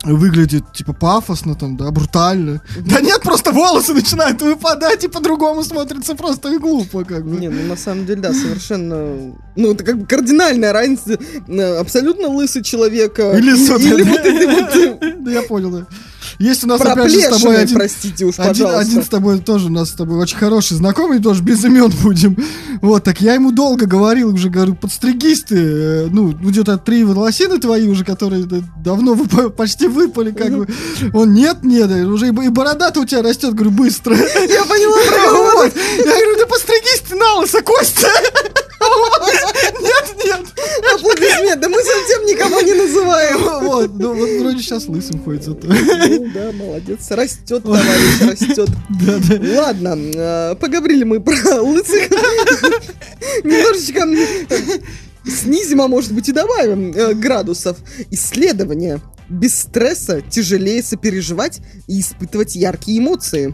[0.03, 2.61] выглядит, типа, пафосно там, да, брутально.
[2.85, 7.37] Да нет, просто волосы начинают выпадать, и по-другому смотрится просто и глупо, как бы.
[7.39, 9.33] Не, ну на самом деле, да, совершенно...
[9.55, 11.17] Ну, это как бы кардинальная разница.
[11.47, 13.19] э, Абсолютно лысый человек.
[13.19, 15.85] э, Или, сот- или вот Да я понял, да.
[16.37, 19.67] Есть у нас опять же с тобой один, простите уж, один, один с тобой тоже
[19.67, 22.37] у нас с тобой очень хороший знакомый, тоже без имен будем.
[22.81, 27.59] Вот, так я ему долго говорил, уже говорю, подстригись ты, э, ну, где-то три волосины
[27.59, 30.67] твои уже, которые да, давно выпа- почти выпали, как бы.
[31.13, 34.15] Он, нет, нет, э, уже и и борода-то у тебя растет, говорю, быстро.
[34.15, 35.65] Я поняла.
[35.97, 38.07] Я говорю, да постригись ты на лысо, Костя.
[39.81, 40.39] Нет, нет.
[40.95, 41.61] аплодисмент.
[41.61, 43.39] Да мы совсем никого не называем.
[43.61, 45.67] Вот, ну вот вроде сейчас лысым ходит зато.
[45.67, 47.09] Ну да, молодец.
[47.11, 48.69] Растет, товарищ, растет.
[49.05, 49.61] Да, да.
[49.61, 52.09] Ладно, э, поговорили мы про лысых.
[53.43, 54.07] Немножечко
[55.25, 57.77] снизим, а может быть и добавим э, градусов.
[58.11, 59.01] Исследования.
[59.29, 63.53] Без стресса тяжелее сопереживать и испытывать яркие эмоции.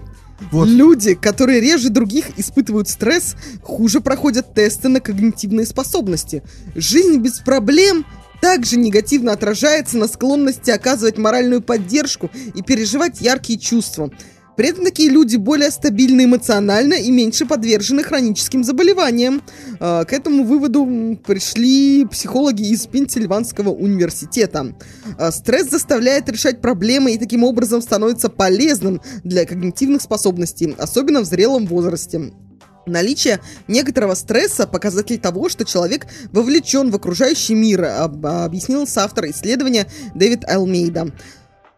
[0.52, 0.68] Вот.
[0.68, 6.44] Люди, которые реже других испытывают стресс, хуже проходят тесты на когнитивные способности.
[6.76, 8.06] Жизнь без проблем
[8.42, 14.12] также негативно отражается на склонности оказывать моральную поддержку и переживать яркие чувства.
[14.56, 19.42] При этом такие люди более стабильны эмоционально и меньше подвержены хроническим заболеваниям.
[19.80, 20.86] А, К этому выводу
[21.26, 24.74] пришли психологи из Пенсильванского университета.
[25.18, 31.26] А, Стресс заставляет решать проблемы и таким образом становится полезным для когнитивных способностей, особенно в
[31.26, 32.32] зрелом возрасте.
[32.88, 39.88] Наличие некоторого стресса– показатель того, что человек вовлечен в окружающий мир, об- объяснил соавтор исследования
[40.14, 41.12] Дэвид Алмейда.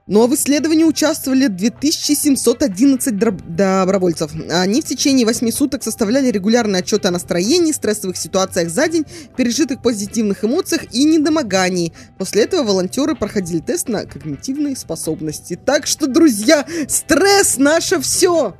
[0.07, 4.31] Ну а в исследовании участвовали 2711 дроб- добровольцев.
[4.49, 9.03] Они в течение 8 суток составляли регулярные отчеты о настроении, стрессовых ситуациях за день,
[9.35, 11.91] пережитых позитивных эмоциях и недомогании.
[12.17, 15.59] После этого волонтеры проходили тест на когнитивные способности.
[15.63, 18.55] Так что, друзья, стресс наше все!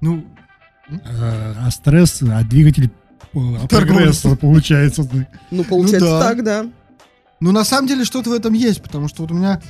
[0.00, 0.24] Ну,
[0.88, 2.90] Э, А стресс, а двигатель
[3.34, 3.38] э,
[3.68, 3.68] Торговец.
[4.20, 5.02] прогресса получается.
[5.50, 6.20] Ну, получается да.
[6.20, 6.66] так, да.
[7.40, 9.60] Ну, на самом деле, что-то в этом есть, потому что вот у меня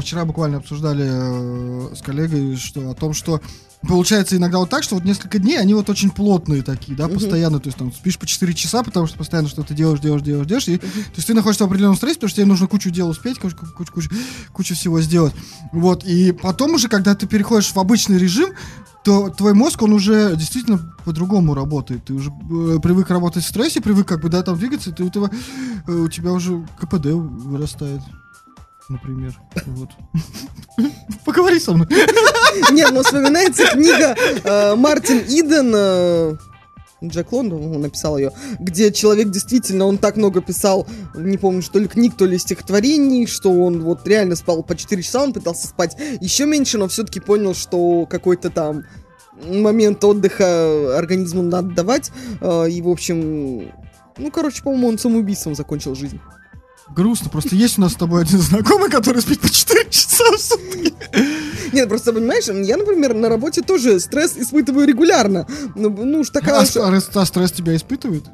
[0.00, 3.40] вчера буквально обсуждали э, с коллегой что, о том, что
[3.88, 7.14] получается иногда вот так, что вот несколько дней они вот очень плотные такие, да, Мгм.
[7.14, 10.46] постоянно, то есть там спишь по 4 часа, потому что постоянно что-то делаешь, делаешь, делаешь,
[10.46, 10.86] делаешь, и, то
[11.16, 13.92] есть ты находишься в определенном стрессе, потому что тебе нужно кучу дел успеть, кучу, кучу,
[13.92, 14.10] кучу,
[14.52, 15.32] кучу всего сделать,
[15.72, 18.50] вот, и потом уже, когда ты переходишь в обычный режим,
[19.02, 22.04] то твой мозг, он уже действительно по-другому работает.
[22.04, 25.04] Ты уже э, привык работать в стрессе, привык как бы, да, там двигаться, и ты,
[25.04, 25.30] у, тебя,
[25.86, 28.02] э, у тебя уже КПД вырастает,
[28.90, 29.40] например.
[29.66, 29.90] Вот.
[31.24, 31.86] Поговори со мной.
[32.72, 36.36] Нет, ну вспоминается книга э, Мартин Иден, э,
[37.02, 41.78] Джек Лондон он написал ее, где человек действительно, он так много писал, не помню, что
[41.78, 45.68] ли книг, то ли стихотворений, что он вот реально спал по 4 часа, он пытался
[45.68, 48.84] спать еще меньше, но все-таки понял, что какой-то там
[49.42, 53.72] момент отдыха организму надо давать, э, и, в общем,
[54.18, 56.20] ну, короче, по-моему, он самоубийством закончил жизнь.
[56.94, 60.40] Грустно, просто есть у нас с тобой один знакомый, который спит по 4 часа в
[60.40, 60.92] сутки.
[61.72, 65.46] Нет, просто понимаешь, я, например, на работе тоже стресс испытываю регулярно.
[65.76, 68.24] Ну, ну уж такая А, уж- а а стресс тебя испытывает?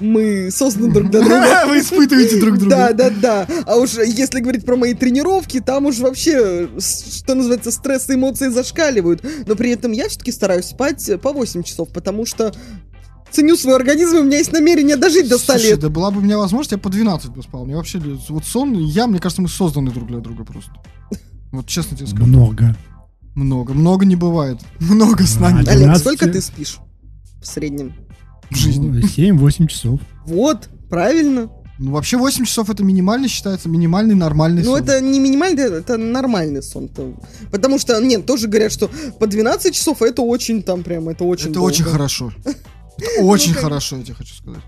[0.00, 1.64] мы созданы друг для друга.
[1.66, 2.94] Вы испытываете друг Да, друга.
[2.94, 3.46] да, да.
[3.66, 8.46] А уж если говорить про мои тренировки, там уж вообще, что называется, стресс и эмоции
[8.48, 9.24] зашкаливают.
[9.46, 12.54] Но при этом я все-таки стараюсь спать по 8 часов, потому что
[13.30, 15.80] ценю свой организм, и у меня есть намерение дожить до 100 Слушай, лет.
[15.80, 17.64] да была бы у меня возможность, я по 12 бы спал.
[17.64, 20.70] Мне вообще, вот сон, и я, мне кажется, мы созданы друг для друга просто.
[21.52, 22.26] Вот честно тебе скажу.
[22.26, 22.76] Много.
[23.34, 23.72] Много.
[23.72, 24.60] Много не бывает.
[24.80, 26.00] Много сна не А, Олег, 12?
[26.02, 26.78] сколько ты спишь
[27.40, 27.94] в среднем?
[28.50, 28.88] в жизни.
[28.88, 30.00] Ну, 7-8 часов.
[30.26, 31.50] Вот, правильно.
[31.78, 34.80] Ну, вообще 8 часов это минимально считается, минимальный нормальный Ну, сон.
[34.82, 36.86] это не минимальный, это нормальный сон.
[36.86, 37.14] -то.
[37.52, 38.90] Потому что, нет, тоже говорят, что
[39.20, 41.92] по 12 часов это очень там прям, это очень Это очень долго.
[41.98, 42.32] хорошо.
[42.98, 44.62] Это очень хорошо, я тебе хочу сказать.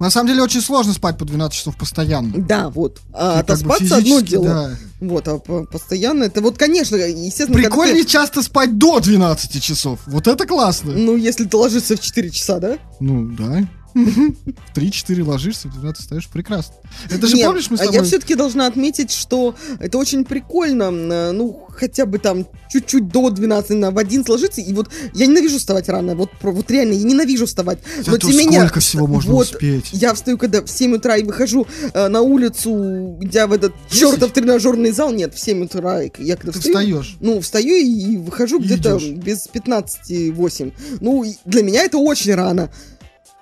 [0.00, 2.32] На самом деле очень сложно спать по 12 часов постоянно.
[2.36, 3.00] Да, вот.
[3.12, 4.44] А отоспаться одно дело.
[4.44, 4.70] да.
[5.00, 10.00] Вот, а по- постоянно это вот, конечно, естественно, Прикольнее ты- часто спать до 12 часов.
[10.06, 10.92] Вот это классно.
[10.92, 12.76] ну, если ты ложишься в 4 часа, да?
[12.98, 13.68] Ну, да.
[13.94, 16.28] В 3-4 ложишься, в 12 встаешь.
[16.28, 16.74] Прекрасно.
[17.10, 18.00] Это же Нет, помнишь, мы с а тобой...
[18.00, 23.30] я все-таки должна отметить, что это очень прикольно, э, ну, хотя бы там чуть-чуть до
[23.30, 27.04] 12, на, в 11 ложиться, и вот я ненавижу вставать рано, вот, вот реально, я
[27.04, 27.78] ненавижу вставать.
[27.98, 29.90] Зато Но тем сколько всего можно вот, успеть.
[29.92, 34.10] Я встаю, когда в 7 утра и выхожу э, на улицу, идя в этот Десять?
[34.10, 35.12] чертов тренажерный зал.
[35.12, 37.16] Нет, в 7 утра я когда Ты встаю, встаешь.
[37.20, 40.72] Ну, встаю и выхожу где-то без 15-8.
[41.00, 42.70] Ну, для меня это очень рано.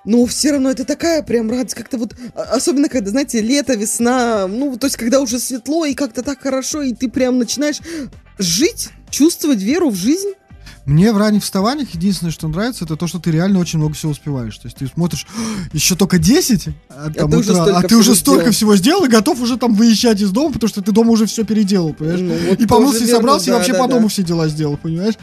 [0.05, 4.47] Но все равно это такая прям радость, как-то вот, а- особенно когда, знаете, лето, весна,
[4.47, 7.79] ну, то есть когда уже светло и как-то так хорошо, и ты прям начинаешь
[8.37, 10.33] жить, чувствовать веру в жизнь.
[10.85, 14.11] Мне в ранних вставаниях единственное, что нравится, это то, что ты реально очень много всего
[14.11, 14.57] успеваешь.
[14.57, 15.25] То есть ты смотришь,
[15.71, 18.51] еще только 10, а, там ты уже утра, столько а ты уже всего столько сделал.
[18.51, 21.45] всего сделал и готов уже там выезжать из дома, потому что ты дома уже все
[21.45, 22.19] переделал, понимаешь?
[22.19, 23.93] Ну, вот и помылся, и собрался, и да, вообще да, по да.
[23.93, 25.15] дому все дела сделал, понимаешь?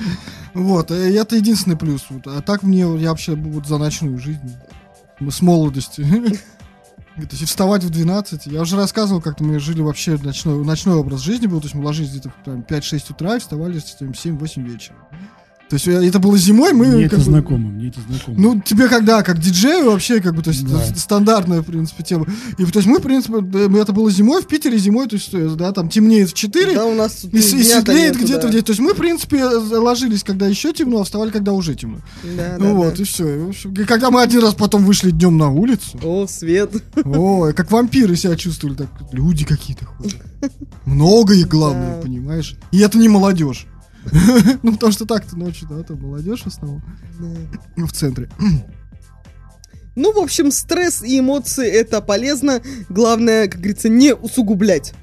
[0.54, 2.06] Вот, и это единственный плюс.
[2.10, 2.26] Вот.
[2.26, 4.56] А так мне, я вообще вот за ночную жизнь
[5.20, 6.04] с молодости.
[7.16, 8.46] То есть вставать в 12.
[8.46, 11.60] Я уже рассказывал, как-то мы жили вообще ночной, ночной образ жизни был.
[11.60, 14.96] То есть мы ложились где-то в там, 5-6 утра и вставали в 7-8 вечера.
[15.70, 16.86] То есть э, это было зимой, мы...
[16.88, 18.36] Мне это бы- знакомо, мне это знакомо.
[18.36, 20.82] ну, тебе когда, как диджею вообще, как бы, то есть, Да.
[20.84, 22.26] это стандартная, в принципе, тема.
[22.58, 25.14] И, то есть, мы, в принципе, да, мы- это было зимой, в Питере зимой, то
[25.14, 28.42] есть, э, да, там темнеет в 4, Да, у нас тут и, и светлеет где-то
[28.42, 28.48] да.
[28.48, 28.66] где-то.
[28.66, 31.98] То есть, мы, в принципе, ложились, когда еще темно, а вставали, когда уже темно.
[32.36, 33.02] Да, да, ну, вот, да.
[33.02, 33.50] и все.
[33.50, 36.72] И когда мы один раз потом вышли днем на улицу, О, свет.
[37.04, 40.16] ой, как вампиры себя чувствовали, так люди какие-то ходят.
[40.84, 42.02] Много их, главное, Да.
[42.02, 42.56] понимаешь?
[42.72, 43.66] И это не молодежь.
[44.62, 46.82] Ну, потому что так-то ночью, да, там молодежь в основном.
[47.76, 48.28] Ну, в центре.
[49.96, 52.62] Ну, в общем, стресс и эмоции это полезно.
[52.88, 54.94] Главное, как говорится, не усугублять.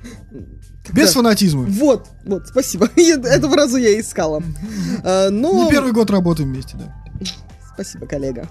[0.94, 1.16] Без Да.
[1.16, 1.64] фанатизма.
[1.64, 2.90] Вот, вот, спасибо.
[2.96, 4.42] Эту фразу я искала.
[5.04, 5.66] А, Но...
[5.66, 6.96] Не первый год работаем вместе, да.
[7.74, 8.48] Спасибо, коллега.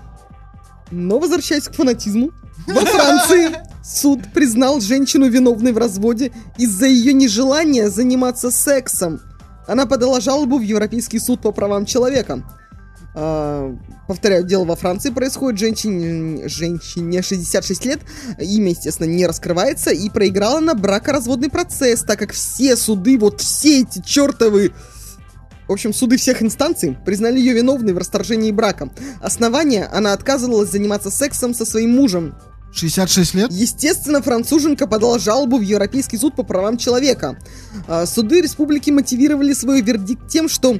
[0.90, 2.31] Но возвращаясь к фанатизму,
[2.66, 9.20] во Франции суд признал женщину виновной в разводе из-за ее нежелания заниматься сексом.
[9.66, 12.43] Она подала жалобу в Европейский суд по правам человека.
[13.14, 13.74] А,
[14.06, 15.59] повторяю, дело во Франции происходит.
[15.59, 18.01] Женщине, женщине 66 лет,
[18.38, 23.80] имя, естественно, не раскрывается, и проиграла на бракоразводный процесс, так как все суды, вот все
[23.80, 24.72] эти чертовы
[25.68, 28.88] в общем, суды всех инстанций признали ее виновной в расторжении брака.
[29.20, 32.36] Основание, она отказывалась заниматься сексом со своим мужем.
[32.77, 33.51] 66 лет?
[33.51, 37.39] Естественно, француженка подала жалобу в Европейский суд по правам человека.
[37.89, 40.78] А, Суды республики мотивировали свой вердикт тем, что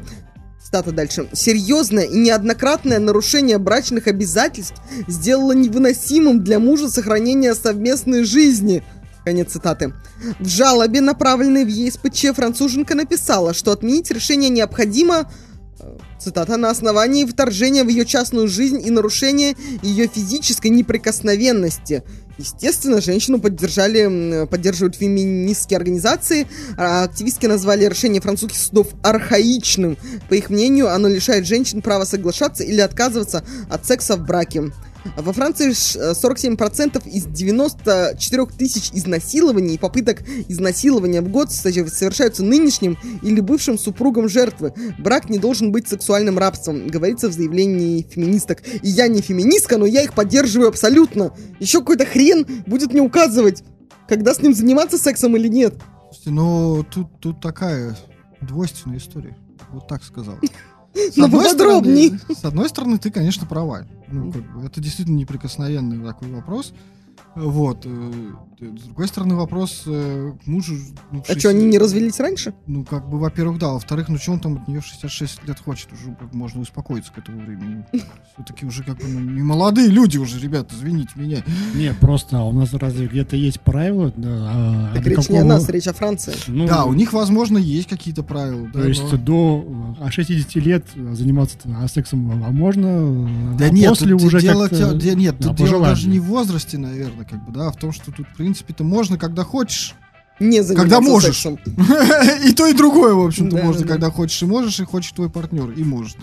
[0.67, 1.29] Стата дальше.
[1.33, 4.75] Серьезное и неоднократное нарушение брачных обязательств
[5.07, 8.83] сделало невыносимым для мужа сохранение совместной жизни.
[9.25, 9.93] Конец цитаты.
[10.41, 15.31] В жалобе, направленной в ЕСПЧ, француженка написала, что отменить решение необходимо,
[16.27, 22.03] цитата, на основании вторжения в ее частную жизнь и нарушения ее физической неприкосновенности.
[22.37, 29.97] Естественно, женщину поддержали, поддерживают феминистские организации, а активистки назвали решение французских судов архаичным.
[30.29, 34.65] По их мнению, оно лишает женщин права соглашаться или отказываться от секса в браке.
[35.17, 41.71] Во Франции ш- э, 47% из 94 тысяч изнасилований и попыток изнасилования в год со-
[41.73, 44.73] совершаются нынешним или бывшим супругом жертвы.
[44.99, 48.63] Брак не должен быть сексуальным рабством, говорится в заявлении феминисток.
[48.83, 51.33] И я не феминистка, но я их поддерживаю абсолютно.
[51.61, 53.63] Еще какой-то хрен будет мне указывать,
[54.09, 55.75] когда с ним заниматься сексом или нет.
[56.11, 57.97] Слушайте, ну, тут, тут такая
[58.41, 59.37] двойственная история.
[59.73, 60.37] Вот так сказал.
[60.95, 62.07] С Ну, одной поподробней.
[62.19, 63.87] стороны- С одной стороны, ты, конечно, права.
[64.09, 66.73] Ну, как бы, это действительно неприкосновенный такой вопрос.
[67.37, 67.83] Вот.
[67.85, 68.13] э,
[68.61, 70.75] С другой стороны, вопрос э, к мужу...
[71.13, 72.55] ну, А шесть- что, они не развелись раньше?
[72.67, 73.73] Ну, как бы, во-первых, да.
[73.75, 75.93] Во-вторых, ну, что он там от нее в 66 лет хочет?
[75.93, 77.85] Уже как можно успокоиться к этому времени.
[78.35, 81.43] Все-таки уже как бы ну, не молодые люди уже, ребята, извините меня.
[81.75, 84.11] Не, просто у нас разве где-то есть правила?
[84.17, 86.33] Да, а, Так до речь не о какого- нас, речь о Франции.
[86.47, 88.67] Ну, Да, у них, возможно, есть какие-то правила.
[88.73, 93.71] да, То есть но- до а, 60 лет заниматься а, сексом а можно, Да а
[93.71, 97.53] нет, после уже дело, как-то, нет, да, дело даже не в возрасте, наверное, как бы,
[97.53, 99.95] да, в том, что тут, в принципе-то, можно, когда хочешь.
[100.39, 101.37] Не Когда можешь.
[101.41, 101.59] сексом.
[102.45, 103.93] И то, и другое, в общем-то, Да, можно, да, да.
[103.95, 106.17] когда хочешь и можешь, и хочет твой партнер, и может.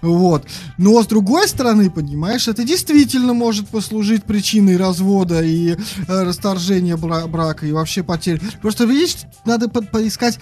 [0.00, 0.46] Вот.
[0.78, 5.76] Но с другой стороны, понимаешь, это действительно может послужить причиной развода и э,
[6.08, 8.40] расторжения бра- брака и вообще потерь.
[8.62, 10.38] Просто, видишь, надо по- поискать,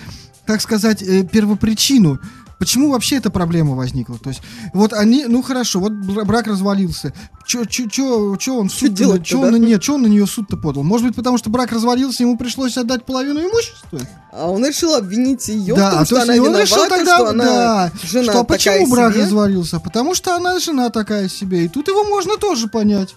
[0.47, 2.19] так сказать, э, первопричину.
[2.63, 4.19] Почему вообще эта проблема возникла?
[4.19, 4.41] То есть,
[4.73, 7.13] вот они, ну хорошо, вот бра- брак развалился.
[7.45, 9.59] Чё, чё, чё, чё он в суд делать-то, чё он да?
[9.59, 10.85] нет, чё он на нее суд-то подал?
[10.85, 13.99] Может быть, потому что брак развалился, ему пришлось отдать половину имущества?
[14.31, 16.89] А он решил обвинить ее Да, в том, а что то она он виновата, решил
[16.89, 19.25] тогда, что она да, жена что а почему брак себе.
[19.25, 19.81] развалился?
[19.81, 23.17] Потому что она жена такая себе, и тут его можно тоже понять.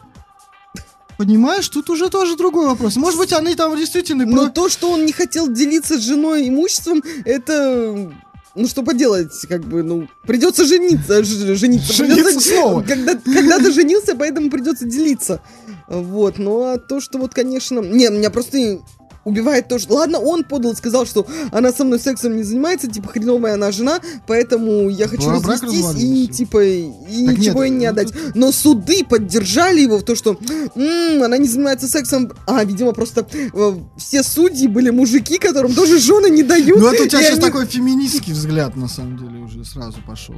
[1.19, 2.95] Понимаешь, тут уже тоже другой вопрос.
[2.95, 4.25] Может быть, они там действительно...
[4.25, 8.11] Но про- то, что он не хотел делиться с женой имуществом, это...
[8.55, 11.91] Ну, что поделать, как бы, ну, придется жениться, ж- жениться.
[11.93, 12.81] Жениться придется- снова.
[12.83, 15.41] Когда, когда ты женился, поэтому придется делиться.
[15.89, 17.79] Вот, ну, а то, что вот, конечно...
[17.81, 18.79] Не, меня просто
[19.25, 19.87] убивает тоже.
[19.89, 23.99] Ладно, он подал сказал, что она со мной сексом не занимается, типа хреновая она жена,
[24.27, 28.13] поэтому я хочу брак развестись и типа и Так ничего нет, ей не ну, отдать.
[28.35, 30.37] Но суды поддержали его в то, что
[30.75, 32.31] «М, она не занимается сексом.
[32.47, 36.79] А, видимо, просто э, все судьи были мужики, которым тоже жены не дают.
[36.79, 40.35] Ну это у тебя сейчас они- такой феминистский взгляд, на самом деле, уже сразу пошел.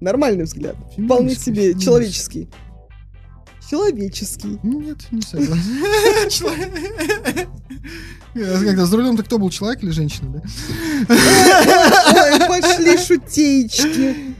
[0.00, 0.76] Нормальный взгляд.
[0.98, 2.48] Вполне себе человеческий.
[3.70, 4.58] Человеческий.
[4.62, 5.80] Нет, не согласен.
[8.36, 10.40] Э, Когда с рулем-то кто был, человек или женщина, да?
[12.48, 14.34] Пошли шутеечки.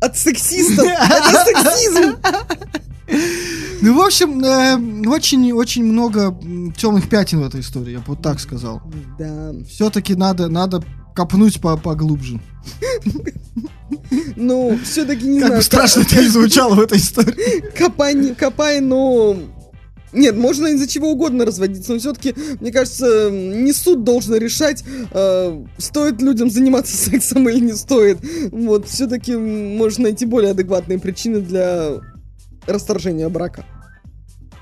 [0.00, 0.86] От сексистов.
[0.86, 2.16] Это сексизм.
[3.80, 6.38] Ну, в общем, очень-очень много
[6.76, 8.80] темных пятен в этой истории, я бы вот так сказал.
[9.18, 9.52] Да.
[9.68, 10.82] Все-таки надо, надо
[11.16, 12.40] копнуть по поглубже.
[14.36, 15.60] Ну, все-таки не Как знаю.
[15.60, 17.60] бы страшно это не звучало в этой истории.
[17.76, 19.36] Копай, не копай, но...
[20.12, 25.64] Нет, можно из-за чего угодно разводиться, но все-таки, мне кажется, не суд должен решать, э,
[25.78, 28.18] стоит людям заниматься сексом или не стоит.
[28.52, 31.94] Вот, все-таки можно найти более адекватные причины для
[32.66, 33.66] расторжения брака.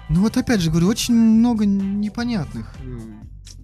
[0.08, 2.74] Ну вот опять же говорю, очень много непонятных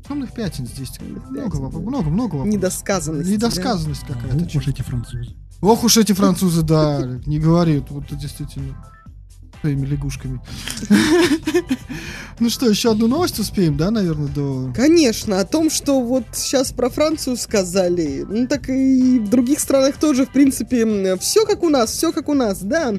[0.09, 0.91] темных пятен здесь.
[1.01, 1.79] Много, пятен, воп- да.
[1.79, 2.55] много, много вопросов.
[2.55, 3.31] Недосказанность.
[3.31, 4.37] Недосказанность какая-то.
[4.45, 5.37] Ох уж эти французы.
[5.61, 8.77] Ох уж эти французы, да, не говори, вот это действительно
[9.61, 10.41] своими лягушками.
[12.41, 14.73] Ну что, еще одну новость успеем, да, наверное, до...
[14.73, 19.97] Конечно, о том, что вот сейчас про Францию сказали, ну так и в других странах
[19.97, 22.95] тоже, в принципе, все как у нас, все как у нас, да.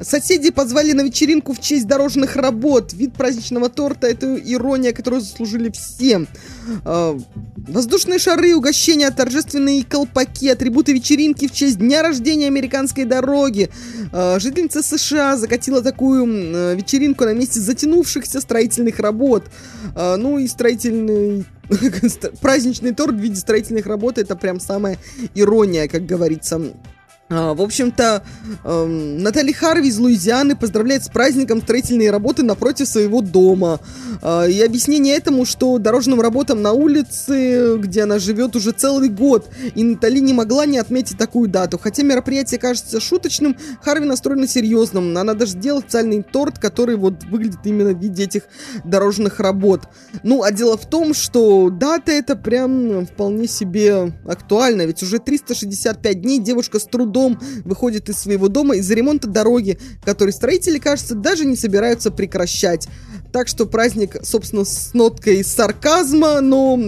[0.00, 2.92] Соседи позвали на вечеринку в честь дорожных работ.
[2.92, 6.26] Вид праздничного торта— это ирония, которую заслужили все.
[6.84, 7.18] А,
[7.56, 13.70] Воздушные шары, угощения, торжественные колпаки, атрибуты вечеринки в честь дня рождения американской дороги.
[14.12, 19.44] А, Жительница США закатила такую м, э, вечеринку на месте затянувшихся строительных работ.
[19.94, 21.44] А, Ну и строительный
[22.40, 24.98] праздничный торт в виде строительных работ это прям самая
[25.34, 26.60] ирония, как говорится.
[27.30, 28.22] А, В общем-то,
[28.64, 33.80] эм, Натали Харви из Луизианы поздравляет с праздником строительные работы напротив своего дома.
[34.20, 39.48] А, И объяснение этому, что дорожным работам на улице, где она живет уже целый год,
[39.74, 41.78] и Натали не могла не отметить такую дату.
[41.82, 45.16] Хотя мероприятие кажется шуточным, Харви настроена серьезным.
[45.16, 48.42] Она даже сделала специальный торт, который вот выглядит именно в виде этих
[48.84, 49.88] дорожных работ.
[50.22, 56.20] Ну, а дело в том, что дата это прям вполне себе актуальна, ведь уже 365
[56.20, 57.13] дней девушка с трудом
[57.64, 62.88] выходит из своего дома из-за ремонта дороги, который строители, кажется, даже не собираются прекращать.
[63.32, 66.78] Так что праздник, собственно, с ноткой сарказма, но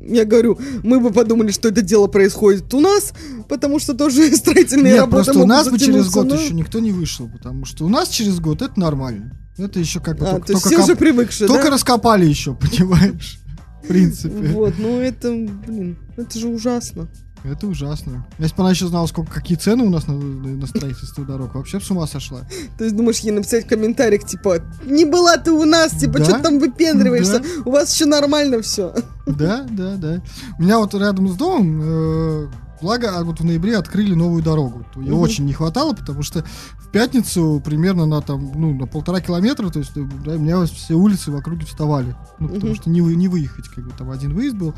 [0.00, 3.12] я говорю, мы бы подумали, что это дело происходит у нас,
[3.48, 6.78] потому что тоже строительные Нет, работы просто у нас бы через год но- еще никто
[6.80, 9.38] не вышел, потому что у нас через год это нормально.
[9.56, 11.70] Это еще как бы А, только, то только все коп- уже привыкшие, только да?
[11.70, 13.38] раскопали еще, понимаешь?
[13.82, 14.48] В принципе.
[14.48, 17.06] Вот, ну это, блин, это же ужасно.
[17.44, 18.26] Это ужасно.
[18.38, 21.78] Если бы она еще знала, сколько какие цены у нас на, на строительство дорог, вообще
[21.78, 22.40] с ума сошла.
[22.78, 26.24] То есть думаешь ей написать в комментариях, типа, не была ты у нас, типа, Да.
[26.24, 27.44] что ты там выпендриваешься, Да.
[27.66, 28.94] у вас еще нормально все.
[29.26, 30.22] Да, да, да.
[30.58, 32.48] У меня вот рядом с домом, э,
[32.80, 34.86] благо, а вот в ноябре открыли новую дорогу.
[34.96, 35.20] Ее Мгм.
[35.20, 36.44] очень не хватало, потому что
[36.78, 40.64] в пятницу примерно на там, ну, на полтора километра, то есть, э, да, у меня
[40.64, 42.14] все улицы в округе вставали.
[42.38, 42.74] Ну, потому Мгм.
[42.76, 44.74] что не, не выехать, как бы там один выезд был.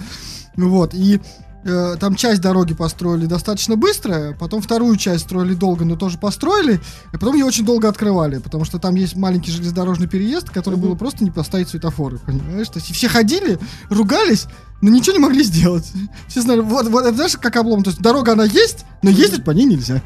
[0.56, 1.20] Вот, и
[1.64, 6.74] э, там часть дороги построили достаточно быстро, потом вторую часть строили долго, но тоже построили,
[7.12, 10.94] и потом ее очень долго открывали, потому что там есть маленький железнодорожный переезд, который было
[10.94, 12.68] просто не поставить светофоры, понимаешь?
[12.68, 13.58] То есть все ходили,
[13.90, 14.46] ругались,
[14.82, 15.90] но ничего не могли сделать.
[16.28, 19.44] Все знали, вот, вот, это знаешь, как облом, то есть дорога она есть, но ездить
[19.44, 20.02] по ней нельзя.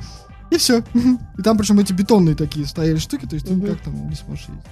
[0.50, 0.82] И все.
[1.38, 3.64] И там причем эти бетонные такие стояли штуки, то есть ты Мгм.
[3.64, 4.64] никак там не сможешь ездить.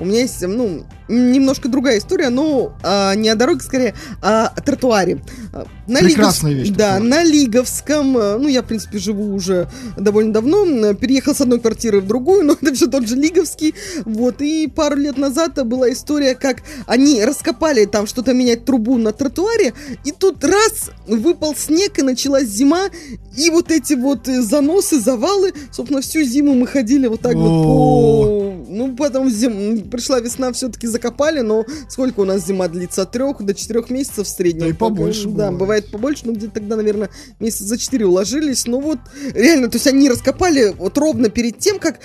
[0.00, 4.60] У меня есть, ну, немножко другая история, но а, не о дороге, скорее, а о
[4.60, 5.22] тротуаре.
[5.52, 7.02] А, На Прекрасная Лигов- вещь, Да, тротуар.
[7.10, 12.00] на Лиговском, а, ну, я, в принципе, живу уже довольно давно, переехал с одной квартиры
[12.00, 13.74] в другую, но это все тот же Лиговский,
[14.04, 19.12] вот, и пару лет назад была история, как они раскопали там что-то менять трубу на
[19.12, 19.74] тротуаре,
[20.04, 22.86] и тут раз, выпал снег, и началась зима,
[23.36, 27.62] и вот эти вот э, заносы, завалы, собственно, всю зиму мы ходили вот так вот
[27.64, 28.52] по...
[28.68, 29.88] Ну, потом зим...
[29.90, 33.02] пришла весна, все-таки закопали, но сколько у нас зима длится?
[33.02, 34.62] От трех до четырех месяцев в среднем.
[34.62, 35.58] Да и побольше Да, бывает.
[35.58, 37.10] бывает побольше, но где-то тогда, наверное,
[37.40, 38.66] месяца за четыре уложились.
[38.66, 38.98] Ну вот,
[39.34, 42.00] реально, то есть они раскопали вот ровно перед тем, как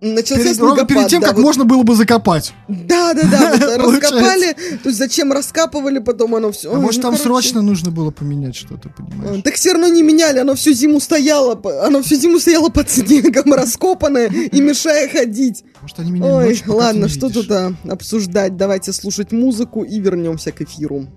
[0.00, 2.52] Начался Перед, снегопад, перед тем, да, как вот- можно было бы закопать.
[2.68, 4.52] Да, да, да, вот раскопали.
[4.82, 6.72] То есть зачем раскапывали, потом оно все.
[6.72, 9.42] А может, там срочно нужно было поменять что-то, понимаешь?
[9.42, 13.52] Так все равно не меняли, оно всю зиму стояло, оно всю зиму стояло под снегом,
[13.54, 15.64] раскопанное и мешая ходить.
[15.82, 18.56] Может, они меняли Ой, ладно, что тут а, обсуждать?
[18.56, 21.08] Давайте слушать музыку и вернемся к эфиру.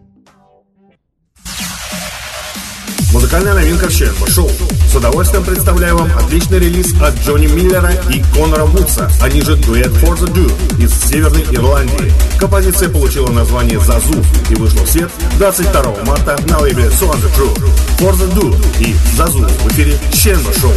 [3.22, 4.50] Музыкальная новинка в Щенко Шоу.
[4.92, 9.90] С удовольствием представляю вам отличный релиз от Джонни Миллера и Конора Вудса, они же дуэт
[9.90, 12.12] For the Do из Северной Ирландии.
[12.40, 14.16] Композиция получила название «Зазу»
[14.50, 17.56] и вышла в свет 22 марта на лейбле So and the True.
[18.00, 20.74] For the Do и «Зазу» в эфире Щенко Шоу.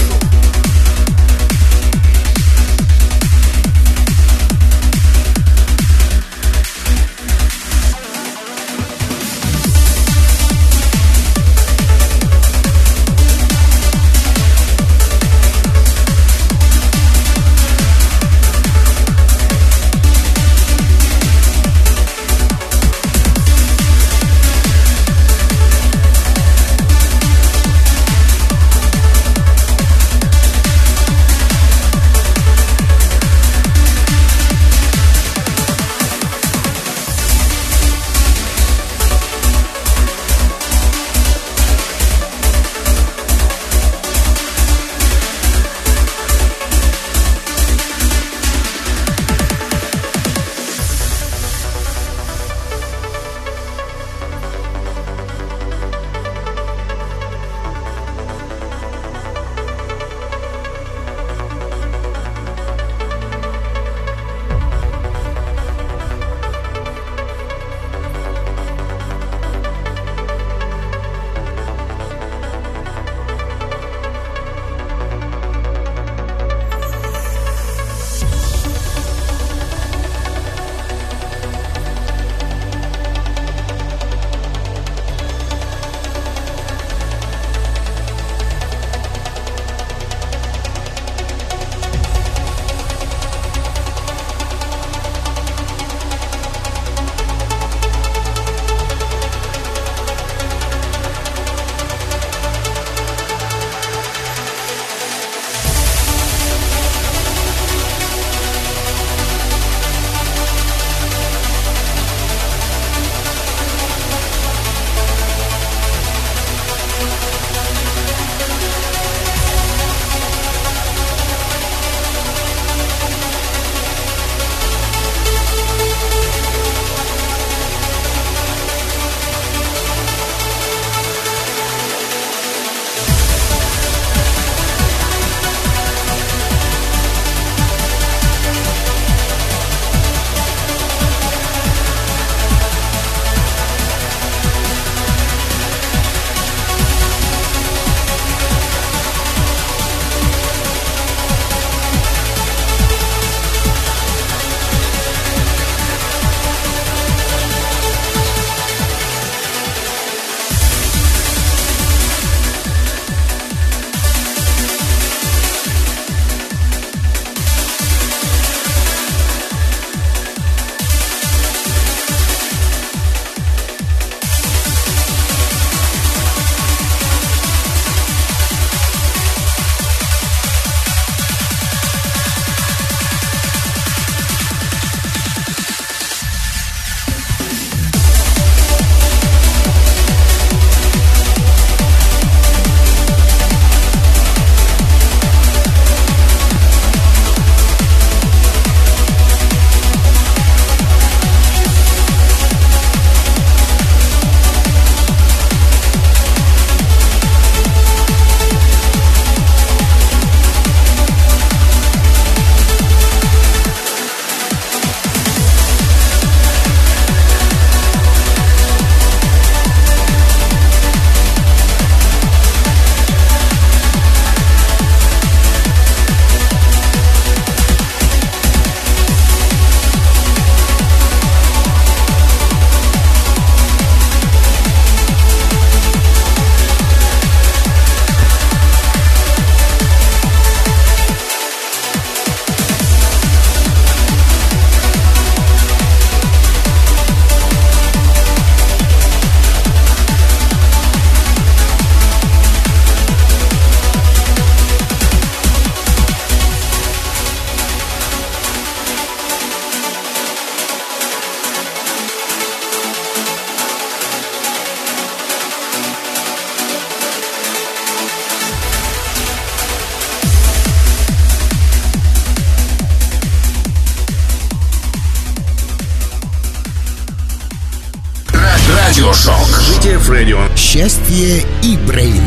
[281.24, 282.22] Счастье и Брейн.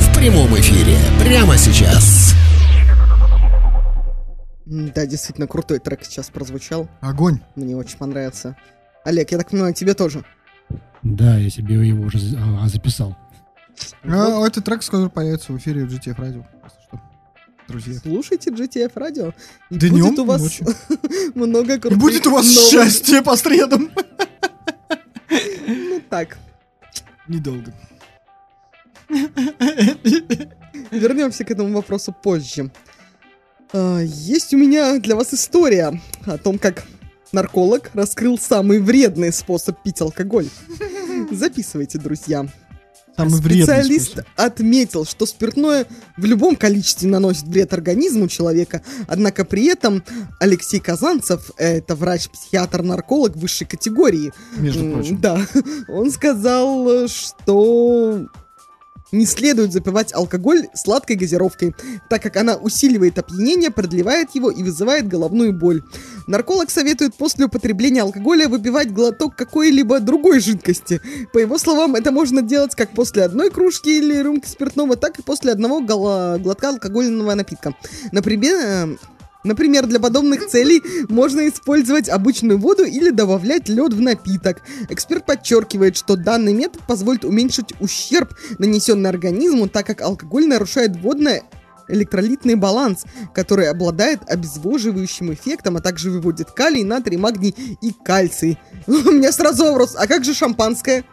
[0.00, 0.98] В прямом эфире.
[1.20, 2.34] Прямо сейчас.
[4.66, 6.88] Да, действительно, крутой трек сейчас прозвучал.
[7.00, 7.38] Огонь.
[7.54, 8.56] Мне очень понравился.
[9.04, 10.24] Олег, я так понимаю, тебе тоже.
[11.04, 13.16] Да, я себе его уже а, записал.
[14.02, 16.44] А, этот трек скоро появится в эфире GTF Radio.
[17.68, 17.94] Друзья.
[18.02, 19.32] Слушайте GTF радио.
[19.70, 20.66] И Да будет днем, у вас ночью.
[21.36, 23.90] много И крутых будет у вас новых- счастье по средам.
[25.66, 26.36] Ну так,
[27.28, 27.72] Недолго.
[30.90, 32.70] Вернемся к этому вопросу позже.
[33.72, 36.84] А, Есть у меня для вас история о том, как
[37.32, 40.48] нарколог раскрыл самый вредный способ пить алкоголь.
[41.30, 42.46] Записывайте, друзья.
[43.14, 44.26] Самый Специалист способ.
[44.36, 45.84] отметил, что спиртное
[46.16, 50.02] в любом количестве наносит вред организму человека, однако при этом
[50.40, 55.20] Алексей Казанцев, это врач-психиатр-нарколог высшей категории, Между прочим.
[55.20, 55.46] да,
[55.88, 58.28] он сказал, что
[59.12, 61.74] не следует запивать алкоголь сладкой газировкой,
[62.08, 65.82] так как она усиливает опьянение, продлевает его и вызывает головную боль.
[66.26, 71.00] Нарколог советует после употребления алкоголя выпивать глоток какой-либо другой жидкости.
[71.32, 75.22] По его словам, это можно делать как после одной кружки или рюмки спиртного, так и
[75.22, 77.74] после одного глотка алкогольного напитка.
[78.12, 78.96] Например, э,
[79.44, 84.62] Например, для подобных целей можно использовать обычную воду или добавлять лед в напиток.
[84.88, 91.42] Эксперт подчеркивает, что данный метод позволит уменьшить ущерб, нанесенный организму, так как алкоголь нарушает водное
[91.88, 93.04] электролитный баланс,
[93.34, 98.58] который обладает обезвоживающим эффектом, а также выводит калий, натрий, магний и кальций.
[98.86, 101.04] У меня сразу вопрос, а как же шампанское?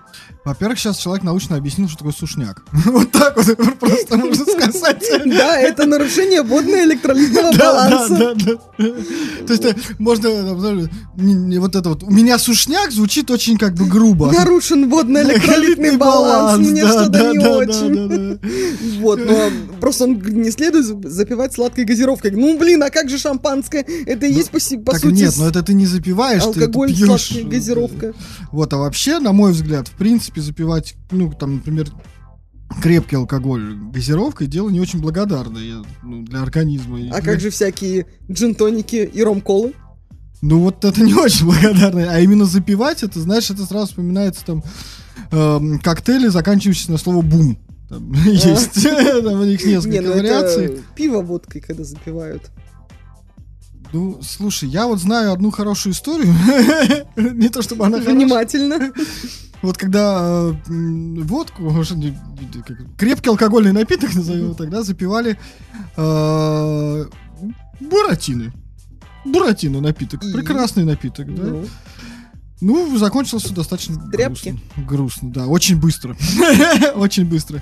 [0.45, 2.63] Во-первых, сейчас человек научно объяснил, что такое сушняк.
[2.85, 5.03] Вот так вот просто можно сказать.
[5.25, 8.35] Да, это нарушение водно-электролитного баланса.
[8.75, 12.03] То есть э, можно, не вот это вот.
[12.03, 14.31] У меня сушняк звучит очень как бы грубо.
[14.31, 18.39] Нарушен водно-электролитный баланс, мне что-то не очень.
[18.99, 19.49] Вот, но
[19.79, 22.31] просто он не следует за- запивать сладкой газировкой.
[22.31, 23.85] Ну, блин, а как же шампанское?
[24.05, 28.13] Это и есть по, сути нет, но это ты не запиваешь, ты алкоголь, сладкая газировка.
[28.51, 31.89] Вот, а вообще, на мой взгляд, в принципе, запивать, ну, там, например,
[32.81, 36.97] крепкий алкоголь газировкой дело не очень благодарное ну, для организма.
[36.97, 39.73] А для- как же всякие джин-тоники и ром-колы?
[40.41, 44.63] Ну вот это не очень благодарное, а именно запивать это, знаешь, это сразу вспоминается там
[45.31, 47.57] эм, коктейли, заканчивающиеся на слово бум.
[47.89, 48.83] Там есть,
[49.23, 50.81] там у них Не, несколько ну вариаций.
[50.95, 52.49] пиво водкой, когда запивают.
[53.91, 56.31] Ну, слушай, я вот знаю одну хорошую историю.
[57.17, 57.97] Не то чтобы она.
[57.97, 58.91] Внимательно.
[59.61, 61.69] Вот когда э, водку,
[62.65, 65.37] как- крепкий алкогольный напиток, назовем его тогда, запивали
[65.97, 67.05] э,
[67.79, 68.53] буратины.
[69.25, 70.23] Буратино напиток.
[70.23, 70.31] И?
[70.31, 71.43] Прекрасный напиток, да?
[71.43, 71.65] Ну,
[72.61, 74.49] Ну, закончился достаточно Тряпки.
[74.77, 74.83] грустно.
[74.85, 76.15] Грустно, да, очень быстро.
[76.95, 77.61] Очень быстро.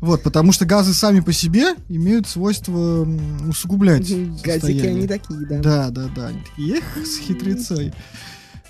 [0.00, 3.06] Вот, потому что газы сами по себе имеют свойство
[3.48, 4.10] усугублять
[4.42, 5.58] Газики они такие, да.
[5.60, 6.26] Да, да, да.
[6.28, 7.92] Они такие, эх, с хитрецой.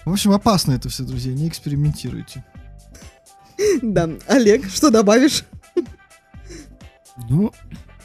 [0.05, 2.45] В общем, опасно это все, друзья, не экспериментируйте.
[3.83, 4.11] Да.
[4.27, 5.45] Олег, что добавишь?
[7.29, 7.53] Ну,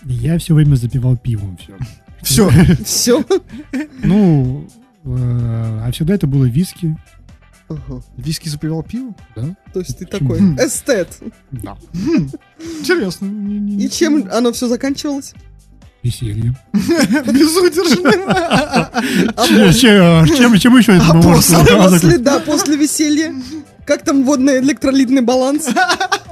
[0.03, 1.77] я все время запивал пивом все.
[2.21, 2.49] Все,
[2.85, 3.26] Все.
[4.03, 4.67] Ну,
[5.03, 5.09] э,
[5.84, 6.95] а всегда это было виски,
[8.17, 9.15] виски запивал пиво?
[9.35, 9.55] да?
[9.73, 11.17] То есть ты такой эстет.
[11.51, 11.77] Да.
[12.80, 13.27] Интересно.
[13.80, 15.34] И чем оно все заканчивалось?
[16.01, 16.55] Веселье.
[16.73, 18.11] Безудержно.
[19.35, 23.34] А Че- че- Чем, еще это А может А после, да, после веселья.
[23.90, 25.68] Как там водно-электролитный баланс?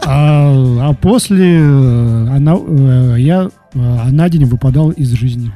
[0.10, 3.78] А, а после э, она, э, я э,
[4.10, 5.52] на день выпадал из жизни.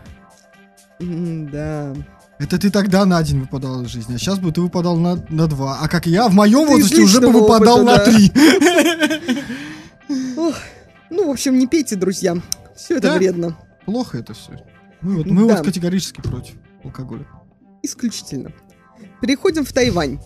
[0.99, 1.93] Да.
[2.37, 5.47] Это ты тогда на день выпадал из жизни, а сейчас бы ты выпадал на, на
[5.47, 5.77] два.
[5.81, 8.11] А как я в моем Ты возрасте уже бы выпадал опыта, на да.
[8.11, 8.31] три.
[10.35, 10.55] Ох,
[11.09, 12.35] Ну, в общем, не пейте, друзья.
[12.75, 13.15] Все это Да.
[13.15, 13.57] вредно.
[13.85, 14.51] Плохо это все.
[14.99, 15.55] Мы, вот, мы Да.
[15.57, 17.25] вот категорически против алкоголя.
[17.83, 18.51] Исключительно.
[19.21, 20.19] Переходим в Тайвань.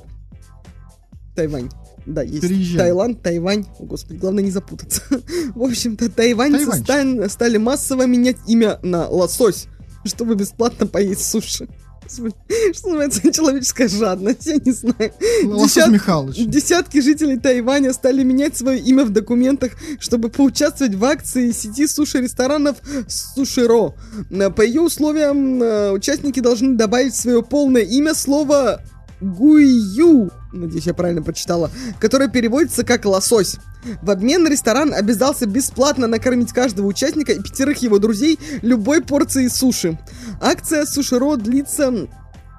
[1.35, 1.69] Тайвань.
[2.05, 2.77] Да, есть Переезжай.
[2.79, 3.65] Таиланд, Тайвань.
[3.79, 5.01] О, господи, главное не запутаться.
[5.55, 9.65] В общем-то, тайваньцы стан- стали массово менять имя на лосось,
[10.05, 11.67] чтобы бесплатно поесть суши.
[12.07, 15.11] Что называется человеческая жадность, я не знаю.
[15.45, 16.35] Лосось Десят- Михайлович.
[16.45, 22.77] Десятки жителей Тайваня стали менять свое имя в документах, чтобы поучаствовать в акции сети суши-ресторанов
[23.07, 23.95] Суширо.
[24.29, 28.81] Э, По ее условиям э, участники должны добавить в свое полное имя слово
[29.19, 30.29] Гуйю,
[30.61, 33.57] надеюсь, я правильно прочитала, которое переводится как лосось.
[34.01, 39.99] В обмен ресторан обязался бесплатно накормить каждого участника и пятерых его друзей любой порцией суши.
[40.41, 42.07] Акция Суширо длится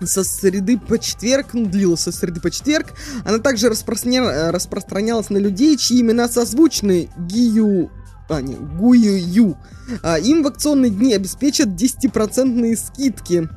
[0.04, 2.92] со среды по четверг, ну, длилась со среды по четверг.
[3.24, 7.90] Она также распространя- распространялась на людей, чьи имена созвучны Гию...
[8.28, 9.56] А, не, Гую-Ю.
[10.02, 13.48] А, им в акционные дни обеспечат 10% скидки.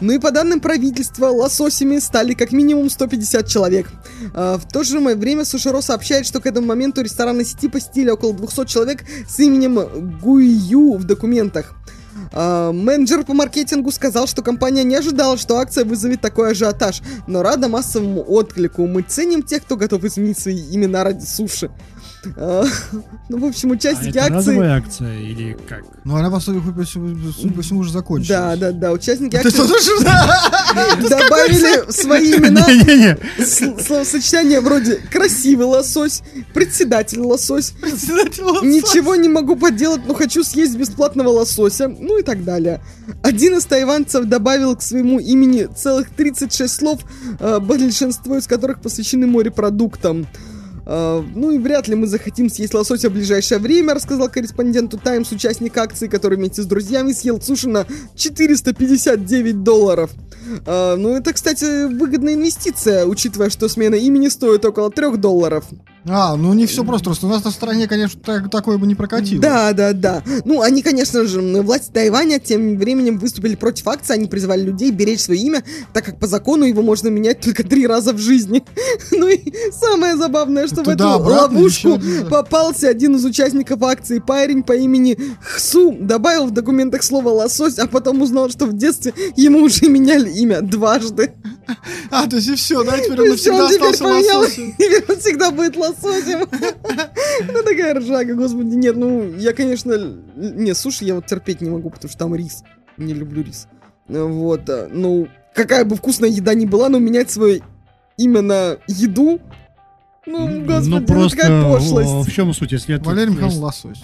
[0.00, 3.90] Ну и по данным правительства, лососями стали как минимум 150 человек.
[4.34, 8.34] А, в то же время Суширо сообщает, что к этому моменту ресторанной сети посетили около
[8.34, 11.74] 200 человек с именем Гуйю в документах.
[12.32, 17.42] А, менеджер по маркетингу сказал, что компания не ожидала, что акция вызовет такой ажиотаж, но
[17.42, 18.86] рада массовому отклику.
[18.86, 21.70] Мы ценим тех, кто готов изменить свои имена ради суши.
[22.36, 22.64] А,
[23.28, 24.36] ну, в общем, А участники это акции...
[24.36, 25.84] разовая акция или как?
[26.04, 28.28] Ну, она, по сути, по всему, уже закончилась.
[28.28, 29.50] Да, да, да, участники Ты акции
[31.08, 32.66] добавили свои имена
[33.44, 36.22] Словосочетания вроде «красивый лосось»,
[36.54, 38.64] «председатель лосось», Председатель лосось.
[38.64, 42.80] «ничего не могу поделать, но хочу съесть бесплатного лосося», ну и так далее.
[43.22, 47.00] Один из тайванцев добавил к своему имени целых 36 слов,
[47.40, 50.26] э, большинство из которых посвящены морепродуктам.
[50.88, 55.30] Э, Ну и вряд ли мы захотим съесть лосося в ближайшее время, рассказал корреспонденту Таймс
[55.30, 57.86] участник акции, который вместе с друзьями съел суши на
[58.16, 60.10] 459 долларов.
[60.66, 65.64] Э, Ну это, кстати, выгодная инвестиция, учитывая, что смена имени стоит около 3 долларов.
[66.06, 67.04] А, ну не все просто.
[67.06, 69.40] Просто у нас на стране, конечно, так- такое бы не прокатило.
[69.40, 70.22] Да, да, да.
[70.44, 75.20] Ну, они, конечно же, власти Тайваня тем временем выступили против акции, они призывали людей беречь
[75.20, 78.64] свое имя, так как по закону его можно менять только три раза в жизни.
[79.10, 79.40] Ну и
[79.72, 82.00] самое забавное, что в эту ловушку
[82.30, 87.86] попался один из участников акции, парень по имени Хсу, добавил в документах слово «лосось», а
[87.86, 91.32] потом узнал, что в детстве ему уже меняли имя дважды.
[92.10, 94.72] А, то есть и все, да, теперь он навсегда остался лососем.
[94.72, 95.87] теперь он всегда будет лососем.
[97.46, 98.74] Ну, такая ржака, господи.
[98.74, 99.92] Нет, ну, я, конечно...
[100.36, 102.62] Не, суши я вот терпеть не могу, потому что там рис.
[102.96, 103.68] Не люблю рис.
[104.08, 107.62] Э, Вот, а, ну, какая бы вкусная еда ни была, но менять свое
[108.16, 109.40] имя на еду...
[110.26, 112.28] Ну, господи, Ну ну, просто такая о, пошлость.
[112.28, 113.04] в чем суть, если это...
[113.04, 114.02] Валерий Михайлович Лосось.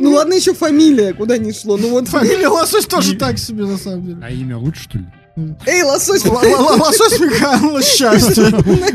[0.00, 1.76] Ну, ладно, еще фамилия, куда ни шло.
[1.76, 2.08] Ну, вот...
[2.08, 4.18] Фамилия Лосось тоже так себе, на самом деле.
[4.22, 5.06] А имя лучше, что ли?
[5.66, 6.24] Эй, лосось!
[6.24, 8.44] Л- л- л- Лосось Михайлович счастье.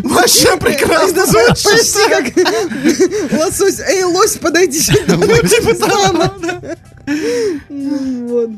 [0.04, 1.64] Вообще прекрасно звучит.
[1.64, 3.80] почти как лосось.
[3.80, 5.16] Эй, лось, подойди сюда.
[5.18, 6.32] Ну, типа того.
[7.70, 8.50] Вот.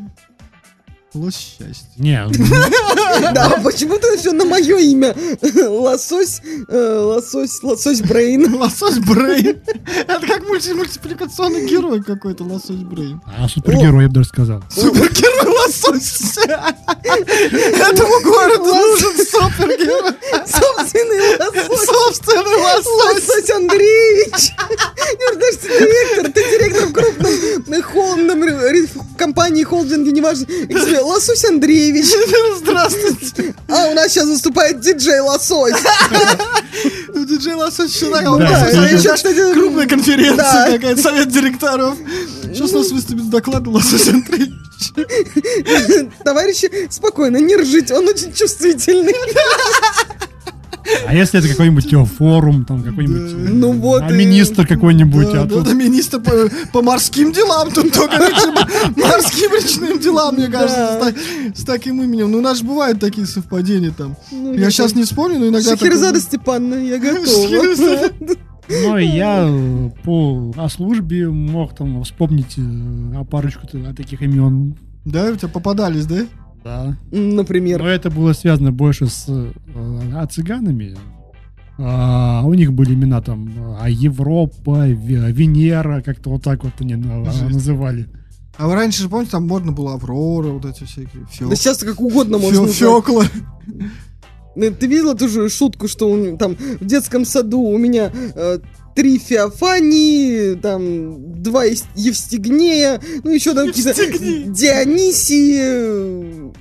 [1.17, 1.87] Лось счастье.
[1.97, 2.27] Не,
[3.33, 5.15] Да, почему-то все на мое имя.
[5.67, 8.53] Лосось, э, лосось, лосось Брейн.
[8.59, 9.59] Лосось Брейн.
[10.07, 13.21] Это как мульти- мультипликационный герой какой-то, Лосось Брейн.
[13.25, 14.63] а супергерой, я бы даже сказал.
[14.69, 16.37] Супергерой Лосось.
[16.37, 20.13] Этому городу нужен супергерой.
[20.45, 21.85] Собственный лосось.
[21.85, 23.27] Собственный Лосось.
[23.27, 24.51] Лосось Андреевич.
[25.37, 28.43] Ты директор, ты директор в крупном холдном
[29.17, 30.45] компании, холдинге, неважно.
[31.07, 32.05] Лосось Андреевич.
[32.57, 33.55] Здравствуйте.
[33.69, 35.73] А у нас сейчас выступает диджей Лосось.
[37.13, 37.91] Ну, диджей Лосось
[39.15, 41.97] кстати, крупная конференция какая-то, совет директоров.
[42.43, 44.53] Сейчас у нас выступит с докладом Лосось Андреевич.
[46.23, 49.15] Товарищи, спокойно, не ржите, он очень чувствительный.
[51.05, 53.31] А если это какой-нибудь э, форум, там какой-нибудь...
[53.33, 55.73] э, Ну вот а министр какой-нибудь, а тут...
[55.73, 56.21] министр
[56.71, 58.17] по, морским делам, тут только
[58.95, 62.31] морским речным делам, мне кажется, с, та- с таким именем.
[62.31, 64.15] Ну, у нас же бывают такие совпадения там.
[64.31, 65.69] Ну, Я сейчас не вспомню, но иногда...
[65.71, 68.11] Шахерезада такое- Степановна, я готова.
[68.69, 73.65] Ну, и я э, по о службе мог там вспомнить э, о парочку
[73.95, 74.75] таких имен.
[75.05, 76.25] Да, у тебя попадались, да?
[76.67, 76.97] Да.
[77.17, 77.79] Например.
[77.81, 79.51] Но это было связано больше с э,
[80.15, 80.97] а, цыганами.
[81.79, 83.49] А, у них были имена там
[83.79, 87.49] а, Европа, Ве- Венера, как-то вот так вот они на- Жесть.
[87.53, 88.07] называли.
[88.57, 91.25] А вы раньше же, помните, там можно было Аврора, вот эти всякие.
[91.47, 92.75] Да сейчас как угодно можно назвать.
[92.77, 93.23] Фёкла.
[94.55, 98.57] Ну, Ты видела ту же шутку, что у- там в детском саду у меня э,
[98.97, 103.93] три Феофании, там два Евстигнея, ну еще там какие-то
[104.51, 106.51] Дионисии, э,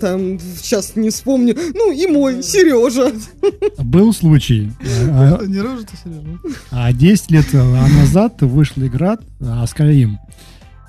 [0.00, 3.12] там сейчас не вспомню, ну и мой Сережа.
[3.82, 4.70] Был случай.
[5.10, 6.38] а, Не рожа-то, Сережа?
[6.70, 10.18] А 10 лет э, назад вышла игра э, Skyrim.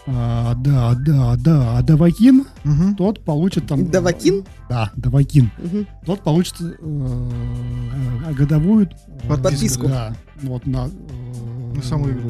[0.07, 2.95] э, да, да, да, Давакин, Мгм.
[2.95, 3.89] тот получит там...
[3.89, 4.43] Давакин?
[4.69, 5.51] Да, Давакин.
[5.57, 5.87] Мгм.
[6.05, 9.87] Тот получит э, э, годовую э, Подписку.
[9.87, 10.87] Да, вот на...
[10.87, 12.29] э, На саму игру,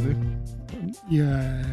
[1.10, 1.64] И, э,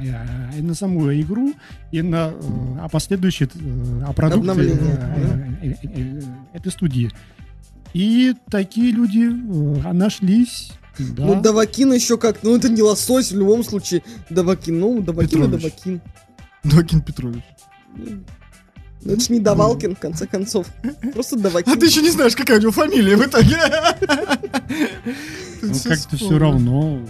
[0.00, 1.52] э, и на саму игру,
[1.92, 2.32] и на э,
[2.80, 6.20] а последующие э, а продукты Обновления, э, э, э, э,
[6.54, 7.10] этой студии.
[7.94, 10.72] И такие люди э, нашлись.
[10.98, 11.24] Да.
[11.24, 14.02] Ну, Давакин еще как, ну это не лосось в любом случае.
[14.30, 15.62] Давакин, ну, Давакин и Петрович.
[15.62, 16.00] Давакин.
[16.64, 17.42] Докин Петрович.
[17.96, 20.66] Ну, это ж не Давалкин, в конце концов.
[21.12, 21.72] Просто Давакин.
[21.72, 23.58] А ты еще не знаешь, какая у него фамилия в итоге.
[25.62, 27.00] Ну, как-то все равно,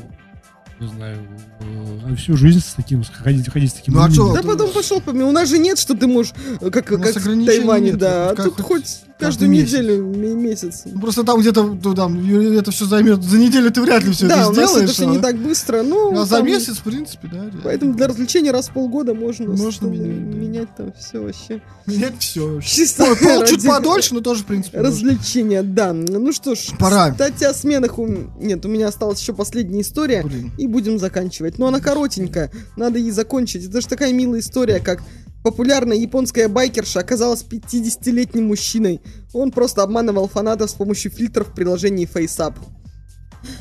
[0.81, 1.19] не знаю,
[1.61, 5.01] э, всю жизнь с таким, ходить, ходить с таким Ну, а чё, Да потом пошел
[5.01, 7.91] по У нас же нет, что ты можешь, э, как, У нас как в Тайване,
[7.91, 8.31] нет, да.
[8.31, 9.73] А тут хоть каждую месяц.
[9.73, 10.83] неделю, месяц.
[10.87, 12.19] Ну, Просто там где-то ну, там,
[12.59, 13.23] это все займет.
[13.23, 14.85] За неделю ты вряд ли все Да, это у нас сделаешь.
[14.85, 16.11] это все не так быстро, но...
[16.21, 17.37] А за там- месяц, в принципе, да.
[17.37, 17.61] реально.
[17.63, 20.37] Поэтому для развлечения раз в полгода можно, Можно менять, да.
[20.37, 21.63] менять там все вообще.
[21.87, 22.61] Менять все.
[22.61, 24.79] Чисто Пол чуть ради подольше, но тоже, в принципе.
[24.81, 25.93] Развлечения, да.
[25.93, 27.11] Ну что ж, Пора.
[27.13, 28.07] кстати, о сменах у...
[28.41, 30.23] Нет, у меня осталась еще последняя история.
[30.23, 30.53] Блин.
[30.59, 31.59] И будем заканчивать.
[31.59, 33.65] Но она коротенькая, надо ей закончить.
[33.69, 35.03] Это же такая милая история, как
[35.45, 39.01] популярная японская байкерша оказалась 50-летним мужчиной.
[39.35, 42.55] Он просто обманывал фанатов с помощью фильтров в приложении FaceApp.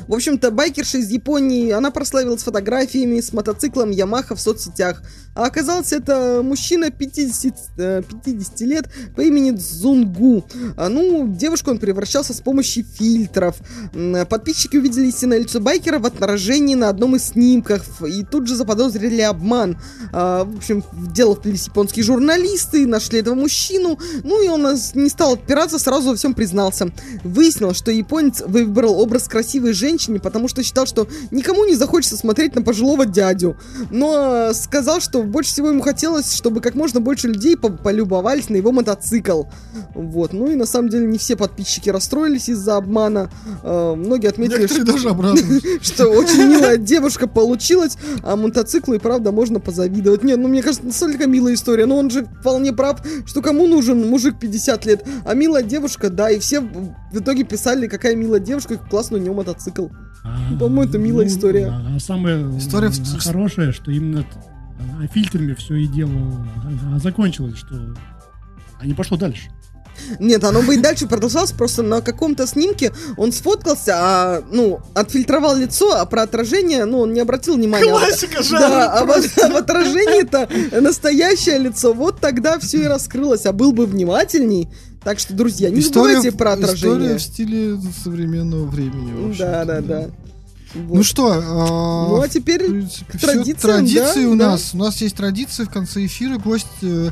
[0.08, 5.02] В общем-то, байкерша из Японии, она прославилась фотографиями с мотоциклом Yamaha в соцсетях.
[5.34, 10.44] А оказался это мужчина 50, э, 50 лет по имени Дзунгу.
[10.76, 13.56] А, ну, девушку он превращался с помощью фильтров.
[14.28, 19.22] Подписчики увидели истинное лицо байкера в отражении на одном из снимков и тут же заподозрили
[19.22, 19.76] обман.
[20.12, 25.08] А, в общем, в дело вплелись японские журналисты, нашли этого мужчину, ну и он не
[25.08, 26.92] стал отпираться, сразу во всем признался.
[27.24, 32.54] Выяснилось, что японец выбрал образ красивой женщины, потому что считал, что никому не захочется смотреть
[32.54, 33.56] на пожилого дядю.
[33.90, 38.48] Но э, сказал, что больше всего ему хотелось, чтобы как можно больше людей по- полюбовались
[38.48, 39.44] на его мотоцикл.
[39.94, 40.32] Вот.
[40.32, 43.30] Ну и на самом деле не все подписчики расстроились из-за обмана.
[43.62, 45.82] Э, многие отметили, Некоторые что, даже обрадовались.
[45.82, 50.22] что очень милая девушка получилась, а мотоциклу и правда можно позавидовать.
[50.22, 51.86] Не, ну мне кажется, настолько милая история.
[51.86, 56.30] Но он же вполне прав, что кому нужен мужик 50 лет, а милая девушка, да,
[56.30, 59.63] и все в итоге писали, какая милая девушка, как классный у нее мотоцикл.
[60.24, 61.66] А, По-моему, это милая ну, история.
[61.66, 64.24] А, а самое История в- хорошее, что именно
[64.78, 66.46] а, фильтрами все и дело
[66.94, 67.94] а, закончилось, что
[68.80, 69.50] а не пошло дальше.
[70.18, 75.56] Нет, оно бы и дальше продолжалось, просто на каком-то снимке он сфоткался, а, ну, отфильтровал
[75.56, 77.90] лицо, а про отражение, ну, он не обратил внимания.
[77.90, 78.68] Классика жанра.
[78.68, 83.72] Да, а в, а в отражении-то настоящее лицо, вот тогда все и раскрылось, а был
[83.72, 84.68] бы внимательней.
[85.04, 87.18] Так что, друзья, не забывайте про История отражение.
[87.18, 89.34] в стиле современного времени.
[89.38, 90.06] Да, да, да.
[90.74, 90.96] Вот.
[90.96, 94.50] Ну что, а, Ну, а теперь принципе, к традициям, традиции да, у да.
[94.50, 94.74] нас.
[94.74, 96.36] У нас есть традиции в конце эфира.
[96.38, 97.10] Гость э,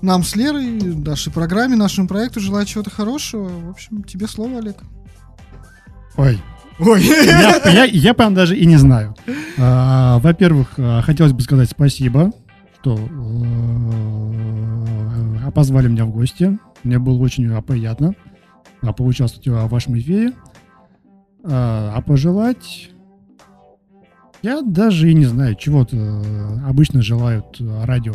[0.00, 3.48] нам с Лерой, нашей программе, нашему проекту желает чего-то хорошего.
[3.48, 4.76] В общем, тебе слово, Олег.
[6.16, 6.40] Ой,
[6.78, 9.14] Ой, я, я, я прям даже и не знаю.
[9.58, 12.32] А, во-первых, а, хотелось бы сказать спасибо,
[12.80, 12.96] что
[15.44, 16.58] э, позвали меня в гости.
[16.84, 18.14] Мне было очень а, приятно
[18.82, 20.32] а, поучаствовать а, в вашем эфире.
[21.44, 22.90] А, а пожелать...
[24.42, 28.14] Я даже и не знаю, чего-то э, обычно желают э, радио.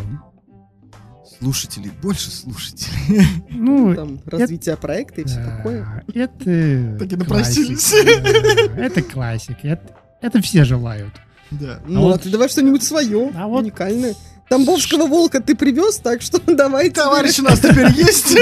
[1.40, 3.22] слушателей, больше слушателей.
[3.52, 6.04] Ну, Там развитие проекта и все такое.
[6.16, 7.94] Это Так и напросились.
[7.94, 9.68] Это классика.
[9.68, 11.14] Это, это все желают.
[11.52, 11.80] Да.
[11.88, 14.16] Ну, а, вот- ты давай что-нибудь свое, А вот- уникальное.
[14.50, 16.90] Тамбовского волка ты привез, так что давай.
[16.90, 18.38] Товарищ у нас теперь есть.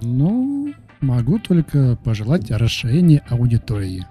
[0.00, 4.06] Ну, могу только пожелать расширения аудитории.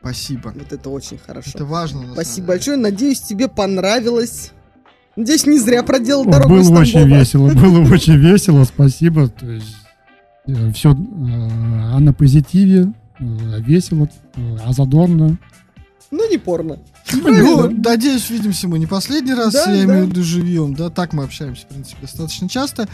[0.00, 0.52] Спасибо.
[0.54, 1.50] Вот это очень хорошо.
[1.54, 2.12] Это важно.
[2.12, 2.76] Спасибо большое.
[2.76, 4.52] Надеюсь, тебе понравилось.
[5.16, 9.28] Надеюсь, не зря проделал О, дорогу было очень весело, было очень весело, спасибо.
[9.28, 9.76] То есть,
[10.74, 13.24] все а на позитиве, э,
[13.60, 15.38] весело, э, а задорно.
[16.10, 16.78] Ну, не порно.
[17.12, 19.92] Ну, надеюсь, увидимся мы не последний раз, Да, я да.
[19.92, 22.88] имею в виду живьем, да, так мы общаемся, в принципе, достаточно часто.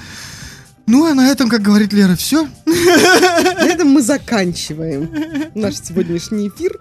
[0.86, 2.46] Ну, а на этом, как говорит Лера, все.
[2.64, 5.10] На этом мы заканчиваем
[5.54, 6.78] наш сегодняшний эфир.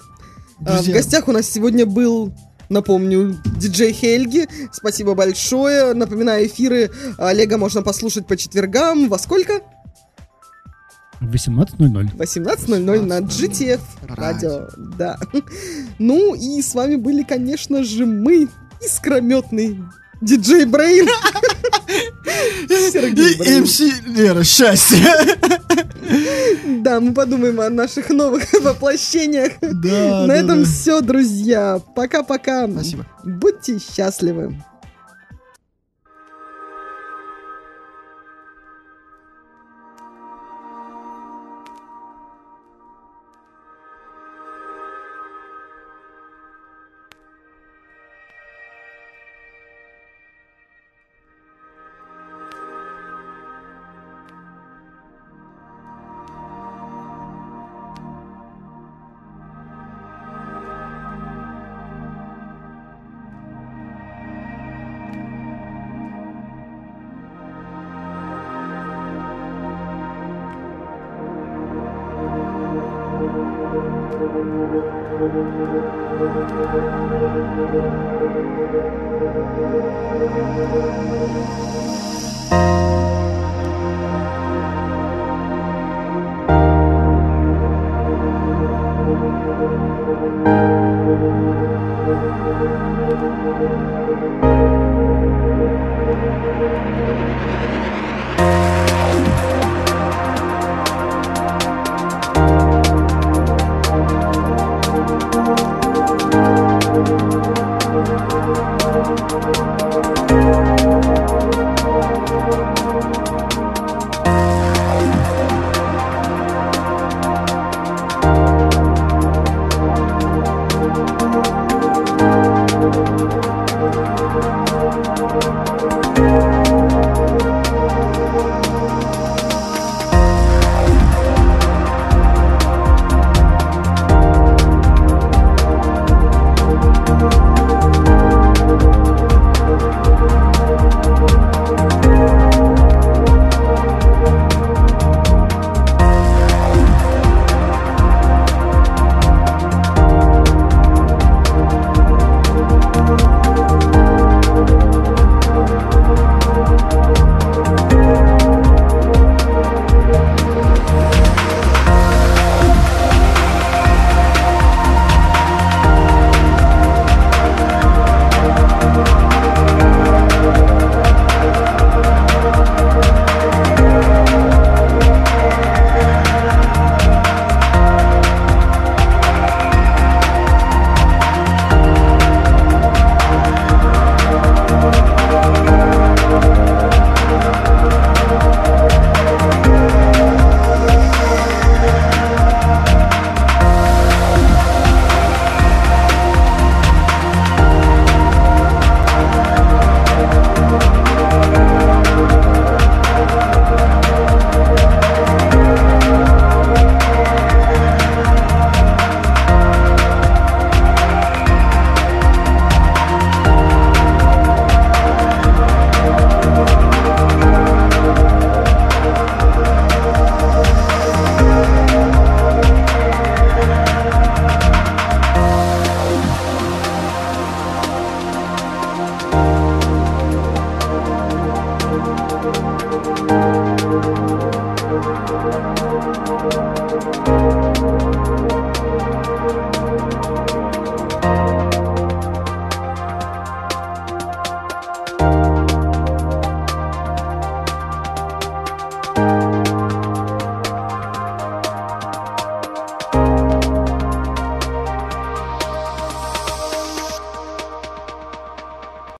[0.65, 2.31] А, В гостях у нас сегодня был,
[2.69, 4.47] напомню, диджей Хельги.
[4.71, 5.93] Спасибо большое.
[5.93, 9.09] Напоминаю, эфиры Олега можно послушать по четвергам.
[9.09, 9.61] Во сколько?
[11.21, 12.15] 18.00.
[12.17, 14.67] 18.00 на GTF радио.
[14.77, 15.17] Да.
[15.99, 18.47] Ну и с вами были, конечно же, мы,
[18.83, 19.79] искрометный
[20.21, 21.07] диджей Брейн.
[22.91, 23.63] Сергей И Брейн.
[23.63, 24.97] МС Лера, счастье.
[26.81, 29.53] Да, мы подумаем о наших новых воплощениях.
[29.61, 30.65] Да, На да, этом да.
[30.69, 31.81] все, друзья.
[31.95, 32.67] Пока-пока.
[32.67, 33.07] Спасибо.
[33.23, 34.61] Будьте счастливы.